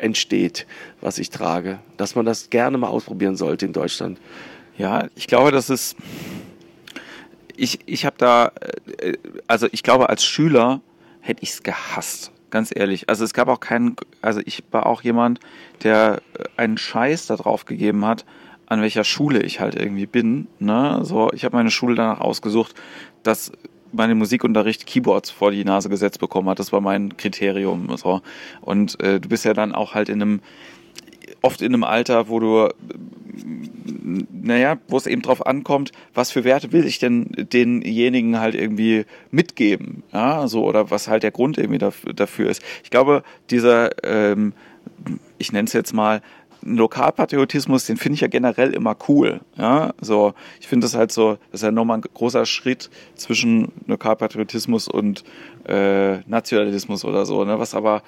entsteht, 0.00 0.66
was 1.00 1.18
ich 1.18 1.30
trage. 1.30 1.78
Dass 1.96 2.14
man 2.14 2.26
das 2.26 2.50
gerne 2.50 2.78
mal 2.78 2.88
ausprobieren 2.88 3.36
sollte 3.36 3.66
in 3.66 3.72
Deutschland. 3.72 4.18
Ja, 4.76 5.08
ich 5.14 5.26
glaube, 5.26 5.52
das 5.52 5.70
ist. 5.70 5.96
Ich, 7.56 7.80
ich 7.86 8.04
habe 8.06 8.16
da, 8.18 8.52
äh, 8.98 9.14
also 9.46 9.68
ich 9.72 9.82
glaube, 9.82 10.08
als 10.08 10.24
Schüler 10.24 10.80
hätte 11.20 11.42
ich 11.42 11.50
es 11.50 11.62
gehasst 11.62 12.32
ganz 12.50 12.72
ehrlich. 12.74 13.08
Also 13.08 13.24
es 13.24 13.34
gab 13.34 13.48
auch 13.48 13.60
keinen, 13.60 13.96
also 14.22 14.40
ich 14.44 14.64
war 14.70 14.86
auch 14.86 15.02
jemand, 15.02 15.40
der 15.82 16.22
äh, 16.38 16.44
einen 16.56 16.78
Scheiß 16.78 17.26
darauf 17.26 17.64
gegeben 17.64 18.04
hat, 18.06 18.24
an 18.66 18.80
welcher 18.80 19.04
Schule 19.04 19.42
ich 19.42 19.60
halt 19.60 19.74
irgendwie 19.74 20.06
bin. 20.06 20.48
Ne? 20.58 21.00
So, 21.02 21.30
ich 21.32 21.44
habe 21.44 21.56
meine 21.56 21.70
Schule 21.70 21.94
danach 21.94 22.20
ausgesucht, 22.20 22.74
dass 23.22 23.52
meine 23.92 24.14
Musikunterricht 24.14 24.86
Keyboards 24.86 25.30
vor 25.30 25.50
die 25.50 25.64
Nase 25.64 25.88
gesetzt 25.88 26.18
bekommen 26.18 26.48
hat. 26.48 26.58
Das 26.58 26.72
war 26.72 26.80
mein 26.80 27.16
Kriterium. 27.16 27.96
So. 27.96 28.22
Und 28.60 29.00
äh, 29.00 29.20
du 29.20 29.28
bist 29.28 29.44
ja 29.44 29.54
dann 29.54 29.74
auch 29.74 29.94
halt 29.94 30.08
in 30.08 30.20
einem, 30.20 30.40
oft 31.46 31.62
in 31.62 31.72
einem 31.72 31.84
Alter, 31.84 32.28
wo 32.28 32.40
du 32.40 32.68
naja, 34.30 34.78
wo 34.88 34.96
es 34.96 35.06
eben 35.06 35.22
drauf 35.22 35.46
ankommt, 35.46 35.92
was 36.14 36.30
für 36.30 36.44
Werte 36.44 36.72
will 36.72 36.86
ich 36.86 36.98
denn 36.98 37.26
denjenigen 37.36 38.38
halt 38.38 38.54
irgendwie 38.54 39.04
mitgeben, 39.30 40.04
ja, 40.12 40.46
so, 40.46 40.64
oder 40.64 40.90
was 40.90 41.08
halt 41.08 41.22
der 41.22 41.32
Grund 41.32 41.58
irgendwie 41.58 41.78
dafür 41.78 42.48
ist. 42.48 42.62
Ich 42.84 42.90
glaube, 42.90 43.22
dieser, 43.50 43.90
ähm, 44.04 44.52
ich 45.38 45.52
nenne 45.52 45.66
es 45.66 45.72
jetzt 45.72 45.92
mal, 45.92 46.22
Lokalpatriotismus, 46.62 47.86
den 47.86 47.96
finde 47.96 48.14
ich 48.14 48.20
ja 48.22 48.28
generell 48.28 48.72
immer 48.72 48.96
cool. 49.08 49.40
Ja, 49.56 49.94
so 50.00 50.34
ich 50.60 50.66
finde 50.66 50.84
das 50.86 50.96
halt 50.96 51.12
so, 51.12 51.38
das 51.52 51.60
ist 51.60 51.62
ja 51.62 51.70
nochmal 51.70 51.98
ein 51.98 52.02
großer 52.02 52.44
Schritt 52.44 52.90
zwischen 53.14 53.70
Lokalpatriotismus 53.86 54.88
und 54.88 55.22
äh, 55.68 56.18
Nationalismus 56.28 57.04
oder 57.04 57.24
so, 57.24 57.44
ne? 57.44 57.60
Was 57.60 57.74
aber 57.74 58.02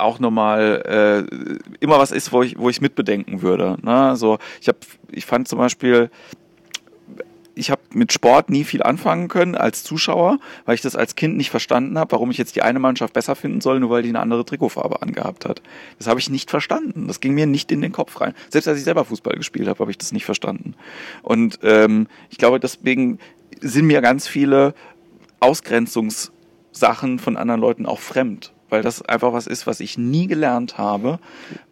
auch 0.00 0.18
nochmal 0.18 1.26
äh, 1.30 1.76
immer 1.80 1.98
was 1.98 2.12
ist, 2.12 2.32
wo 2.32 2.42
ich, 2.42 2.58
wo 2.58 2.68
ich 2.70 2.80
mitbedenken 2.80 3.42
würde. 3.42 3.76
Ne? 3.82 4.16
So, 4.16 4.38
ich 4.60 4.68
habe, 4.68 4.78
ich 5.10 5.26
fand 5.26 5.48
zum 5.48 5.58
Beispiel, 5.58 6.10
ich 7.58 7.70
habe 7.70 7.80
mit 7.92 8.12
Sport 8.12 8.50
nie 8.50 8.64
viel 8.64 8.82
anfangen 8.82 9.28
können 9.28 9.56
als 9.56 9.82
Zuschauer, 9.82 10.38
weil 10.64 10.76
ich 10.76 10.80
das 10.80 10.94
als 10.94 11.16
Kind 11.16 11.36
nicht 11.36 11.50
verstanden 11.50 11.98
habe, 11.98 12.12
warum 12.12 12.30
ich 12.30 12.38
jetzt 12.38 12.54
die 12.54 12.62
eine 12.62 12.78
Mannschaft 12.78 13.12
besser 13.12 13.34
finden 13.34 13.60
soll, 13.60 13.80
nur 13.80 13.90
weil 13.90 14.02
die 14.02 14.10
eine 14.10 14.20
andere 14.20 14.44
Trikotfarbe 14.44 15.02
angehabt 15.02 15.44
hat. 15.44 15.60
Das 15.98 16.06
habe 16.06 16.20
ich 16.20 16.30
nicht 16.30 16.50
verstanden. 16.50 17.08
Das 17.08 17.20
ging 17.20 17.34
mir 17.34 17.46
nicht 17.46 17.72
in 17.72 17.80
den 17.80 17.92
Kopf 17.92 18.20
rein. 18.20 18.34
Selbst 18.48 18.68
als 18.68 18.78
ich 18.78 18.84
selber 18.84 19.04
Fußball 19.04 19.34
gespielt 19.34 19.68
habe, 19.68 19.80
habe 19.80 19.90
ich 19.90 19.98
das 19.98 20.12
nicht 20.12 20.24
verstanden. 20.24 20.74
Und 21.22 21.58
ähm, 21.62 22.06
ich 22.30 22.38
glaube, 22.38 22.60
deswegen 22.60 23.18
sind 23.60 23.86
mir 23.86 24.00
ganz 24.02 24.28
viele 24.28 24.74
Ausgrenzungssachen 25.40 27.18
von 27.18 27.36
anderen 27.36 27.60
Leuten 27.60 27.86
auch 27.86 27.98
fremd 27.98 28.52
weil 28.68 28.82
das 28.82 29.02
einfach 29.02 29.32
was 29.32 29.46
ist, 29.46 29.66
was 29.66 29.80
ich 29.80 29.98
nie 29.98 30.26
gelernt 30.26 30.78
habe, 30.78 31.18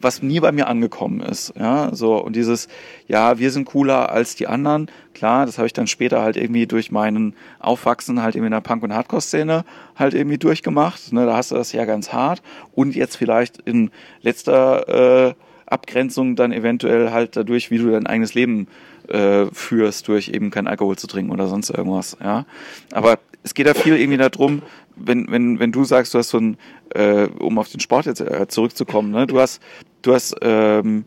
was 0.00 0.22
nie 0.22 0.40
bei 0.40 0.52
mir 0.52 0.66
angekommen 0.66 1.20
ist. 1.20 1.52
Ja, 1.58 1.94
so 1.94 2.22
und 2.22 2.36
dieses, 2.36 2.68
ja, 3.06 3.38
wir 3.38 3.50
sind 3.50 3.66
cooler 3.66 4.10
als 4.10 4.34
die 4.34 4.46
anderen. 4.46 4.90
Klar, 5.14 5.46
das 5.46 5.58
habe 5.58 5.66
ich 5.66 5.72
dann 5.72 5.86
später 5.86 6.22
halt 6.22 6.36
irgendwie 6.36 6.66
durch 6.66 6.90
meinen 6.90 7.34
Aufwachsen 7.58 8.22
halt 8.22 8.34
irgendwie 8.34 8.48
in 8.48 8.52
der 8.52 8.60
Punk- 8.60 8.82
und 8.82 8.94
Hardcore-Szene 8.94 9.64
halt 9.96 10.14
irgendwie 10.14 10.38
durchgemacht. 10.38 11.12
Ne, 11.12 11.26
da 11.26 11.36
hast 11.36 11.50
du 11.50 11.54
das 11.54 11.72
ja 11.72 11.84
ganz 11.84 12.12
hart 12.12 12.42
und 12.72 12.94
jetzt 12.94 13.16
vielleicht 13.16 13.58
in 13.58 13.90
letzter 14.22 15.28
äh, 15.28 15.34
Abgrenzung 15.66 16.36
dann 16.36 16.52
eventuell 16.52 17.10
halt 17.10 17.36
dadurch, 17.36 17.70
wie 17.70 17.78
du 17.78 17.90
dein 17.90 18.06
eigenes 18.06 18.34
Leben 18.34 18.68
äh, 19.08 19.46
führst, 19.52 20.08
durch 20.08 20.28
eben 20.28 20.50
kein 20.50 20.66
Alkohol 20.66 20.96
zu 20.96 21.06
trinken 21.06 21.32
oder 21.32 21.46
sonst 21.46 21.70
irgendwas. 21.70 22.16
Ja, 22.22 22.46
aber 22.92 23.18
es 23.42 23.54
geht 23.54 23.66
ja 23.66 23.74
viel 23.74 23.96
irgendwie 23.96 24.18
darum, 24.18 24.62
wenn, 24.96 25.30
wenn, 25.30 25.60
wenn 25.60 25.72
du 25.72 25.84
sagst, 25.84 26.14
du 26.14 26.18
hast 26.18 26.30
so 26.30 26.38
ein, 26.38 26.56
äh, 26.94 27.28
um 27.38 27.58
auf 27.58 27.68
den 27.68 27.80
Sport 27.80 28.06
jetzt 28.06 28.20
äh, 28.20 28.48
zurückzukommen, 28.48 29.12
ne, 29.12 29.26
du 29.26 29.38
hast, 29.38 29.62
du 30.02 30.14
hast 30.14 30.34
ähm, 30.42 31.04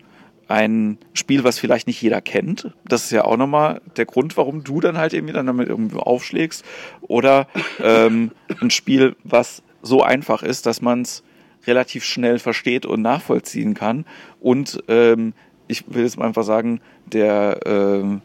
ein 0.47 0.97
Spiel, 1.14 1.43
was 1.43 1.60
vielleicht 1.60 1.86
nicht 1.86 2.02
jeder 2.02 2.22
kennt. 2.22 2.74
Das 2.86 3.06
ist 3.06 3.12
ja 3.12 3.24
auch 3.24 3.38
nochmal 3.38 3.82
der 3.97 4.06
Grund, 4.06 4.36
warum 4.36 4.64
du 4.64 4.80
dann 4.80 4.97
halt 4.97 5.14
irgendwie 5.14 5.34
dann 5.34 5.45
damit 5.45 5.70
irgendwie 5.70 5.97
aufschlägst. 5.97 6.66
Oder 7.02 7.47
ähm, 7.82 8.32
ein 8.60 8.72
Spiel, 8.72 9.16
was 9.24 9.62
so 9.84 10.02
einfach 10.02 10.41
ist, 10.41 10.66
dass 10.66 10.82
man 10.82 11.04
es 11.04 11.24
relativ 11.68 12.04
schnell 12.04 12.39
versteht 12.39 12.88
und 12.88 13.02
nachvollziehen 13.04 13.76
kann. 13.76 14.06
Und 14.39 14.84
ähm, 14.88 15.34
ich 15.70 15.86
will 15.88 16.03
jetzt 16.03 16.17
mal 16.17 16.26
einfach 16.26 16.43
sagen, 16.43 16.82
der 17.05 17.59
ähm, 17.65 18.22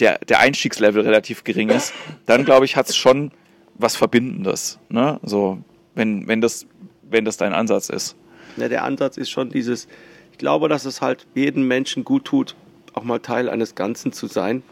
der, 0.00 0.18
der 0.18 0.40
Einstiegslevel 0.40 1.02
relativ 1.02 1.44
gering 1.44 1.70
ist, 1.70 1.92
dann 2.26 2.44
glaube 2.44 2.64
ich, 2.64 2.76
hat 2.76 2.88
es 2.88 2.96
schon 2.96 3.30
was 3.74 3.96
Verbindendes. 3.96 4.78
Ne? 4.88 5.18
So, 5.22 5.58
wenn, 5.94 6.26
wenn, 6.28 6.40
das, 6.40 6.66
wenn 7.02 7.24
das 7.24 7.36
dein 7.36 7.52
Ansatz 7.52 7.88
ist. 7.88 8.16
Ja, 8.56 8.68
der 8.68 8.84
Ansatz 8.84 9.16
ist 9.16 9.30
schon 9.30 9.50
dieses, 9.50 9.88
ich 10.32 10.38
glaube, 10.38 10.68
dass 10.68 10.84
es 10.84 11.00
halt 11.00 11.26
jedem 11.34 11.66
Menschen 11.68 12.04
gut 12.04 12.24
tut, 12.24 12.56
auch 12.92 13.04
mal 13.04 13.18
Teil 13.20 13.48
eines 13.48 13.74
Ganzen 13.74 14.12
zu 14.12 14.26
sein. 14.26 14.62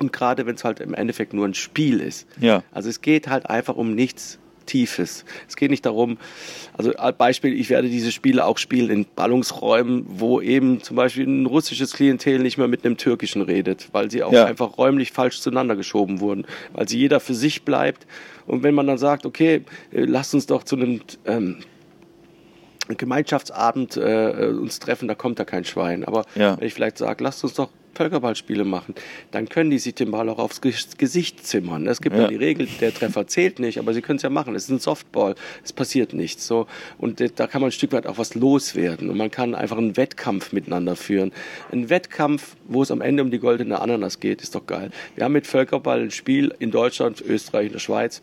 Und 0.00 0.12
gerade 0.12 0.46
wenn 0.46 0.54
es 0.54 0.64
halt 0.64 0.80
im 0.80 0.94
Endeffekt 0.94 1.32
nur 1.32 1.46
ein 1.46 1.54
Spiel 1.54 2.00
ist. 2.00 2.26
Ja. 2.40 2.62
Also 2.70 2.88
es 2.88 3.00
geht 3.00 3.28
halt 3.28 3.46
einfach 3.50 3.74
um 3.74 3.94
nichts 3.94 4.38
Tiefes. 4.68 5.24
Es 5.48 5.56
geht 5.56 5.70
nicht 5.70 5.84
darum, 5.84 6.18
also 6.74 6.92
als 6.94 7.16
Beispiel, 7.16 7.58
ich 7.58 7.70
werde 7.70 7.88
diese 7.88 8.12
Spiele 8.12 8.44
auch 8.44 8.58
spielen 8.58 8.90
in 8.90 9.06
Ballungsräumen, 9.16 10.06
wo 10.08 10.40
eben 10.40 10.82
zum 10.82 10.96
Beispiel 10.96 11.26
ein 11.26 11.46
russisches 11.46 11.94
Klientel 11.94 12.38
nicht 12.38 12.58
mehr 12.58 12.68
mit 12.68 12.84
einem 12.84 12.96
türkischen 12.96 13.42
redet, 13.42 13.88
weil 13.92 14.10
sie 14.10 14.22
auch 14.22 14.32
ja. 14.32 14.44
einfach 14.44 14.78
räumlich 14.78 15.10
falsch 15.10 15.40
zueinander 15.40 15.74
geschoben 15.74 16.20
wurden, 16.20 16.46
weil 16.72 16.88
sie 16.88 16.98
jeder 16.98 17.18
für 17.18 17.34
sich 17.34 17.62
bleibt. 17.62 18.06
Und 18.46 18.62
wenn 18.62 18.74
man 18.74 18.86
dann 18.86 18.98
sagt, 18.98 19.26
okay, 19.26 19.62
äh, 19.92 20.04
lasst 20.04 20.34
uns 20.34 20.46
doch 20.46 20.62
zu 20.62 20.76
einem 20.76 21.00
ähm, 21.26 21.56
Gemeinschaftsabend 22.96 23.96
äh, 23.96 24.52
uns 24.58 24.78
treffen, 24.78 25.08
da 25.08 25.14
kommt 25.14 25.38
da 25.38 25.44
kein 25.44 25.64
Schwein. 25.64 26.04
Aber 26.04 26.24
ja. 26.34 26.58
wenn 26.58 26.66
ich 26.66 26.74
vielleicht 26.74 26.98
sage, 26.98 27.22
lasst 27.22 27.44
uns 27.44 27.54
doch 27.54 27.68
Völkerballspiele 27.98 28.64
machen, 28.64 28.94
dann 29.32 29.48
können 29.48 29.70
die 29.70 29.78
sich 29.80 29.94
den 29.94 30.12
Ball 30.12 30.28
auch 30.28 30.38
aufs 30.38 30.60
Gesicht 30.60 31.44
zimmern. 31.44 31.86
Es 31.88 32.00
gibt 32.00 32.14
ja, 32.14 32.22
ja 32.22 32.28
die 32.28 32.36
Regel, 32.36 32.68
der 32.80 32.94
Treffer 32.94 33.26
zählt 33.26 33.58
nicht, 33.58 33.78
aber 33.78 33.92
sie 33.92 34.02
können 34.02 34.18
es 34.18 34.22
ja 34.22 34.30
machen. 34.30 34.54
Es 34.54 34.64
ist 34.64 34.70
ein 34.70 34.78
Softball, 34.78 35.34
es 35.64 35.72
passiert 35.72 36.12
nichts. 36.12 36.46
So. 36.46 36.68
Und 36.98 37.20
da 37.20 37.46
kann 37.48 37.60
man 37.60 37.68
ein 37.68 37.72
Stück 37.72 37.92
weit 37.92 38.06
auch 38.06 38.16
was 38.16 38.36
loswerden. 38.36 39.10
Und 39.10 39.16
man 39.16 39.32
kann 39.32 39.54
einfach 39.54 39.78
einen 39.78 39.96
Wettkampf 39.96 40.52
miteinander 40.52 40.94
führen. 40.94 41.32
Ein 41.72 41.90
Wettkampf, 41.90 42.56
wo 42.68 42.82
es 42.82 42.92
am 42.92 43.00
Ende 43.00 43.22
um 43.24 43.32
die 43.32 43.40
goldene 43.40 43.80
Ananas 43.80 44.20
geht, 44.20 44.42
ist 44.42 44.54
doch 44.54 44.66
geil. 44.66 44.90
Wir 45.16 45.24
haben 45.24 45.32
mit 45.32 45.48
Völkerball 45.48 46.00
ein 46.00 46.12
Spiel 46.12 46.54
in 46.60 46.70
Deutschland, 46.70 47.20
Österreich 47.20 47.66
und 47.66 47.74
der 47.74 47.80
Schweiz 47.80 48.22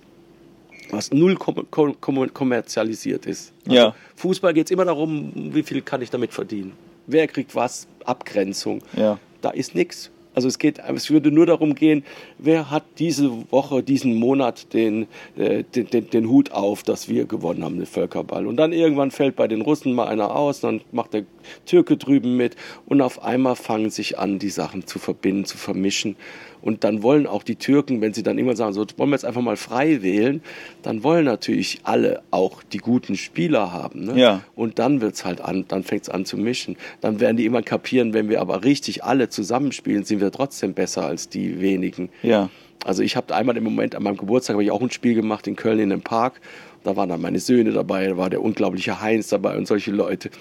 was 0.92 1.12
null 1.12 1.36
kom 1.36 1.66
kom 1.72 2.34
kommerzialisiert 2.34 3.26
ist. 3.26 3.54
Also 3.66 3.76
ja. 3.76 3.96
Fußball 4.16 4.54
geht 4.54 4.68
es 4.68 4.72
immer 4.72 4.86
darum, 4.86 5.32
wie 5.54 5.64
viel 5.64 5.82
kann 5.82 6.02
ich 6.02 6.10
damit 6.10 6.34
verdienen. 6.34 6.74
Wer 7.08 7.28
kriegt 7.28 7.56
was? 7.56 7.88
Abgrenzung. 8.04 8.82
Ja 8.96 9.20
da 9.46 9.52
ist 9.52 9.76
nichts. 9.76 10.10
Also 10.34 10.50
es 10.50 10.60
geht, 10.60 10.80
es 10.80 11.10
würde 11.12 11.32
nur 11.32 11.46
darum 11.46 11.76
gehen, 11.76 12.04
wer 12.40 12.70
hat 12.70 12.84
diese 12.98 13.32
Woche, 13.52 13.84
diesen 13.84 14.16
Monat 14.16 14.74
den, 14.74 15.08
äh, 15.38 15.64
den, 15.64 15.88
den, 15.88 16.10
den, 16.10 16.30
Hut 16.30 16.52
auf, 16.52 16.84
dass 16.84 17.08
wir 17.08 17.26
gewonnen 17.26 17.64
haben, 17.64 17.78
den 17.78 17.86
Völkerball. 17.86 18.46
Und 18.46 18.58
dann 18.58 18.74
irgendwann 18.74 19.12
fällt 19.12 19.38
bei 19.38 19.48
den 19.48 19.62
Russen 19.62 19.94
mal 19.94 20.08
einer 20.08 20.36
aus, 20.36 20.60
dann 20.60 20.82
macht 20.92 21.14
der 21.14 21.24
Türke 21.66 21.96
drüben 21.96 22.36
mit 22.36 22.58
und 22.86 23.00
auf 23.02 23.24
einmal 23.24 23.56
fangen 23.56 23.92
sich 23.92 24.20
an, 24.20 24.38
die 24.38 24.50
Sachen 24.50 24.86
zu 24.86 25.00
verbinden, 25.00 25.46
zu 25.46 25.58
vermischen. 25.58 26.18
Und 26.66 26.84
dann 26.84 27.04
wollen 27.04 27.28
auch 27.28 27.44
die 27.44 27.58
Türken, 27.58 28.02
wenn 28.02 28.16
sie 28.16 28.24
dann 28.24 28.40
immer 28.40 28.56
sagen, 28.56 28.74
so 28.74 28.84
wollen 28.98 29.12
wir 29.12 29.16
jetzt 29.16 29.24
einfach 29.24 29.44
mal 29.44 29.56
frei 29.56 30.02
wählen, 30.02 30.42
dann 30.82 31.04
wollen 31.04 31.24
natürlich 31.24 31.82
alle 31.84 32.24
auch 32.32 32.64
die 32.64 32.80
guten 32.80 33.16
Spieler 33.18 33.72
haben. 33.72 34.06
Ne? 34.06 34.20
Ja. 34.20 34.42
Und 34.56 34.80
dann 34.80 35.00
wird's 35.00 35.26
halt 35.26 35.42
an, 35.42 35.66
dann 35.68 35.84
fängt's 35.84 36.10
an 36.10 36.26
zu 36.26 36.38
mischen. 36.38 36.76
Dann 37.02 37.20
werden 37.20 37.38
die 37.38 37.46
immer 37.46 37.62
kapieren, 37.62 38.14
wenn 38.14 38.30
wir 38.30 38.42
aber 38.42 38.64
richtig 38.64 39.04
alle 39.04 39.30
zusammenspielen, 39.30 40.06
sind 40.06 40.22
wir 40.22 40.32
trotzdem 40.32 40.74
besser 40.74 41.06
als 41.06 41.30
die 41.30 41.62
wenigen. 41.62 42.10
Ja. 42.24 42.50
Also 42.84 43.04
ich 43.04 43.16
habe 43.16 43.36
einmal 43.36 43.56
im 43.58 43.64
Moment 43.64 43.94
an 43.94 44.02
meinem 44.02 44.18
Geburtstag 44.18 44.56
habe 44.56 44.64
ich 44.64 44.72
auch 44.72 44.82
ein 44.82 44.90
Spiel 44.90 45.14
gemacht 45.14 45.46
in 45.46 45.56
Köln 45.56 45.78
in 45.78 45.92
einem 45.92 46.02
Park. 46.02 46.42
Da 46.84 46.96
waren 46.96 47.10
dann 47.10 47.22
meine 47.22 47.40
Söhne 47.40 47.74
dabei, 47.74 48.08
da 48.08 48.18
war 48.18 48.32
der 48.32 48.42
unglaubliche 48.42 49.02
Heinz 49.02 49.28
dabei 49.28 49.56
und 49.56 49.68
solche 49.68 49.92
Leute 49.92 50.32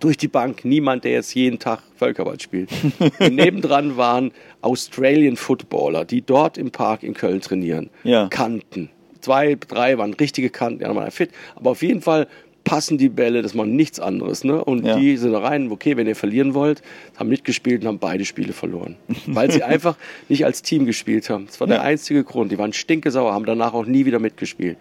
durch 0.00 0.16
die 0.16 0.28
Bank 0.28 0.64
niemand, 0.64 1.04
der 1.04 1.12
jetzt 1.12 1.34
jeden 1.34 1.58
Tag 1.58 1.80
Völkerball 1.96 2.38
spielt. 2.40 2.70
Und 3.20 3.34
nebendran 3.34 3.96
waren 3.96 4.32
Australian 4.60 5.36
Footballer, 5.36 6.04
die 6.04 6.22
dort 6.22 6.58
im 6.58 6.70
Park 6.70 7.02
in 7.02 7.14
Köln 7.14 7.40
trainieren. 7.40 7.90
Ja. 8.04 8.28
Kanten. 8.28 8.90
Zwei, 9.20 9.56
drei 9.56 9.98
waren 9.98 10.14
richtige 10.14 10.50
Kanten, 10.50 10.78
die 10.80 10.84
anderen 10.84 11.04
waren 11.04 11.10
fit. 11.10 11.30
Aber 11.56 11.70
auf 11.70 11.82
jeden 11.82 12.00
Fall 12.02 12.28
passen 12.64 12.98
die 12.98 13.08
Bälle, 13.08 13.40
das 13.42 13.54
machen 13.54 13.76
nichts 13.76 13.98
anderes. 13.98 14.44
Ne? 14.44 14.62
Und 14.62 14.84
Ja. 14.84 14.96
die 14.96 15.16
sind 15.16 15.34
rein, 15.34 15.70
okay, 15.70 15.96
wenn 15.96 16.06
ihr 16.06 16.14
verlieren 16.16 16.52
wollt, 16.54 16.82
haben 17.16 17.28
mitgespielt 17.30 17.80
und 17.82 17.88
haben 17.88 17.98
beide 17.98 18.24
Spiele 18.24 18.52
verloren. 18.52 18.96
Weil 19.26 19.50
sie 19.50 19.62
einfach 19.62 19.96
nicht 20.28 20.44
als 20.44 20.62
Team 20.62 20.84
gespielt 20.84 21.30
haben. 21.30 21.46
Das 21.46 21.58
war 21.60 21.66
der 21.66 21.78
Ja. 21.78 21.82
einzige 21.82 22.24
Grund. 22.24 22.52
Die 22.52 22.58
waren 22.58 22.72
stinkesauer, 22.72 23.32
haben 23.32 23.46
danach 23.46 23.72
auch 23.74 23.86
nie 23.86 24.04
wieder 24.06 24.18
mitgespielt. 24.18 24.76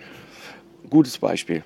Gutes 0.90 1.18
Beispiel. 1.18 1.64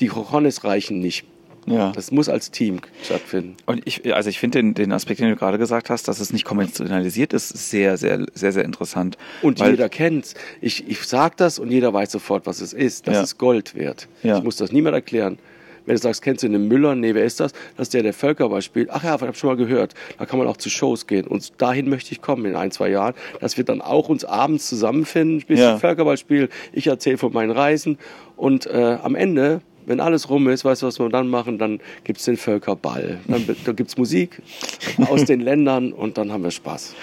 Die 0.00 0.06
Cojones 0.06 0.64
reichen 0.64 1.00
nicht. 1.00 1.24
Ja. 1.66 1.92
Das 1.92 2.10
muss 2.10 2.28
als 2.28 2.50
Team 2.50 2.80
stattfinden. 3.02 3.56
Und 3.66 3.82
ich, 3.86 4.14
also 4.14 4.28
ich 4.28 4.38
finde 4.38 4.58
den, 4.58 4.74
den 4.74 4.92
Aspekt, 4.92 5.20
den 5.20 5.30
du 5.30 5.36
gerade 5.36 5.58
gesagt 5.58 5.90
hast, 5.90 6.08
dass 6.08 6.20
es 6.20 6.32
nicht 6.32 6.44
konventionalisiert 6.44 7.32
ist, 7.32 7.48
sehr, 7.70 7.96
sehr, 7.96 8.26
sehr, 8.34 8.52
sehr 8.52 8.64
interessant. 8.64 9.16
Und 9.42 9.60
jeder 9.60 9.88
kennt's. 9.88 10.34
Ich, 10.60 10.88
ich 10.88 11.02
sag 11.02 11.36
das 11.36 11.58
und 11.58 11.70
jeder 11.70 11.92
weiß 11.92 12.12
sofort, 12.12 12.46
was 12.46 12.60
es 12.60 12.72
ist. 12.72 13.06
Das 13.06 13.14
Ja. 13.14 13.22
ist 13.22 13.38
Gold 13.38 13.74
wert. 13.74 14.08
Ja. 14.22 14.38
Ich 14.38 14.44
muss 14.44 14.56
das 14.56 14.72
niemand 14.72 14.94
erklären. 14.94 15.38
Wenn 15.86 15.96
du 15.96 16.00
sagst, 16.00 16.22
kennst 16.22 16.42
du 16.42 16.48
den 16.48 16.66
Müller? 16.66 16.94
Nee, 16.94 17.14
wer 17.14 17.24
ist 17.26 17.40
das? 17.40 17.52
Das 17.76 17.88
ist 17.88 17.94
der, 17.94 18.02
der 18.02 18.14
Völkerball 18.14 18.62
spielt. 18.62 18.88
Ach 18.90 19.04
ja, 19.04 19.16
ich 19.16 19.20
habe 19.20 19.34
schon 19.34 19.50
mal 19.50 19.56
gehört. 19.56 19.92
Da 20.18 20.24
kann 20.24 20.38
man 20.38 20.48
auch 20.48 20.56
zu 20.56 20.70
Shows 20.70 21.06
gehen. 21.06 21.26
Und 21.26 21.60
dahin 21.60 21.90
möchte 21.90 22.12
ich 22.12 22.22
kommen 22.22 22.46
in 22.46 22.56
ein, 22.56 22.70
zwei 22.70 22.88
Jahren, 22.88 23.12
dass 23.40 23.58
wir 23.58 23.64
dann 23.64 23.82
auch 23.82 24.08
uns 24.08 24.24
abends 24.24 24.66
zusammenfinden, 24.66 25.40
ein 25.40 25.46
bisschen 25.46 25.58
Ja. 25.64 25.78
Völkerball 25.78 26.16
spielen. 26.16 26.48
Ich 26.72 26.86
erzähle 26.86 27.18
von 27.18 27.34
meinen 27.34 27.50
Reisen. 27.50 27.98
Und 28.36 28.64
äh, 28.64 28.96
am 29.02 29.14
Ende, 29.14 29.60
wenn 29.86 30.00
alles 30.00 30.30
rum 30.30 30.48
ist, 30.48 30.64
weißt 30.64 30.82
du, 30.82 30.86
was 30.86 30.98
wir 30.98 31.08
dann 31.08 31.28
machen? 31.28 31.58
Dann 31.58 31.80
gibt's 32.04 32.24
den 32.24 32.36
Völkerball. 32.36 33.20
Dann, 33.26 33.44
da 33.64 33.72
gibt's 33.72 33.96
Musik 33.96 34.42
aus 35.08 35.24
den 35.24 35.40
Ländern 35.40 35.92
und 35.92 36.18
dann 36.18 36.32
haben 36.32 36.42
wir 36.42 36.50
Spaß. 36.50 36.94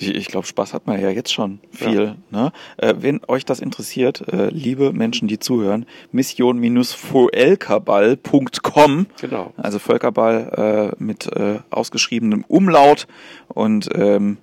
Ich, 0.00 0.14
ich 0.14 0.28
glaube, 0.28 0.46
Spaß 0.46 0.74
hat 0.74 0.86
man 0.86 1.00
ja 1.00 1.10
jetzt 1.10 1.32
schon 1.32 1.58
viel. 1.72 2.14
Ne? 2.30 2.52
Äh, 2.76 2.94
wenn 3.00 3.20
euch 3.26 3.44
das 3.44 3.58
interessiert, 3.58 4.32
äh, 4.32 4.48
liebe 4.50 4.92
Menschen, 4.92 5.26
die 5.26 5.40
zuhören, 5.40 5.86
mission-volkaball.com. 6.12 9.06
Genau. 9.20 9.52
Also 9.56 9.80
Völkerball 9.80 10.94
äh, 10.98 11.02
mit 11.02 11.26
äh, 11.34 11.58
ausgeschriebenem 11.70 12.44
Umlaut 12.46 13.08
und 13.48 13.88
ähm, 13.94 14.36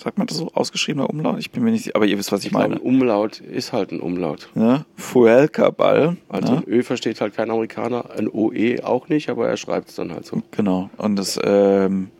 sagt 0.00 0.18
man 0.18 0.26
das 0.26 0.38
so, 0.38 0.50
ausgeschriebener 0.54 1.08
Umlaut? 1.08 1.38
Ich 1.38 1.50
bin 1.50 1.62
mir 1.62 1.70
nicht 1.70 1.84
sicher, 1.84 1.96
aber 1.96 2.06
ihr 2.06 2.18
wisst, 2.18 2.32
was 2.32 2.40
ich, 2.40 2.46
Ich 2.46 2.50
glaube, 2.52 2.68
meine. 2.68 2.80
ein 2.80 2.86
Umlaut 2.86 3.40
ist 3.40 3.72
halt 3.72 3.92
ein 3.92 4.00
Umlaut. 4.00 4.48
Ne? 4.54 4.84
Völkerball. 4.96 6.16
Also 6.28 6.54
ne? 6.54 6.58
ein 6.58 6.72
Ö 6.72 6.82
versteht 6.82 7.20
halt 7.20 7.34
kein 7.36 7.50
Amerikaner, 7.50 8.10
ein 8.16 8.28
OE 8.28 8.82
auch 8.82 9.08
nicht, 9.08 9.28
aber 9.28 9.48
er 9.48 9.56
schreibt 9.56 9.90
es 9.90 9.96
dann 9.96 10.12
halt 10.12 10.26
so. 10.26 10.42
Genau. 10.52 10.90
Und 10.96 11.16
das 11.16 11.38
ähm, 11.42 12.10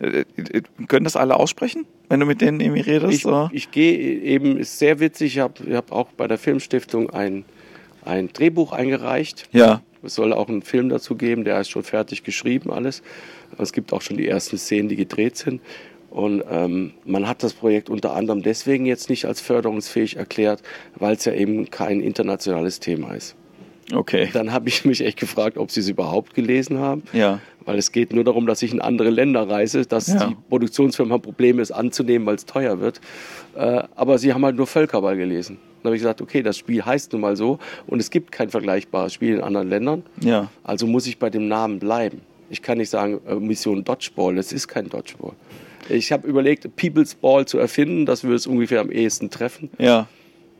äh, 0.00 0.20
äh, 0.20 0.62
können 0.88 1.04
das 1.04 1.16
alle 1.16 1.36
aussprechen, 1.36 1.86
wenn 2.08 2.20
du 2.20 2.26
mit 2.26 2.40
denen 2.40 2.60
irgendwie 2.60 2.80
redest? 2.80 3.24
Ich, 3.24 3.52
ich 3.52 3.70
gehe 3.70 3.98
eben, 3.98 4.58
ist 4.58 4.78
sehr 4.78 5.00
witzig, 5.00 5.36
ich 5.36 5.40
habe 5.40 5.76
hab 5.76 5.92
auch 5.92 6.08
bei 6.16 6.26
der 6.28 6.38
Filmstiftung 6.38 7.10
ein, 7.10 7.44
ein 8.04 8.28
Drehbuch 8.32 8.72
eingereicht. 8.72 9.48
ja. 9.52 9.82
Es 10.02 10.14
soll 10.14 10.32
auch 10.32 10.48
einen 10.48 10.62
Film 10.62 10.88
dazu 10.88 11.16
geben, 11.16 11.42
der 11.42 11.60
ist 11.60 11.70
schon 11.70 11.82
fertig 11.82 12.22
geschrieben, 12.22 12.70
alles. 12.70 13.02
Es 13.58 13.72
gibt 13.72 13.92
auch 13.92 14.02
schon 14.02 14.16
die 14.16 14.28
ersten 14.28 14.56
Szenen, 14.56 14.88
die 14.88 14.94
gedreht 14.94 15.36
sind. 15.36 15.60
Und 16.10 16.42
ähm, 16.50 16.92
man 17.04 17.28
hat 17.28 17.42
das 17.42 17.52
Projekt 17.52 17.90
unter 17.90 18.14
anderem 18.14 18.42
deswegen 18.42 18.86
jetzt 18.86 19.10
nicht 19.10 19.26
als 19.26 19.40
förderungsfähig 19.40 20.16
erklärt, 20.16 20.62
weil 20.96 21.14
es 21.14 21.24
ja 21.24 21.32
eben 21.34 21.70
kein 21.70 22.00
internationales 22.00 22.80
Thema 22.80 23.12
ist. 23.14 23.34
Okay. 23.94 24.28
Dann 24.32 24.52
habe 24.52 24.68
ich 24.68 24.84
mich 24.84 25.00
echt 25.04 25.18
gefragt, 25.18 25.58
ob 25.58 25.70
sie 25.70 25.80
es 25.80 25.88
überhaupt 25.88 26.34
gelesen 26.34 26.78
haben. 26.78 27.02
Ja. 27.12 27.40
Weil 27.64 27.78
es 27.78 27.92
geht 27.92 28.12
nur 28.12 28.24
darum, 28.24 28.46
dass 28.46 28.62
ich 28.62 28.72
in 28.72 28.80
andere 28.80 29.10
Länder 29.10 29.48
reise, 29.48 29.84
dass 29.86 30.08
Ja. 30.08 30.26
die 30.26 30.36
Produktionsfirmen 30.48 31.12
haben 31.12 31.22
Probleme, 31.22 31.62
es 31.62 31.70
anzunehmen, 31.70 32.26
weil 32.26 32.36
es 32.36 32.46
teuer 32.46 32.80
wird. 32.80 33.00
Äh, 33.54 33.82
aber 33.94 34.18
sie 34.18 34.32
haben 34.32 34.44
halt 34.44 34.56
nur 34.56 34.66
Völkerball 34.66 35.16
gelesen. 35.16 35.58
Dann 35.82 35.90
habe 35.90 35.96
ich 35.96 36.02
gesagt, 36.02 36.20
okay, 36.20 36.42
das 36.42 36.56
Spiel 36.58 36.84
heißt 36.84 37.12
nun 37.12 37.20
mal 37.20 37.36
so 37.36 37.58
und 37.86 38.00
es 38.00 38.10
gibt 38.10 38.32
kein 38.32 38.48
vergleichbares 38.50 39.12
Spiel 39.12 39.34
in 39.36 39.40
anderen 39.40 39.68
Ländern. 39.68 40.02
Ja. 40.20 40.50
Also 40.64 40.86
muss 40.86 41.06
ich 41.06 41.18
bei 41.18 41.30
dem 41.30 41.46
Namen 41.46 41.78
bleiben. 41.78 42.22
Ich 42.50 42.62
kann 42.62 42.78
nicht 42.78 42.90
sagen, 42.90 43.20
äh, 43.28 43.34
Mission 43.36 43.84
Dodgeball, 43.84 44.38
es 44.38 44.52
ist 44.52 44.66
kein 44.68 44.88
Dodgeball. 44.88 45.32
Ich 45.88 46.12
habe 46.12 46.26
überlegt, 46.26 46.76
People's 46.76 47.14
Ball 47.14 47.46
zu 47.46 47.58
erfinden, 47.58 48.06
das 48.06 48.24
würde 48.24 48.36
es 48.36 48.46
ungefähr 48.46 48.80
am 48.80 48.90
ehesten 48.90 49.30
treffen. 49.30 49.70
Ja. 49.78 50.08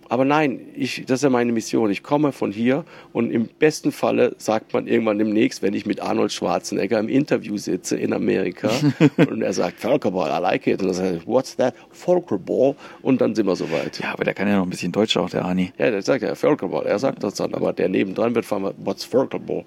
Aber 0.09 0.24
nein, 0.24 0.61
ich, 0.74 1.05
das 1.07 1.18
ist 1.18 1.22
ja 1.24 1.31
meine 1.31 1.53
Mission. 1.53 1.91
Ich 1.91 2.03
komme 2.03 2.33
von 2.33 2.53
hier 2.53 2.85
und 3.12 3.31
im 3.31 3.49
besten 3.49 3.91
Falle 3.91 4.35
sagt 4.39 4.72
man 4.72 4.87
irgendwann 4.87 5.18
demnächst, 5.18 5.62
wenn 5.62 5.74
ich 5.74 5.85
mit 5.85 6.01
Arnold 6.01 6.33
Schwarzenegger 6.33 7.01
im 7.01 7.09
Interview 7.09 7.57
sitze 7.57 7.97
in 7.97 8.12
Amerika 8.12 8.70
und 9.16 9.43
er 9.43 9.53
sagt, 9.53 9.81
Völkerball, 9.81 10.31
I 10.31 10.41
like 10.41 10.66
it. 10.66 10.81
Und 10.81 10.89
dann 10.89 10.95
sage 10.95 11.16
ich, 11.16 11.27
what's 11.27 11.57
that? 11.57 11.74
Völkerball. 11.91 12.77
Und 13.03 13.20
dann 13.20 13.35
sind 13.35 13.47
wir 13.47 13.57
soweit. 13.57 13.99
Ja, 14.01 14.12
aber 14.12 14.24
der 14.24 14.35
kann 14.35 14.49
ja 14.49 14.57
noch 14.57 14.64
ein 14.64 14.70
bisschen 14.70 14.93
Deutsch 14.93 15.16
auch, 15.16 15.31
der 15.31 15.45
Ani. 15.45 15.72
Ja, 15.79 15.91
der 15.91 16.03
sagt 16.03 16.22
ja 16.22 16.35
Völkerball. 16.35 16.87
Er 16.87 16.99
sagt 16.99 17.24
das 17.24 17.35
dann, 17.35 17.55
aber 17.55 17.72
der 17.72 17.89
nebendran 17.89 18.35
wird 18.35 18.45
fragen, 18.45 18.70
what's 18.79 19.05
Völkerball? 19.05 19.64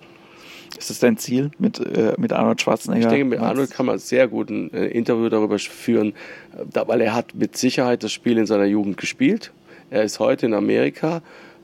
Ist 0.78 0.89
das 0.89 0.99
dein 0.99 1.17
Ziel 1.17 1.51
mit, 1.57 1.80
äh, 1.80 2.13
mit 2.17 2.32
Arnold 2.32 2.61
Schwarzenegger? 2.61 3.07
Ich 3.07 3.11
denke, 3.11 3.26
mit 3.26 3.39
Arnold 3.39 3.72
kann 3.72 3.86
man 3.86 3.99
sehr 3.99 4.28
gut 4.28 4.49
ein 4.49 4.72
äh, 4.74 4.88
Interview 4.88 5.30
darüber 5.30 5.57
führen, 5.57 6.13
äh, 6.74 6.82
weil 6.88 7.01
er 7.01 7.15
hat 7.15 7.34
mit 7.36 7.57
Sicherheit 7.57 8.03
das 8.03 8.11
Spiel 8.11 8.38
in 8.38 8.45
seiner 8.45 8.65
Jugend 8.65 8.97
gespielt. 8.97 9.51
Er 9.89 10.03
ist 10.03 10.20
heute 10.20 10.45
in 10.45 10.53
Amerika 10.53 11.22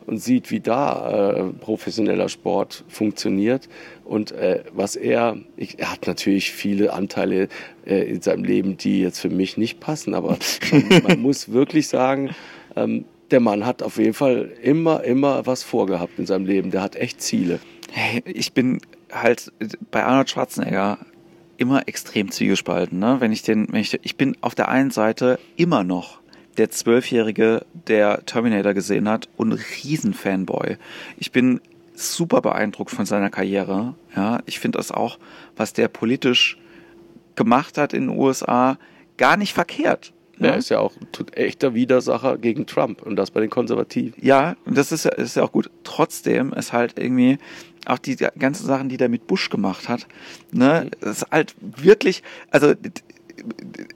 und 0.08 0.18
sieht, 0.18 0.52
wie 0.52 0.60
da 0.60 1.34
äh, 1.34 1.44
professioneller 1.60 2.30
Sport 2.30 2.84
funktioniert. 2.88 3.68
Und 4.04 4.32
äh, 4.32 4.64
was 4.74 4.96
er, 4.96 5.38
ich, 5.58 5.80
er 5.80 5.92
hat 5.92 6.08
natürlich 6.08 6.52
viele 6.52 6.94
Anteile 6.94 7.48
äh, 7.86 8.04
in 8.04 8.22
seinem 8.22 8.44
Leben, 8.44 8.78
die 8.78 9.02
jetzt 9.02 9.20
für 9.20 9.30
mich 9.30 9.58
nicht 9.58 9.80
passen, 9.80 10.14
aber 10.14 10.38
man, 10.72 11.04
man 11.04 11.22
muss 11.22 11.52
wirklich 11.52 11.88
sagen, 11.88 12.32
ähm, 12.76 13.06
der 13.32 13.40
Mann 13.40 13.66
hat 13.66 13.82
auf 13.82 13.98
jeden 13.98 14.14
Fall 14.14 14.52
immer, 14.62 15.04
immer 15.04 15.46
was 15.48 15.64
vorgehabt 15.64 16.20
in 16.20 16.26
seinem 16.26 16.46
Leben. 16.46 16.70
Der 16.70 16.82
hat 16.82 16.96
echt 16.96 17.22
Ziele. 17.22 17.60
Hey, 17.98 18.22
ich 18.26 18.52
bin 18.52 18.82
halt 19.10 19.54
bei 19.90 20.04
Arnold 20.04 20.30
Schwarzenegger 20.30 20.98
immer 21.56 21.88
extrem 21.88 22.30
zwiegespalten. 22.30 23.00
Ne? 23.00 23.22
Wenn 23.22 23.32
ich 23.32 23.42
den, 23.42 23.72
wenn 23.72 23.80
ich, 23.80 23.98
ich 24.04 24.18
bin 24.18 24.36
auf 24.42 24.54
der 24.54 24.68
einen 24.68 24.92
Seite 24.92 25.40
immer 25.56 25.86
noch 25.86 26.20
der 26.58 26.70
Zwölfjährige, 26.70 27.66
der 27.88 28.26
Terminator 28.26 28.74
gesehen 28.74 29.08
hat 29.08 29.30
und 29.38 29.54
Riesenfanboy. 29.54 30.76
Ich 31.16 31.32
bin 31.32 31.62
super 31.94 32.42
beeindruckt 32.42 32.92
von 32.92 33.06
seiner 33.06 33.30
Karriere. 33.30 33.96
Ja, 34.14 34.42
ich 34.46 34.60
finde 34.60 34.78
das 34.78 34.92
auch, 34.92 35.18
was 35.56 35.72
der 35.72 35.88
politisch 35.88 36.58
gemacht 37.36 37.78
hat 37.78 37.94
in 37.94 38.08
den 38.08 38.20
USA, 38.20 38.78
gar 39.16 39.38
nicht 39.38 39.54
verkehrt. 39.54 40.12
Ne? 40.38 40.50
Er 40.50 40.58
ist 40.58 40.70
ja 40.70 40.80
auch 40.80 40.94
ein 40.98 41.28
echter 41.34 41.74
Widersacher 41.74 42.38
gegen 42.38 42.66
Trump 42.66 43.02
und 43.02 43.16
das 43.16 43.32
bei 43.32 43.40
den 43.40 43.50
Konservativen. 43.50 44.14
Ja, 44.22 44.56
und 44.66 44.78
das 44.78 44.92
ist 44.92 45.06
ja, 45.06 45.12
ist 45.12 45.36
ja 45.36 45.44
auch 45.44 45.52
gut. 45.52 45.70
Trotzdem 45.84 46.54
ist 46.54 46.74
halt 46.74 47.00
irgendwie 47.00 47.38
auch 47.86 48.00
die 48.00 48.16
ganzen 48.16 48.66
Sachen, 48.66 48.90
die 48.90 48.98
der 48.98 49.10
mit 49.10 49.28
Bush 49.28 49.50
gemacht 49.50 49.90
hat, 49.90 50.08
ne, 50.52 50.90
das 51.02 51.22
ist 51.22 51.32
halt 51.32 51.56
wirklich, 51.60 52.24
also 52.50 52.74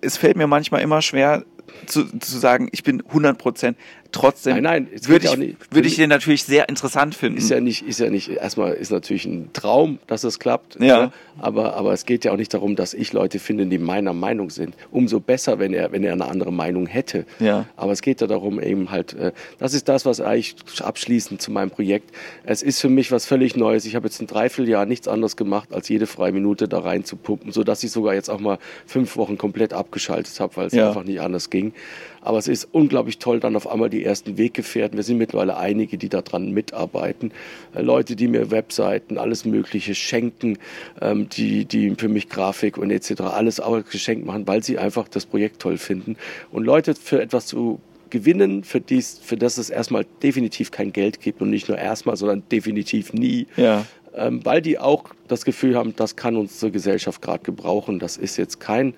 es 0.02 0.18
fällt 0.18 0.38
mir 0.38 0.48
manchmal 0.48 0.82
immer 0.82 1.02
schwer 1.02 1.44
zu, 1.86 2.06
zu 2.20 2.38
sagen, 2.38 2.70
ich 2.72 2.84
bin 2.84 3.02
100 3.08 3.38
Prozent. 3.38 3.78
Trotzdem 4.12 4.53
Nein, 4.64 4.64
nein, 4.64 4.88
würde 5.07 5.28
ich, 5.28 5.38
nicht- 5.38 5.57
würde 5.74 5.88
ich 5.88 5.95
den 5.95 6.10
natürlich 6.10 6.43
sehr 6.43 6.68
interessant 6.68 7.14
finden. 7.14 7.38
Ist 7.38 7.49
ja 7.51 7.60
nicht, 7.60 7.88
ist 7.88 7.99
ja 7.99 8.10
nicht, 8.10 8.30
erstmal 8.30 8.74
ist 8.74 8.89
natürlich 8.91 9.26
ein 9.26 9.51
Traum, 9.53 9.99
dass 10.07 10.24
es 10.24 10.39
klappt. 10.39 10.78
Ja. 10.82 11.03
ne? 11.05 11.12
Aber, 11.38 11.76
aber 11.76 11.93
es 11.93 12.05
geht 12.05 12.26
ja 12.26 12.32
auch 12.32 12.38
nicht 12.38 12.53
darum, 12.53 12.76
dass 12.76 12.93
ich 12.95 13.14
Leute 13.14 13.38
finde, 13.39 13.68
die 13.68 13.78
meiner 13.78 14.14
Meinung 14.14 14.49
sind. 14.49 14.74
Umso 14.91 15.20
besser, 15.20 15.60
wenn 15.60 15.74
er, 15.74 15.91
wenn 15.91 16.03
er 16.03 16.14
eine 16.14 16.26
andere 16.28 16.51
Meinung 16.51 16.88
hätte. 16.88 17.26
Ja. 17.39 17.66
Aber 17.78 17.91
es 17.91 18.01
geht 18.01 18.20
ja 18.20 18.26
darum, 18.28 18.60
eben 18.60 18.89
halt, 18.89 19.14
äh, 19.14 19.32
das 19.60 19.74
ist 19.76 19.88
das, 19.88 20.05
was 20.05 20.20
eigentlich 20.22 20.55
abschließend 20.84 21.39
zu 21.41 21.51
meinem 21.51 21.70
Projekt. 21.70 22.10
Es 22.43 22.62
ist 22.64 22.82
für 22.82 22.89
mich 22.89 23.12
was 23.12 23.26
völlig 23.28 23.55
Neues. 23.55 23.86
Ich 23.86 23.95
habe 23.95 24.07
jetzt 24.07 24.20
ein 24.22 24.28
Dreivierteljahr 24.28 24.86
nichts 24.88 25.07
anderes 25.07 25.38
gemacht, 25.38 25.72
als 25.72 25.88
jede 25.88 26.07
freie 26.07 26.32
Minute 26.32 26.68
da 26.68 26.80
rein 26.80 27.03
zu 27.03 27.16
pumpen, 27.16 27.51
sodass 27.51 27.84
ich 27.84 27.91
sogar 27.91 28.16
jetzt 28.16 28.30
auch 28.30 28.39
mal 28.39 28.57
fünf 28.88 29.16
Wochen 29.18 29.38
komplett 29.38 29.72
abgeschaltet 29.74 30.39
habe, 30.39 30.57
weil 30.57 30.68
es 30.68 30.74
Ja. 30.74 30.88
einfach 30.88 31.03
nicht 31.03 31.22
anders 31.22 31.49
ging. 31.51 31.74
Aber 32.22 32.38
es 32.38 32.47
ist 32.47 32.67
unglaublich 32.72 33.20
toll, 33.20 33.39
dann 33.39 33.55
auf 33.55 33.67
einmal 33.67 33.89
die 33.89 34.03
ersten 34.03 34.38
Weggefährten. 34.38 34.97
Wir 34.97 35.03
sind 35.03 35.17
mittlerweile 35.17 35.57
einige, 35.57 35.97
die 35.97 36.09
daran 36.09 36.51
mitarbeiten. 36.51 37.32
Äh, 37.74 37.82
Leute, 37.82 38.15
die 38.15 38.28
mir 38.28 38.51
Webseiten, 38.51 39.17
alles 39.17 39.45
Mögliche 39.45 39.95
schenken, 39.95 40.57
ähm, 41.01 41.30
die, 41.30 41.65
die 41.65 41.93
für 41.95 42.09
mich 42.09 42.30
Grafik 42.30 42.78
und 42.78 42.91
etc. 42.91 43.22
alles 43.22 43.59
auch 43.59 43.84
geschenkt 43.84 44.26
machen, 44.26 44.47
weil 44.47 44.63
sie 44.63 44.78
einfach 44.78 45.07
das 45.07 45.26
Projekt 45.26 45.61
toll 45.61 45.78
finden. 45.78 46.17
Und 46.51 46.63
Leute 46.63 46.95
für 46.95 47.22
etwas 47.22 47.45
zu 47.45 47.80
gewinnen, 48.09 48.63
für, 48.63 48.82
dies, 48.82 49.20
für 49.22 49.38
das 49.38 49.57
es 49.57 49.70
erstmal 49.70 50.05
definitiv 50.24 50.72
kein 50.72 50.91
Geld 50.91 51.22
gibt 51.22 51.41
und 51.41 51.49
nicht 51.49 51.67
nur 51.70 51.78
erstmal, 51.78 52.15
sondern 52.15 52.43
definitiv 52.51 53.13
nie. 53.13 53.47
Ja. 53.55 53.86
Ähm, 54.15 54.43
weil 54.43 54.61
die 54.61 54.80
auch 54.80 55.05
das 55.28 55.45
Gefühl 55.45 55.76
haben, 55.76 55.95
das 55.95 56.15
kann 56.15 56.36
unsere 56.36 56.72
Gesellschaft 56.72 57.22
gerade 57.22 57.43
gebrauchen. 57.43 57.99
Das 57.99 58.17
ist 58.17 58.38
jetzt 58.38 58.59
kein, 58.59 58.95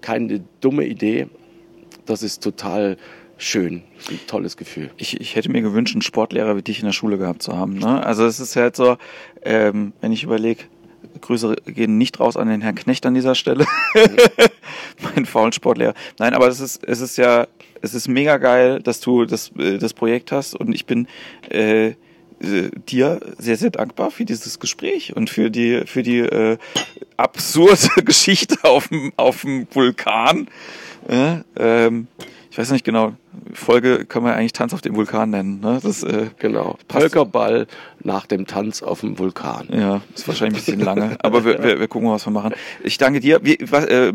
keine 0.00 0.40
dumme 0.60 0.84
Idee. 0.86 1.28
Das 2.10 2.24
ist 2.24 2.42
total 2.42 2.96
schön. 3.38 3.84
Ein 4.10 4.18
tolles 4.26 4.56
Gefühl. 4.56 4.90
ich, 4.96 5.20
ich 5.20 5.36
hätte 5.36 5.48
mir 5.48 5.62
gewünscht, 5.62 5.94
einen 5.94 6.02
Sportlehrer 6.02 6.56
wie 6.56 6.62
dich 6.62 6.80
in 6.80 6.86
der 6.86 6.92
Schule 6.92 7.18
gehabt 7.18 7.40
zu 7.40 7.56
haben. 7.56 7.78
Ne? 7.78 8.04
Also 8.04 8.26
es 8.26 8.40
ist 8.40 8.56
halt 8.56 8.74
so, 8.74 8.98
ähm, 9.42 9.92
wenn 10.00 10.10
ich 10.10 10.24
überlege, 10.24 10.64
Grüße 11.20 11.54
gehen 11.66 11.98
nicht 11.98 12.18
raus 12.18 12.36
an 12.36 12.48
den 12.48 12.62
Herrn 12.62 12.74
Knecht 12.74 13.06
an 13.06 13.14
dieser 13.14 13.36
Stelle. 13.36 13.64
mein 15.14 15.24
Faulsportlehrer. 15.24 15.94
Nein, 16.18 16.34
aber 16.34 16.48
es 16.48 16.58
ist, 16.58 16.82
es 16.82 17.00
ist 17.00 17.16
ja, 17.16 17.46
es 17.80 17.94
ist 17.94 18.08
mega 18.08 18.38
geil, 18.38 18.80
dass 18.82 18.98
du 18.98 19.24
das, 19.24 19.52
äh, 19.56 19.78
das 19.78 19.94
Projekt 19.94 20.32
hast 20.32 20.56
und 20.56 20.74
ich 20.74 20.86
bin 20.86 21.06
äh, 21.48 21.92
dir 22.40 23.20
sehr, 23.38 23.56
sehr 23.56 23.70
dankbar 23.70 24.10
für 24.10 24.24
dieses 24.24 24.58
Gespräch 24.58 25.14
und 25.14 25.30
für 25.30 25.50
die, 25.50 25.82
für 25.86 26.02
die 26.02 26.18
äh, 26.18 26.58
absurde 27.16 27.88
Geschichte 28.04 28.56
auf 28.62 28.88
dem, 28.88 29.12
auf 29.16 29.42
dem 29.42 29.68
Vulkan. 29.70 30.48
Ja, 31.08 31.42
ähm, 31.56 32.08
ich 32.50 32.58
weiß 32.58 32.72
nicht 32.72 32.84
genau, 32.84 33.14
Folge 33.52 34.04
können 34.06 34.24
wir 34.24 34.34
eigentlich 34.34 34.52
Tanz 34.52 34.74
auf 34.74 34.80
dem 34.80 34.96
Vulkan 34.96 35.30
nennen. 35.30 35.60
Ne? 35.60 35.78
Das, 35.82 36.02
äh, 36.02 36.26
Genau. 36.38 36.76
Völkerball 36.88 37.66
nach 38.02 38.26
dem 38.26 38.46
Tanz 38.46 38.82
auf 38.82 39.00
dem 39.00 39.18
Vulkan. 39.18 39.68
Ja, 39.72 40.00
ist 40.14 40.26
wahrscheinlich 40.26 40.62
ein 40.62 40.64
bisschen 40.64 40.80
lange, 40.80 41.16
aber 41.22 41.44
wir, 41.44 41.62
wir, 41.62 41.78
wir 41.80 41.88
gucken 41.88 42.08
mal, 42.08 42.14
was 42.14 42.26
wir 42.26 42.32
machen. 42.32 42.54
Ich 42.82 42.98
danke 42.98 43.20
dir. 43.20 43.40
Wie, 43.42 43.58
was, 43.70 43.84
äh, 43.86 44.12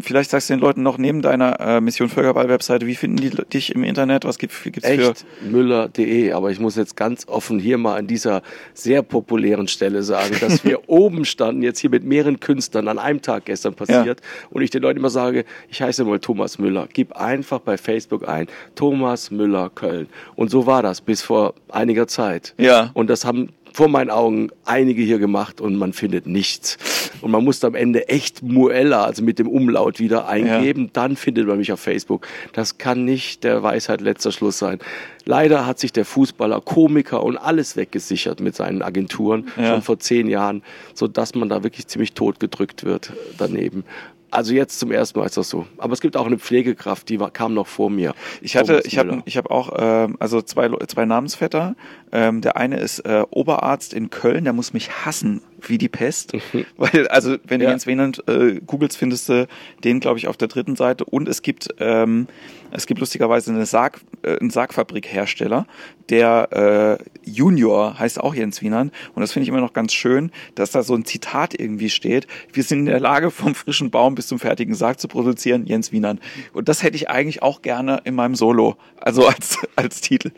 vielleicht 0.00 0.30
sagst 0.30 0.50
du 0.50 0.54
den 0.54 0.60
Leuten 0.60 0.82
noch 0.82 0.98
neben 0.98 1.22
deiner 1.22 1.60
äh, 1.60 1.80
Mission 1.80 2.08
Völkerball-Webseite, 2.08 2.86
wie 2.86 2.94
finden 2.94 3.18
die 3.18 3.30
dich 3.30 3.74
im 3.74 3.84
Internet? 3.84 4.24
Was 4.24 4.38
gibt 4.38 4.52
es 4.52 4.58
für... 4.58 4.70
Echt 4.74 5.26
Müller.de, 5.42 6.32
aber 6.32 6.50
ich 6.50 6.58
muss 6.58 6.76
jetzt 6.76 6.96
ganz 6.96 7.28
offen 7.28 7.60
hier 7.60 7.78
mal 7.78 7.96
an 7.96 8.06
dieser 8.06 8.42
sehr 8.74 9.02
populären 9.02 9.68
Stelle 9.68 10.02
sagen, 10.02 10.36
dass 10.40 10.64
wir 10.64 10.88
oben 10.88 11.24
standen, 11.24 11.62
jetzt 11.62 11.78
hier 11.78 11.90
mit 11.90 12.04
mehreren 12.04 12.40
Künstlern 12.40 12.88
an 12.88 12.98
einem 12.98 13.22
Tag 13.22 13.44
gestern 13.44 13.74
passiert 13.74 14.20
und 14.50 14.62
ich 14.62 14.70
den 14.70 14.82
Leuten 14.82 14.98
immer 14.98 15.10
sage, 15.10 15.44
ich 15.68 15.80
heiße 15.82 16.04
mal 16.04 16.18
Thomas 16.18 16.58
Müller. 16.58 16.88
Gib 16.92 17.12
einfach 17.16 17.60
bei 17.68 17.76
Facebook 17.76 18.26
ein, 18.26 18.46
Thomas 18.76 19.30
Müller 19.30 19.70
Köln. 19.74 20.08
Und 20.36 20.50
so 20.50 20.64
war 20.66 20.82
das 20.82 21.02
bis 21.02 21.20
vor 21.20 21.52
einiger 21.68 22.06
Zeit. 22.06 22.54
Ja. 22.56 22.90
Und 22.94 23.10
das 23.10 23.26
haben 23.26 23.50
vor 23.74 23.88
meinen 23.88 24.08
Augen 24.10 24.48
einige 24.64 25.02
hier 25.02 25.18
gemacht 25.18 25.60
und 25.60 25.76
man 25.76 25.92
findet 25.92 26.26
nichts. 26.26 26.78
Und 27.20 27.30
man 27.30 27.44
muss 27.44 27.62
am 27.62 27.74
Ende 27.74 28.08
echt 28.08 28.42
Muella, 28.42 29.04
also 29.04 29.22
mit 29.22 29.38
dem 29.38 29.46
Umlaut 29.48 30.00
wieder 30.00 30.26
eingeben, 30.26 30.88
dann 30.94 31.14
findet 31.14 31.46
man 31.46 31.58
mich 31.58 31.70
auf 31.70 31.80
Facebook. 31.80 32.26
Das 32.54 32.78
kann 32.78 33.04
nicht 33.04 33.44
der 33.44 33.62
Weisheit 33.62 34.00
letzter 34.00 34.32
Schluss 34.32 34.58
sein. 34.58 34.78
Leider 35.26 35.66
hat 35.66 35.78
sich 35.78 35.92
der 35.92 36.06
Fußballer, 36.06 36.62
Komiker 36.62 37.22
und 37.22 37.36
alles 37.36 37.76
weggesichert 37.76 38.40
mit 38.40 38.56
seinen 38.56 38.80
Agenturen 38.80 39.48
Ja. 39.58 39.72
schon 39.74 39.82
vor 39.82 39.98
zehn 39.98 40.28
Jahren, 40.28 40.62
so 40.94 41.06
dass 41.06 41.34
man 41.34 41.50
da 41.50 41.62
wirklich 41.62 41.86
ziemlich 41.86 42.14
tot 42.14 42.40
gedrückt 42.40 42.84
wird 42.84 43.12
daneben. 43.36 43.84
Also 44.30 44.52
jetzt 44.52 44.78
zum 44.78 44.92
ersten 44.92 45.18
Mal 45.18 45.26
ist 45.26 45.36
das 45.36 45.48
so. 45.48 45.66
Aber 45.78 45.92
es 45.92 46.00
gibt 46.00 46.16
auch 46.16 46.26
eine 46.26 46.38
Pflegekraft, 46.38 47.08
die 47.08 47.18
war, 47.18 47.30
kam 47.30 47.54
noch 47.54 47.66
vor 47.66 47.88
mir. 47.88 48.14
Ich 48.42 48.56
hatte, 48.56 48.82
ich 48.84 48.98
habe, 48.98 49.22
ich 49.24 49.36
habe 49.36 49.50
auch, 49.50 49.72
ähm, 49.76 50.16
also 50.18 50.42
zwei, 50.42 50.68
zwei 50.86 51.06
Namensvetter. 51.06 51.76
Ähm, 52.12 52.40
der 52.42 52.56
eine 52.56 52.78
ist 52.78 53.00
äh, 53.00 53.24
Oberarzt 53.30 53.94
in 53.94 54.10
Köln, 54.10 54.44
der 54.44 54.52
muss 54.52 54.72
mich 54.72 54.90
hassen 55.04 55.40
wie 55.62 55.78
die 55.78 55.88
Pest, 55.88 56.32
weil 56.76 57.08
also 57.08 57.36
wenn 57.44 57.60
du 57.60 57.64
Ja. 57.64 57.70
Jens 57.70 57.86
Wienand 57.86 58.22
äh, 58.28 58.60
googelst, 58.66 58.96
findest 58.96 59.28
du 59.28 59.48
den, 59.84 60.00
glaube 60.00 60.18
ich, 60.18 60.28
auf 60.28 60.36
der 60.36 60.48
dritten 60.48 60.76
Seite. 60.76 61.04
Und 61.04 61.28
es 61.28 61.42
gibt, 61.42 61.68
ähm, 61.78 62.26
es 62.70 62.86
gibt 62.86 63.00
lustigerweise 63.00 63.50
eine 63.50 63.66
Sarg, 63.66 64.00
äh, 64.22 64.38
einen 64.38 64.50
Sargfabrikhersteller, 64.50 65.66
der 66.10 66.98
äh, 67.00 67.28
Junior 67.28 67.98
heißt 67.98 68.20
auch 68.20 68.34
Jens 68.34 68.62
Wienand. 68.62 68.92
Und 69.14 69.20
das 69.20 69.32
finde 69.32 69.44
ich 69.44 69.48
immer 69.48 69.60
noch 69.60 69.72
ganz 69.72 69.92
schön, 69.92 70.30
dass 70.54 70.70
da 70.70 70.82
so 70.82 70.94
ein 70.94 71.04
Zitat 71.04 71.58
irgendwie 71.58 71.90
steht. 71.90 72.26
Wir 72.52 72.62
sind 72.62 72.80
in 72.80 72.86
der 72.86 73.00
Lage, 73.00 73.30
vom 73.30 73.54
frischen 73.54 73.90
Baum 73.90 74.14
bis 74.14 74.26
zum 74.28 74.38
fertigen 74.38 74.74
Sarg 74.74 75.00
zu 75.00 75.08
produzieren, 75.08 75.66
Jens 75.66 75.92
Wienand. 75.92 76.20
Und 76.52 76.68
das 76.68 76.82
hätte 76.82 76.96
ich 76.96 77.10
eigentlich 77.10 77.42
auch 77.42 77.62
gerne 77.62 78.00
in 78.04 78.14
meinem 78.14 78.34
Solo, 78.34 78.76
also 78.96 79.26
als, 79.26 79.58
als 79.76 80.00
Titel. 80.00 80.30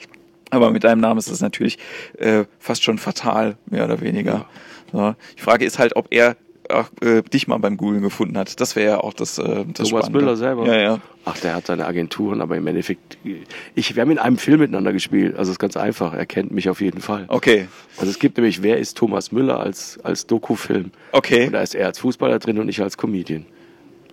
Aber 0.50 0.70
mit 0.70 0.84
deinem 0.84 1.00
Namen 1.00 1.18
ist 1.18 1.30
das 1.30 1.40
natürlich 1.40 1.78
äh, 2.18 2.44
fast 2.58 2.82
schon 2.82 2.98
fatal, 2.98 3.56
mehr 3.66 3.84
oder 3.84 4.00
weniger. 4.00 4.46
Ja. 4.92 5.16
Die 5.38 5.42
Frage 5.42 5.64
ist 5.64 5.78
halt, 5.78 5.96
ob 5.96 6.08
er 6.10 6.36
auch, 6.68 6.90
äh, 7.02 7.22
dich 7.22 7.48
mal 7.48 7.58
beim 7.58 7.76
Googlen 7.76 8.02
gefunden 8.02 8.38
hat. 8.38 8.60
Das 8.60 8.76
wäre 8.76 8.90
ja 8.92 8.98
auch 8.98 9.12
das, 9.12 9.38
äh, 9.38 9.42
das 9.42 9.88
Thomas 9.88 10.06
Spannende. 10.06 10.18
Müller 10.18 10.36
selber. 10.36 10.66
Ja, 10.66 10.76
ja. 10.80 11.00
Ach, 11.24 11.36
der 11.38 11.54
hat 11.54 11.66
seine 11.66 11.86
Agenturen, 11.86 12.40
aber 12.40 12.56
im 12.56 12.66
Endeffekt, 12.66 13.18
ich, 13.74 13.94
wir 13.94 14.00
haben 14.00 14.10
in 14.10 14.18
einem 14.18 14.38
Film 14.38 14.60
miteinander 14.60 14.92
gespielt, 14.92 15.36
also 15.36 15.50
es 15.50 15.56
ist 15.56 15.58
ganz 15.58 15.76
einfach, 15.76 16.14
er 16.14 16.26
kennt 16.26 16.50
mich 16.50 16.68
auf 16.70 16.80
jeden 16.80 17.00
Fall. 17.00 17.24
Okay, 17.28 17.68
Also 17.98 18.10
es 18.10 18.18
gibt 18.18 18.36
nämlich, 18.38 18.62
wer 18.62 18.78
ist 18.78 18.96
Thomas 18.96 19.30
Müller 19.30 19.60
als, 19.60 19.98
als 20.02 20.26
Dokufilm? 20.26 20.92
okay. 21.12 21.46
Und 21.46 21.52
da 21.52 21.60
ist 21.60 21.74
er 21.74 21.86
als 21.86 21.98
Fußballer 21.98 22.38
drin 22.38 22.58
und 22.58 22.68
ich 22.68 22.80
als 22.80 22.96
Comedian. 22.96 23.46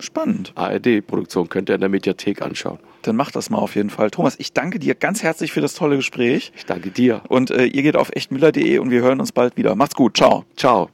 Spannend. 0.00 0.52
ARD-Produktion 0.54 1.48
könnt 1.48 1.70
ihr 1.70 1.74
in 1.74 1.80
der 1.80 1.90
Mediathek 1.90 2.42
anschauen. 2.42 2.78
Dann 3.02 3.16
mach 3.16 3.30
das 3.30 3.50
mal 3.50 3.58
auf 3.58 3.76
jeden 3.76 3.90
Fall. 3.90 4.10
Thomas, 4.10 4.36
ich 4.38 4.52
danke 4.52 4.78
dir 4.78 4.94
ganz 4.94 5.22
herzlich 5.22 5.52
für 5.52 5.60
das 5.60 5.74
tolle 5.74 5.96
Gespräch. 5.96 6.52
Ich 6.56 6.66
danke 6.66 6.90
dir. 6.90 7.22
Und 7.28 7.50
äh, 7.50 7.64
ihr 7.64 7.82
geht 7.82 7.96
auf 7.96 8.10
echtmüller.de 8.14 8.78
und 8.78 8.90
wir 8.90 9.02
hören 9.02 9.20
uns 9.20 9.32
bald 9.32 9.56
wieder. 9.56 9.74
Macht's 9.74 9.94
gut. 9.94 10.16
Ciao. 10.16 10.44
Ciao. 10.56 10.90